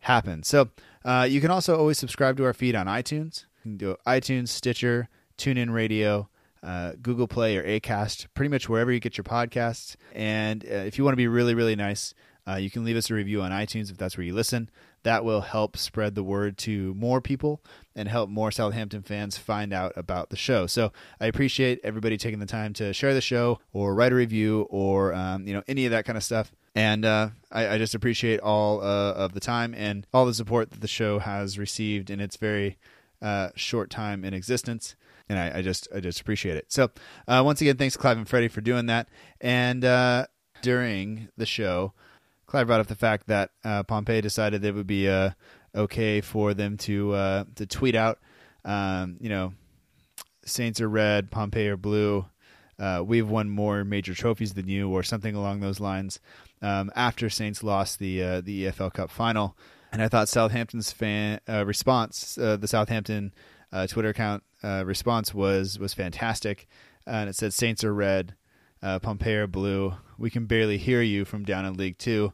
happen. 0.01 0.43
So 0.43 0.69
uh, 1.03 1.27
you 1.27 1.41
can 1.41 1.49
also 1.49 1.75
always 1.75 1.97
subscribe 1.97 2.37
to 2.37 2.45
our 2.45 2.53
feed 2.53 2.75
on 2.75 2.85
iTunes. 2.85 3.45
You 3.57 3.71
can 3.71 3.77
do 3.77 3.97
iTunes, 4.05 4.49
Stitcher, 4.49 5.09
TuneIn 5.39 5.73
Radio, 5.73 6.29
uh, 6.61 6.91
Google 7.01 7.27
Play, 7.27 7.57
or 7.57 7.63
Acast, 7.63 8.27
pretty 8.35 8.49
much 8.49 8.69
wherever 8.69 8.91
you 8.91 8.99
get 8.99 9.17
your 9.17 9.23
podcasts. 9.23 9.95
And 10.13 10.63
uh, 10.63 10.85
if 10.85 10.99
you 10.99 11.03
want 11.03 11.13
to 11.13 11.17
be 11.17 11.27
really, 11.27 11.55
really 11.55 11.75
nice, 11.75 12.13
uh, 12.47 12.57
you 12.57 12.69
can 12.69 12.83
leave 12.83 12.97
us 12.97 13.09
a 13.09 13.15
review 13.15 13.41
on 13.41 13.49
iTunes 13.49 13.89
if 13.89 13.97
that's 13.97 14.15
where 14.15 14.25
you 14.25 14.35
listen. 14.35 14.69
That 15.01 15.25
will 15.25 15.41
help 15.41 15.75
spread 15.75 16.13
the 16.13 16.23
word 16.23 16.59
to 16.59 16.93
more 16.93 17.19
people 17.19 17.63
and 17.95 18.07
help 18.07 18.29
more 18.29 18.51
Southampton 18.51 19.01
fans 19.01 19.39
find 19.39 19.73
out 19.73 19.93
about 19.95 20.29
the 20.29 20.35
show. 20.35 20.67
So 20.67 20.91
I 21.19 21.25
appreciate 21.25 21.79
everybody 21.83 22.17
taking 22.17 22.37
the 22.37 22.45
time 22.45 22.73
to 22.73 22.93
share 22.93 23.15
the 23.15 23.21
show 23.21 23.57
or 23.73 23.95
write 23.95 24.11
a 24.11 24.15
review 24.15 24.67
or 24.69 25.15
um, 25.15 25.47
you 25.47 25.53
know 25.55 25.63
any 25.67 25.85
of 25.85 25.91
that 25.91 26.05
kind 26.05 26.17
of 26.17 26.23
stuff. 26.23 26.51
And 26.73 27.03
uh, 27.03 27.29
I, 27.51 27.75
I, 27.75 27.77
just 27.77 27.95
appreciate 27.95 28.39
all 28.39 28.81
uh, 28.81 29.13
of 29.13 29.33
the 29.33 29.41
time 29.41 29.73
and 29.75 30.07
all 30.13 30.25
the 30.25 30.33
support 30.33 30.71
that 30.71 30.79
the 30.79 30.87
show 30.87 31.19
has 31.19 31.59
received 31.59 32.09
in 32.09 32.21
its 32.21 32.37
very 32.37 32.77
uh, 33.21 33.49
short 33.55 33.89
time 33.89 34.23
in 34.23 34.33
existence. 34.33 34.95
And 35.27 35.37
I, 35.37 35.59
I, 35.59 35.61
just 35.61 35.89
I 35.93 35.99
just 35.99 36.21
appreciate 36.21 36.55
it. 36.55 36.71
So 36.71 36.91
uh, 37.27 37.41
once 37.43 37.59
again, 37.59 37.75
thanks 37.75 37.97
Clive 37.97 38.17
and 38.17 38.27
Freddie 38.27 38.47
for 38.47 38.61
doing 38.61 38.85
that. 38.85 39.09
And 39.41 39.83
uh, 39.83 40.27
during 40.61 41.27
the 41.35 41.45
show, 41.45 41.91
Clive 42.47 42.67
brought 42.67 42.79
up 42.79 42.87
the 42.87 42.95
fact 42.95 43.27
that 43.27 43.51
uh, 43.65 43.83
Pompey 43.83 44.21
decided 44.21 44.63
it 44.63 44.73
would 44.73 44.87
be 44.87 45.09
okay 45.75 46.21
for 46.21 46.53
them 46.53 46.77
to 46.77 47.45
to 47.55 47.65
tweet 47.65 47.95
out, 47.95 48.19
um, 48.65 49.17
you 49.19 49.29
know, 49.29 49.53
Saints 50.45 50.81
are 50.81 50.89
red, 50.89 51.31
Pompey 51.31 51.67
are 51.67 51.77
blue. 51.77 52.25
Uh, 52.79 53.03
we've 53.05 53.29
won 53.29 53.49
more 53.49 53.83
major 53.83 54.15
trophies 54.15 54.53
than 54.53 54.67
you, 54.67 54.89
or 54.89 55.03
something 55.03 55.35
along 55.35 55.59
those 55.59 55.79
lines. 55.79 56.19
Um, 56.61 56.91
after 56.95 57.29
Saints 57.29 57.63
lost 57.63 57.99
the 57.99 58.23
uh, 58.23 58.41
the 58.41 58.65
EFL 58.65 58.93
Cup 58.93 59.09
final, 59.09 59.57
and 59.91 60.01
I 60.01 60.07
thought 60.07 60.29
Southampton's 60.29 60.91
fan 60.91 61.39
uh, 61.49 61.65
response, 61.65 62.35
the 62.35 62.67
Southampton 62.67 63.33
Twitter 63.87 64.09
account 64.09 64.43
response 64.63 65.33
was 65.33 65.79
was 65.79 65.93
fantastic, 65.93 66.67
and 67.05 67.29
it 67.29 67.35
said 67.35 67.53
Saints 67.53 67.83
are 67.83 67.93
red, 67.93 68.35
uh, 68.83 68.99
Pompey 68.99 69.33
are 69.33 69.47
blue. 69.47 69.93
We 70.17 70.29
can 70.29 70.45
barely 70.45 70.77
hear 70.77 71.01
you 71.01 71.25
from 71.25 71.43
down 71.43 71.65
in 71.65 71.75
League 71.75 71.97
Two. 71.97 72.33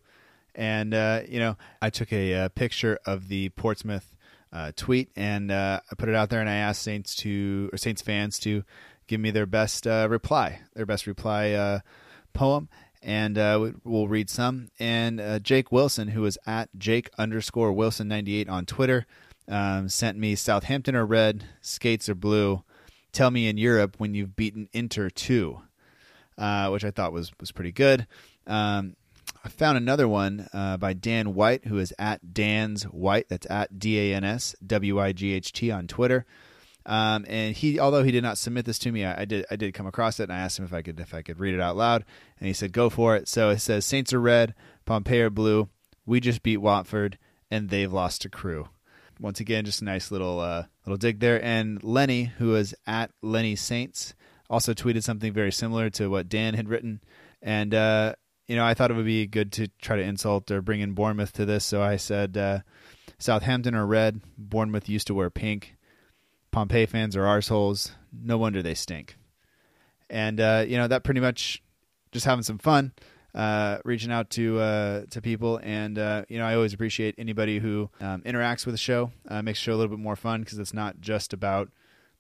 And 0.56 0.94
uh, 0.94 1.22
you 1.28 1.40
know, 1.40 1.58
I 1.82 1.90
took 1.90 2.12
a, 2.12 2.32
a 2.32 2.46
uh, 2.46 2.50
picture 2.50 3.00
of 3.06 3.28
the 3.28 3.50
Portsmouth 3.50 4.16
uh, 4.52 4.72
tweet 4.76 5.10
and 5.16 5.52
uh, 5.52 5.82
I 5.92 5.96
put 5.96 6.10
it 6.10 6.16
out 6.16 6.30
there, 6.30 6.40
and 6.40 6.50
I 6.50 6.56
asked 6.56 6.82
Saints 6.82 7.16
to 7.18 7.70
or 7.72 7.78
Saints 7.78 8.02
fans 8.02 8.40
to 8.40 8.64
give 9.08 9.20
me 9.20 9.32
their 9.32 9.46
best 9.46 9.86
uh, 9.86 10.08
reply. 10.10 10.62
Their 10.74 10.86
best 10.86 11.06
reply 11.06 11.82
poem, 12.34 12.70
and 13.08 13.38
uh, 13.40 13.58
we- 13.60 13.74
we'll 13.84 14.08
read 14.08 14.30
some. 14.30 14.70
And 14.78 15.20
uh, 15.20 15.40
Jake 15.40 15.72
Wilson, 15.72 16.10
who 16.10 16.26
is 16.26 16.38
at 16.46 16.70
Jake 16.78 17.10
underscore 17.18 17.74
Wilson 17.74 18.08
ninety 18.08 18.36
eight 18.36 18.50
on 18.50 18.66
Twitter, 18.68 19.08
um, 19.48 19.90
sent 19.90 20.18
me 20.20 20.36
Southampton 20.36 20.96
are 20.96 21.06
red, 21.06 21.46
skates 21.62 22.08
are 22.10 22.16
blue. 22.16 22.64
Tell 23.14 23.32
me 23.32 23.48
in 23.48 23.58
Europe 23.58 23.96
when 23.98 24.14
you've 24.14 24.36
beaten 24.36 24.68
Inter 24.74 25.10
two, 25.10 25.62
uh, 26.38 26.70
which 26.70 26.84
I 26.86 26.92
thought 26.92 27.14
was 27.14 27.32
was 27.40 27.52
pretty 27.52 27.72
good. 27.72 28.06
Um, 28.46 28.96
I 29.44 29.50
found 29.50 29.78
another 29.78 30.08
one 30.08 30.48
uh, 30.54 30.78
by 30.78 30.94
Dan 30.94 31.34
White, 31.34 31.66
who 31.66 31.78
is 31.80 31.94
at 31.98 32.34
Dan's 32.34 32.84
White. 32.84 33.30
That's 33.30 33.48
at 33.50 33.80
D 33.80 33.98
A 34.12 34.16
N 34.16 34.24
S 34.26 34.56
W 34.66 35.00
I 35.00 35.14
G 35.14 35.34
H 35.34 35.54
T 35.54 35.72
on 35.72 35.88
Twitter. 35.88 36.26
Um, 36.88 37.26
and 37.28 37.54
he, 37.54 37.80
although 37.80 38.04
he 38.04 38.14
did 38.14 38.24
not 38.24 38.38
submit 38.38 38.66
this 38.66 38.80
to 38.80 38.92
me, 38.92 39.04
I, 39.04 39.22
I 39.22 39.26
did 39.26 39.46
I 39.52 39.58
did 39.58 39.74
come 39.74 39.86
across 39.86 40.22
it, 40.22 40.24
and 40.24 40.34
I 40.34 40.40
asked 40.40 40.58
him 40.58 40.66
if 40.66 40.74
I 40.74 40.82
could 40.82 41.00
if 41.02 41.14
I 41.14 41.22
could 41.22 41.40
read 41.40 41.54
it 41.54 41.60
out 41.60 41.76
loud, 41.76 42.06
and 42.40 42.48
he 42.48 42.54
said 42.54 42.72
go 42.72 42.90
for 42.90 43.18
it. 43.18 43.28
So 43.28 43.50
it 43.50 43.60
says 43.60 43.86
Saints 43.86 44.14
are 44.14 44.22
red, 44.22 44.56
Pompey 44.86 45.20
are 45.20 45.30
blue. 45.30 45.68
We 46.06 46.22
just 46.22 46.44
beat 46.44 46.58
Watford, 46.58 47.18
and 47.52 47.70
they've 47.70 47.92
lost 47.92 48.22
to 48.22 48.30
Crewe. 48.30 48.70
Once 49.20 49.42
again, 49.42 49.66
just 49.66 49.82
a 49.82 49.86
nice 49.86 50.12
little 50.12 50.40
uh, 50.40 50.64
little 50.86 50.98
dig 50.98 51.20
there. 51.20 51.44
And 51.44 51.84
Lenny, 51.84 52.24
who 52.24 52.56
is 52.56 52.74
at 52.88 53.12
Lenny 53.22 53.58
Saints, 53.58 54.16
also 54.50 54.74
tweeted 54.74 55.04
something 55.04 55.34
very 55.34 55.52
similar 55.52 55.90
to 55.92 56.08
what 56.08 56.30
Dan 56.30 56.54
had 56.54 56.70
written, 56.70 57.02
and 57.42 57.74
uh, 57.74 58.16
you 58.48 58.56
know 58.56 58.66
I 58.66 58.74
thought 58.74 58.92
it 58.92 58.96
would 58.96 59.06
be 59.06 59.28
good 59.28 59.52
to 59.54 59.68
try 59.82 59.98
to 59.98 60.04
insult 60.04 60.50
or 60.52 60.62
bring 60.62 60.80
in 60.80 60.94
Bournemouth 60.94 61.34
to 61.34 61.46
this, 61.46 61.66
so 61.66 61.82
I 61.82 61.98
said 61.98 62.38
uh, 62.38 62.60
Southampton 63.20 63.76
are 63.76 63.86
red, 63.86 64.22
Bournemouth 64.38 64.88
used 64.88 65.08
to 65.08 65.14
wear 65.14 65.30
pink. 65.30 65.77
Pompey 66.58 66.88
fans 66.88 67.16
are 67.16 67.22
arseholes. 67.22 67.92
No 68.12 68.40
wonder 68.40 68.64
they 68.64 68.74
stink. 68.74 69.16
And 70.10 70.42
uh, 70.42 70.66
you 70.68 70.78
know 70.78 70.88
that 70.88 71.04
pretty 71.04 71.20
much 71.20 71.62
just 72.12 72.26
having 72.26 72.42
some 72.42 72.58
fun, 72.58 72.94
uh, 73.36 73.78
reaching 73.86 74.12
out 74.12 74.32
to 74.32 74.60
uh, 74.60 75.04
to 75.12 75.22
people, 75.22 75.60
and 75.62 76.00
uh, 76.00 76.26
you 76.28 76.40
know 76.40 76.46
I 76.48 76.56
always 76.56 76.74
appreciate 76.74 77.14
anybody 77.20 77.60
who 77.60 77.92
um, 78.02 78.24
interacts 78.24 78.66
with 78.66 78.74
the 78.74 78.80
show, 78.80 79.12
uh, 79.28 79.44
makes 79.44 79.60
the 79.60 79.66
show 79.66 79.74
a 79.74 79.78
little 79.78 79.96
bit 79.96 80.02
more 80.02 80.16
fun 80.16 80.40
because 80.42 80.58
it's 80.58 80.74
not 80.74 81.00
just 81.00 81.32
about 81.32 81.70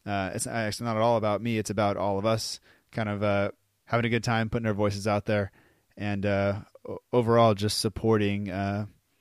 uh, 0.05 0.29
it's 0.35 0.45
actually 0.45 0.85
not 0.85 0.97
at 0.97 1.01
all 1.01 1.17
about 1.17 1.41
me. 1.41 1.57
It's 1.57 1.71
about 1.71 1.97
all 1.97 2.19
of 2.19 2.25
us, 2.27 2.59
kind 2.91 3.09
of 3.09 3.51
having 3.85 4.05
a 4.05 4.09
good 4.09 4.23
time, 4.23 4.51
putting 4.51 4.67
our 4.67 4.73
voices 4.75 5.07
out 5.07 5.25
there, 5.25 5.51
and 5.97 6.27
overall 7.11 7.55
just 7.55 7.79
supporting 7.79 8.51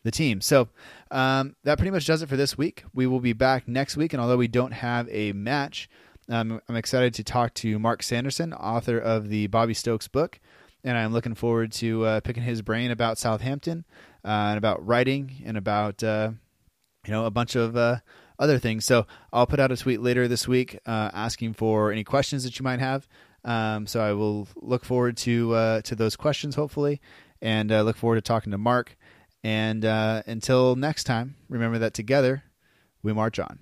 the 0.07 0.11
team. 0.13 0.41
So 0.41 0.69
um, 1.11 1.57
that 1.65 1.77
pretty 1.77 1.91
much 1.91 2.07
does 2.07 2.23
it 2.23 2.29
for 2.29 2.37
this 2.37 2.57
week. 2.57 2.85
We 2.95 3.07
will 3.07 3.21
be 3.21 3.35
back 3.35 3.69
next 3.69 3.97
week, 3.97 4.15
and 4.15 4.23
although 4.23 4.37
we 4.37 4.49
don't 4.49 4.73
have 4.73 5.09
a 5.11 5.33
match, 5.33 5.91
um, 6.31 6.61
I'm 6.69 6.77
excited 6.77 7.13
to 7.15 7.25
talk 7.25 7.53
to 7.55 7.79
Mark 7.79 8.03
Sanderson, 8.03 8.55
author 8.55 8.99
of 8.99 9.29
the 9.29 9.49
Bobby 9.49 9.75
Stokes 9.75 10.09
book, 10.09 10.41
and 10.85 10.97
I'm 10.97 11.13
looking 11.13 11.35
forward 11.35 11.73
to 11.73 12.05
uh, 12.05 12.21
picking 12.21 12.45
his 12.45 12.63
brain 12.63 12.91
about 12.93 13.19
Southampton 13.19 13.85
uh, 14.25 14.29
and 14.29 14.59
about 14.59 14.87
writing 14.87 15.43
and 15.45 15.57
about 15.57 16.03
uh, 16.03 16.31
you 17.05 17.13
know 17.13 17.27
a 17.27 17.31
bunch 17.31 17.57
of 17.57 17.77
uh, 17.77 17.97
other 18.39 18.59
things. 18.59 18.85
So 18.85 19.07
I'll 19.33 19.47
put 19.47 19.61
out 19.61 19.73
a 19.73 19.77
tweet 19.77 20.01
later 20.01 20.29
this 20.29 20.47
week 20.47 20.79
uh, 20.87 21.11
asking 21.13 21.55
for 21.55 21.91
any 21.91 22.05
questions 22.05 22.45
that 22.45 22.59
you 22.59 22.63
might 22.63 22.81
have. 22.81 23.09
Um, 23.45 23.87
so 23.87 24.01
I 24.01 24.13
will 24.13 24.47
look 24.57 24.85
forward 24.85 25.17
to 25.19 25.53
uh, 25.55 25.81
to 25.83 25.97
those 25.97 26.15
questions 26.15 26.55
hopefully, 26.55 27.01
and 27.43 27.71
look 27.71 27.97
forward 27.97 28.17
to 28.17 28.23
talking 28.23 28.53
to 28.53 28.59
Mark. 28.59 28.97
And 29.47 29.84
uh, 29.84 30.24
until 30.26 30.74
next 30.74 31.05
time, 31.05 31.36
remember 31.49 31.78
that 31.78 31.94
together 31.94 32.42
we 33.05 33.12
march 33.12 33.38
on. 33.38 33.61